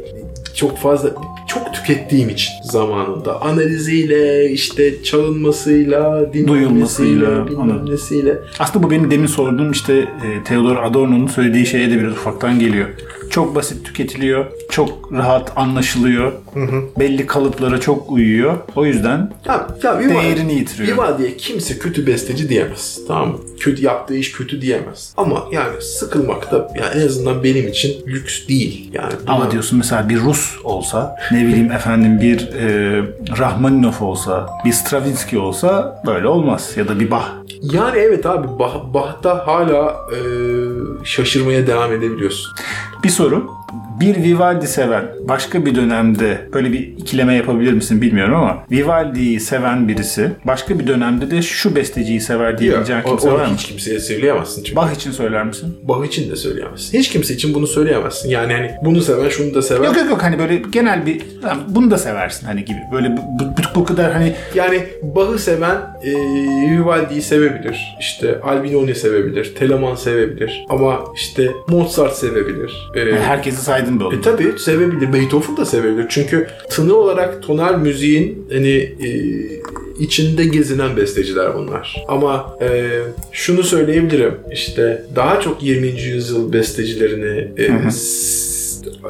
çok 0.55 0.77
fazla 0.77 1.09
çok 1.47 1.73
tükettiğim 1.73 2.29
için 2.29 2.51
zamanında 2.63 3.41
analiziyle 3.41 4.49
işte 4.49 5.03
çalınmasıyla 5.03 6.33
dinlenmesiyle 6.33 7.47
bilmem 7.47 7.85
nesiyle. 7.91 8.37
Aslında 8.59 8.85
bu 8.87 8.91
benim 8.91 9.11
demin 9.11 9.27
sorduğum 9.27 9.71
işte 9.71 9.93
e, 9.93 10.43
Theodor 10.45 10.75
Adorno'nun 10.75 11.27
söylediği 11.27 11.65
şeye 11.65 11.89
de 11.91 11.99
biraz 11.99 12.13
ufaktan 12.13 12.59
geliyor. 12.59 12.87
Çok 13.29 13.55
basit 13.55 13.85
tüketiliyor. 13.85 14.45
Çok 14.71 15.13
rahat 15.13 15.51
anlaşılıyor. 15.55 16.31
Hı 16.53 16.59
hı. 16.59 16.83
Belli 16.99 17.27
kalıplara 17.27 17.79
çok 17.79 18.11
uyuyor. 18.11 18.57
O 18.75 18.85
yüzden 18.85 19.31
ya, 19.45 19.67
ya 19.83 19.99
Vivaldi, 19.99 20.13
değerini 20.13 20.53
yitiriyor. 20.53 20.97
Vivaldi'ye 20.97 21.37
kimse 21.37 21.79
kötü 21.79 22.07
besteci 22.07 22.49
diyemez. 22.49 22.99
Tamam 23.07 23.29
mı? 23.29 23.37
Kötü 23.59 23.85
yaptığı 23.85 24.15
iş 24.15 24.31
kötü 24.31 24.61
diyemez. 24.61 25.13
Ama 25.17 25.43
yani 25.51 25.81
sıkılmak 25.81 26.51
da 26.51 26.71
yani 26.79 27.01
en 27.01 27.05
azından 27.05 27.43
benim 27.43 27.67
için 27.67 28.07
lüks 28.07 28.47
değil. 28.47 28.89
Yani 28.93 29.13
Ama 29.27 29.51
diyorsun 29.51 29.77
mesela 29.77 30.09
bir 30.09 30.19
Rus 30.19 30.55
olsa 30.63 31.15
ne 31.31 31.47
bileyim 31.47 31.71
efendim 31.71 32.21
bir 32.21 32.53
e, 32.53 32.67
Rahmaninov 33.37 33.93
olsa 34.01 34.49
bir 34.65 34.71
Stravinsky 34.71 35.41
olsa 35.41 36.01
böyle 36.05 36.27
olmaz. 36.27 36.71
Ya 36.75 36.87
da 36.87 36.99
bir 36.99 37.11
Bach. 37.11 37.25
Yani 37.61 37.97
evet 37.97 38.25
abi 38.25 38.47
bah, 38.59 38.93
Bach'ta 38.93 39.47
hala 39.47 40.07
e, 40.11 40.17
şaşırmaya 41.03 41.67
devam 41.67 41.93
edebiliyorsun. 41.93 42.53
Bir 43.03 43.09
soru 43.09 43.56
bir 43.99 44.23
Vivaldi 44.23 44.67
seven 44.67 45.05
başka 45.27 45.65
bir 45.65 45.75
dönemde 45.75 46.41
böyle 46.53 46.71
bir 46.71 46.79
ikileme 46.79 47.33
yapabilir 47.33 47.73
misin 47.73 48.01
bilmiyorum 48.01 48.35
ama 48.35 48.63
Vivaldi'yi 48.71 49.39
seven 49.39 49.87
birisi 49.87 50.31
başka 50.45 50.79
bir 50.79 50.87
dönemde 50.87 51.31
de 51.31 51.41
şu 51.41 51.75
besteciyi 51.75 52.21
sever 52.21 52.57
diyebileceğin 52.57 53.01
kimse 53.01 53.31
var 53.31 53.45
mı? 53.45 53.53
Hiç 53.53 53.65
kimseye 53.65 53.99
söyleyemezsin 53.99 54.63
çünkü. 54.63 54.75
Bach 54.75 54.93
için 54.95 55.11
söyler 55.11 55.45
misin? 55.45 55.77
Bach 55.83 56.05
için 56.07 56.31
de 56.31 56.35
söyleyemezsin. 56.35 56.99
Hiç 56.99 57.09
kimse 57.09 57.33
için 57.33 57.53
bunu 57.53 57.67
söyleyemezsin. 57.67 58.29
Yani 58.29 58.53
hani 58.53 58.71
bunu 58.81 59.01
seven 59.01 59.29
şunu 59.29 59.53
da 59.53 59.61
sever. 59.61 59.85
Yok 59.85 59.97
yok 59.97 60.09
yok 60.09 60.23
hani 60.23 60.39
böyle 60.39 60.55
genel 60.55 61.05
bir 61.05 61.21
bunu 61.67 61.91
da 61.91 61.97
seversin 61.97 62.47
hani 62.47 62.65
gibi. 62.65 62.77
Böyle 62.91 63.17
bu, 63.17 63.21
bu, 63.39 63.45
bu 63.75 63.85
kadar 63.85 64.13
hani 64.13 64.35
yani 64.55 64.83
Bach'ı 65.03 65.39
seven 65.39 65.75
e, 66.03 66.11
Vivaldi'yi 66.71 67.21
sevebilir. 67.21 67.95
İşte 67.99 68.39
Albinoni 68.41 68.95
sevebilir. 68.95 69.55
Telemann 69.55 69.95
sevebilir. 69.95 70.65
Ama 70.69 70.99
işte 71.15 71.51
Mozart 71.67 72.15
sevebilir. 72.15 72.89
E, 72.95 73.19
herkesi 73.19 73.61
saydın 73.87 74.11
bir 74.11 74.17
E 74.17 74.21
tabii 74.21 74.59
sevebilir. 74.59 75.13
Beethoven 75.13 75.57
da 75.57 75.65
sevebilir. 75.65 76.05
Çünkü 76.09 76.47
tını 76.69 76.95
olarak 76.95 77.43
tonal 77.43 77.79
müziğin 77.79 78.45
hani 78.51 78.75
e, 78.77 79.09
içinde 79.99 80.45
gezinen 80.45 80.97
besteciler 80.97 81.55
bunlar. 81.55 82.05
Ama 82.07 82.57
e, 82.61 82.99
şunu 83.31 83.63
söyleyebilirim. 83.63 84.33
İşte 84.51 85.03
daha 85.15 85.39
çok 85.39 85.63
20. 85.63 85.87
yüzyıl 85.87 86.53
bestecilerini 86.53 87.47
e, 87.57 87.91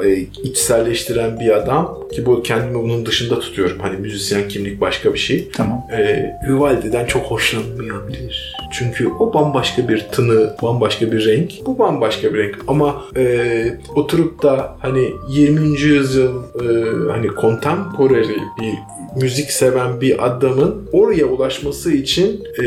e, 0.04 0.16
içselleştiren 0.42 1.40
bir 1.40 1.50
adam 1.50 1.98
ki 2.12 2.26
bu 2.26 2.42
kendimi 2.42 2.74
bunun 2.74 3.06
dışında 3.06 3.40
tutuyorum. 3.40 3.78
Hani 3.80 3.96
müzisyen 3.96 4.48
kimlik 4.48 4.80
başka 4.80 5.14
bir 5.14 5.18
şey. 5.18 5.48
Tamam. 5.52 5.86
E, 5.92 6.30
Vivaldi'den 6.48 7.06
çok 7.06 7.22
hoşlanmayabilir. 7.22 8.56
Çünkü 8.72 9.08
o 9.08 9.34
bambaşka 9.34 9.88
bir 9.88 10.06
tını, 10.12 10.56
bambaşka 10.62 11.12
bir 11.12 11.26
renk. 11.26 11.52
Bu 11.66 11.78
bambaşka 11.78 12.34
bir 12.34 12.38
renk. 12.38 12.58
Ama 12.68 13.02
e, 13.16 13.78
oturup 13.94 14.42
da 14.42 14.76
hani 14.78 15.10
20. 15.28 15.80
yüzyıl 15.80 16.42
e, 16.42 16.66
hani 17.12 17.28
contemporary 17.40 18.36
bir 18.60 18.74
müzik 19.20 19.50
seven 19.50 20.00
bir 20.00 20.26
adamın 20.26 20.88
oraya 20.92 21.26
ulaşması 21.26 21.92
için 21.92 22.44
e, 22.58 22.64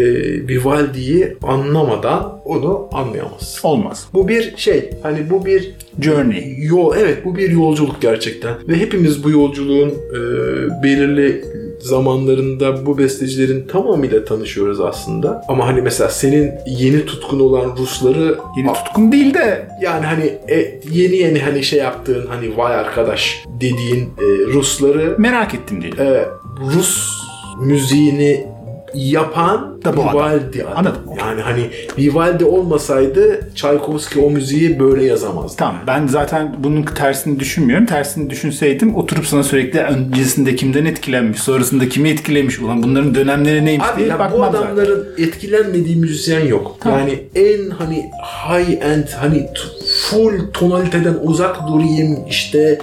Vivaldi'yi 0.48 1.38
anlamadan 1.44 2.42
onu 2.46 2.90
anlayamaz. 2.92 3.60
Olmaz. 3.64 4.08
Bu 4.14 4.28
bir 4.28 4.54
şey 4.58 4.90
hani 5.04 5.30
bu 5.30 5.46
bir 5.46 5.76
journey. 6.00 6.56
Yol 6.58 6.96
evet 6.98 7.26
bu 7.26 7.36
bir 7.36 7.50
yolculuk 7.50 8.02
gerçekten 8.02 8.54
ve 8.68 8.76
hepimiz 8.76 9.24
bu 9.24 9.32
yolculuğun 9.32 9.90
e, 9.90 10.20
belirli 10.84 11.46
zamanlarında 11.80 12.86
bu 12.86 12.98
bestecilerin 12.98 13.68
tamamıyla 13.68 14.26
tanışıyoruz 14.26 14.82
aslında. 14.82 15.46
Ama 15.48 15.68
hani 15.68 15.82
mesela 15.82 16.10
senin 16.10 16.52
yeni 16.68 17.06
tutkun 17.06 17.40
olan 17.40 17.78
Rusları 17.78 18.38
yeni 18.58 18.74
tutkun 18.74 19.12
değil 19.12 19.34
de 19.34 19.68
yani 19.82 20.06
hani 20.06 20.26
e, 20.50 20.80
yeni 20.92 21.16
yeni 21.16 21.40
hani 21.40 21.64
şey 21.64 21.80
yaptığın 21.80 22.28
hani 22.28 22.58
vay 22.58 22.76
arkadaş 22.76 23.44
dediğin 23.62 24.02
e, 24.02 24.26
Rusları 24.54 25.16
merak 25.18 25.54
ettim 25.54 25.82
diye. 25.82 25.92
E, 26.08 26.26
Rus 26.62 27.12
müziğini 27.62 28.48
yapan 28.94 29.82
da 29.86 29.98
bu 29.98 30.02
Vivaldi 30.02 30.64
adam. 30.64 30.78
Anladım. 30.78 31.02
Yani 31.20 31.42
hani 31.42 31.70
Vivaldi 31.98 32.46
olmasaydı 32.46 33.50
Tchaikovsky 33.56 34.26
o 34.26 34.30
müziği 34.30 34.80
böyle 34.80 35.06
yazamazdı. 35.06 35.58
Tamam 35.58 35.76
ben 35.88 36.08
zaten 36.08 36.56
bunun 36.60 36.84
tersini 36.84 37.40
düşünmüyorum. 37.40 37.86
Tersini 37.86 38.30
düşünseydim 38.30 38.96
oturup 38.96 39.26
sana 39.26 39.44
sürekli 39.44 39.80
öncesinde 39.80 40.56
kimden 40.56 40.86
etkilenmiş, 40.86 41.40
sonrasında 41.40 41.90
kimi 41.90 42.10
etkilemiş 42.10 42.60
ulan 42.60 42.84
bunların 42.84 43.16
dönemleri 43.16 43.66
neymiş 43.66 43.88
Abi 43.88 44.00
diye 44.00 44.08
ya 44.10 44.20
bakmam 44.20 44.40
bu 44.40 44.44
adamların 44.44 45.06
zaten. 45.10 45.24
etkilenmediği 45.24 45.96
müzisyen 45.96 46.46
yok. 46.46 46.78
Tamam. 46.80 47.00
Yani 47.00 47.20
en 47.36 47.70
hani 47.70 48.12
high 48.48 48.86
end 48.86 49.08
hani 49.20 49.48
full 50.10 50.40
tonaliteden 50.54 51.16
uzak 51.24 51.68
durayım 51.68 52.20
işte 52.30 52.80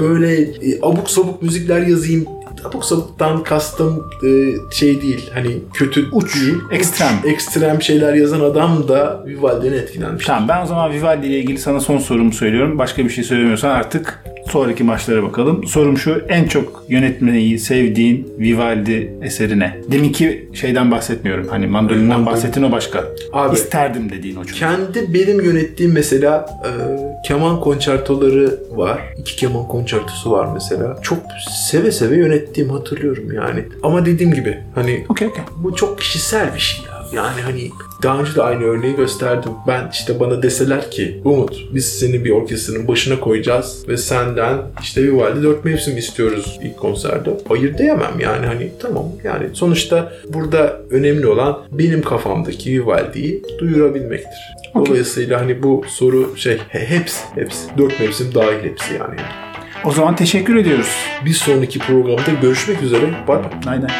böyle 0.00 0.40
e, 0.42 0.78
abuk 0.82 1.10
sabuk 1.10 1.42
müzikler 1.42 1.80
yazayım 1.86 2.24
abuk 2.64 2.84
sabuktan 2.84 3.42
kastım 3.42 4.10
e, 4.24 4.28
şey 4.70 5.02
değil 5.02 5.30
hani 5.34 5.58
kötü 5.74 6.08
uç 6.12 6.34
değil, 6.34 6.58
ekstrem. 6.70 7.12
Ekstrem 7.26 7.82
şeyler 7.82 8.14
yazan 8.14 8.40
adam 8.40 8.88
da 8.88 9.24
Vivaldi'den 9.26 9.72
etkilenmiş. 9.72 10.26
Tamam 10.26 10.48
ben 10.48 10.62
o 10.62 10.66
zaman 10.66 10.92
Vivaldi 10.92 11.26
ile 11.26 11.38
ilgili 11.38 11.58
sana 11.58 11.80
son 11.80 11.98
sorumu 11.98 12.32
söylüyorum. 12.32 12.78
Başka 12.78 13.04
bir 13.04 13.10
şey 13.10 13.24
söylemiyorsan 13.24 13.70
artık 13.70 14.24
sonraki 14.50 14.84
maçlara 14.84 15.22
bakalım. 15.22 15.66
Sorum 15.66 15.98
şu 15.98 16.22
en 16.28 16.44
çok 16.44 16.84
yönetmeyi 16.88 17.58
sevdiğin 17.58 18.32
Vivaldi 18.38 19.14
eseri 19.22 19.58
ne? 19.58 19.80
Deminki 19.92 20.48
şeyden 20.52 20.90
bahsetmiyorum. 20.90 21.48
Hani 21.48 21.66
mandolinden 21.66 22.26
bahsettin 22.26 22.62
o 22.62 22.72
başka. 22.72 23.04
Abi, 23.32 23.56
İsterdim 23.56 24.10
dediğin 24.10 24.36
o 24.36 24.44
çünkü. 24.44 24.58
Kendi 24.58 25.14
benim 25.14 25.40
yönettiğim 25.40 25.92
mesela 25.92 26.60
e, 26.64 26.70
keman 27.26 27.60
konçertoları 27.60 28.58
var. 28.70 29.14
İki 29.18 29.36
keman 29.36 29.68
konçertosu 29.68 30.30
var 30.30 30.48
mesela. 30.54 30.98
Çok 31.02 31.18
seve 31.70 31.92
seve 31.92 32.16
yönettiğim 32.16 32.70
hatırlıyorum 32.70 33.32
yani. 33.32 33.64
Ama 33.82 34.06
dediğim 34.06 34.32
gibi 34.34 34.58
hani 34.74 35.04
okay, 35.08 35.28
okay. 35.28 35.44
bu 35.56 35.74
çok 35.74 35.98
kişisel 35.98 36.54
bir 36.54 36.60
şey 36.60 36.84
ya. 36.84 36.97
Yani 37.12 37.40
hani 37.40 37.70
daha 38.02 38.20
önce 38.20 38.34
de 38.34 38.42
aynı 38.42 38.64
örneği 38.64 38.96
gösterdim. 38.96 39.52
Ben 39.66 39.90
işte 39.92 40.20
bana 40.20 40.42
deseler 40.42 40.90
ki 40.90 41.20
Umut 41.24 41.56
biz 41.74 41.98
seni 41.98 42.24
bir 42.24 42.30
orkestranın 42.30 42.88
başına 42.88 43.20
koyacağız 43.20 43.88
ve 43.88 43.96
senden 43.96 44.58
işte 44.82 45.02
Vivaldi 45.02 45.42
dört 45.42 45.64
mevsim 45.64 45.96
istiyoruz 45.96 46.58
ilk 46.62 46.76
konserde. 46.76 47.30
Hayır 47.48 47.78
diyemem 47.78 48.20
yani 48.20 48.46
hani 48.46 48.72
tamam 48.82 49.04
yani 49.24 49.46
sonuçta 49.52 50.12
burada 50.28 50.80
önemli 50.90 51.26
olan 51.26 51.58
benim 51.72 52.02
kafamdaki 52.02 52.72
Vivaldi'yi 52.72 53.42
duyurabilmektir. 53.58 54.58
Okay. 54.74 54.86
Dolayısıyla 54.86 55.40
hani 55.40 55.62
bu 55.62 55.84
soru 55.88 56.36
şey 56.36 56.58
hepsi 56.68 57.24
hepsi 57.34 57.68
dört 57.78 58.00
mevsim 58.00 58.34
dahil 58.34 58.64
hepsi 58.64 58.94
yani. 58.94 59.16
O 59.84 59.92
zaman 59.92 60.16
teşekkür 60.16 60.56
ediyoruz. 60.56 60.96
Bir 61.24 61.32
sonraki 61.32 61.78
programda 61.78 62.30
görüşmek 62.42 62.82
üzere. 62.82 63.04
Bye 63.28 63.36
bye. 63.36 63.50
Aynen. 63.66 63.90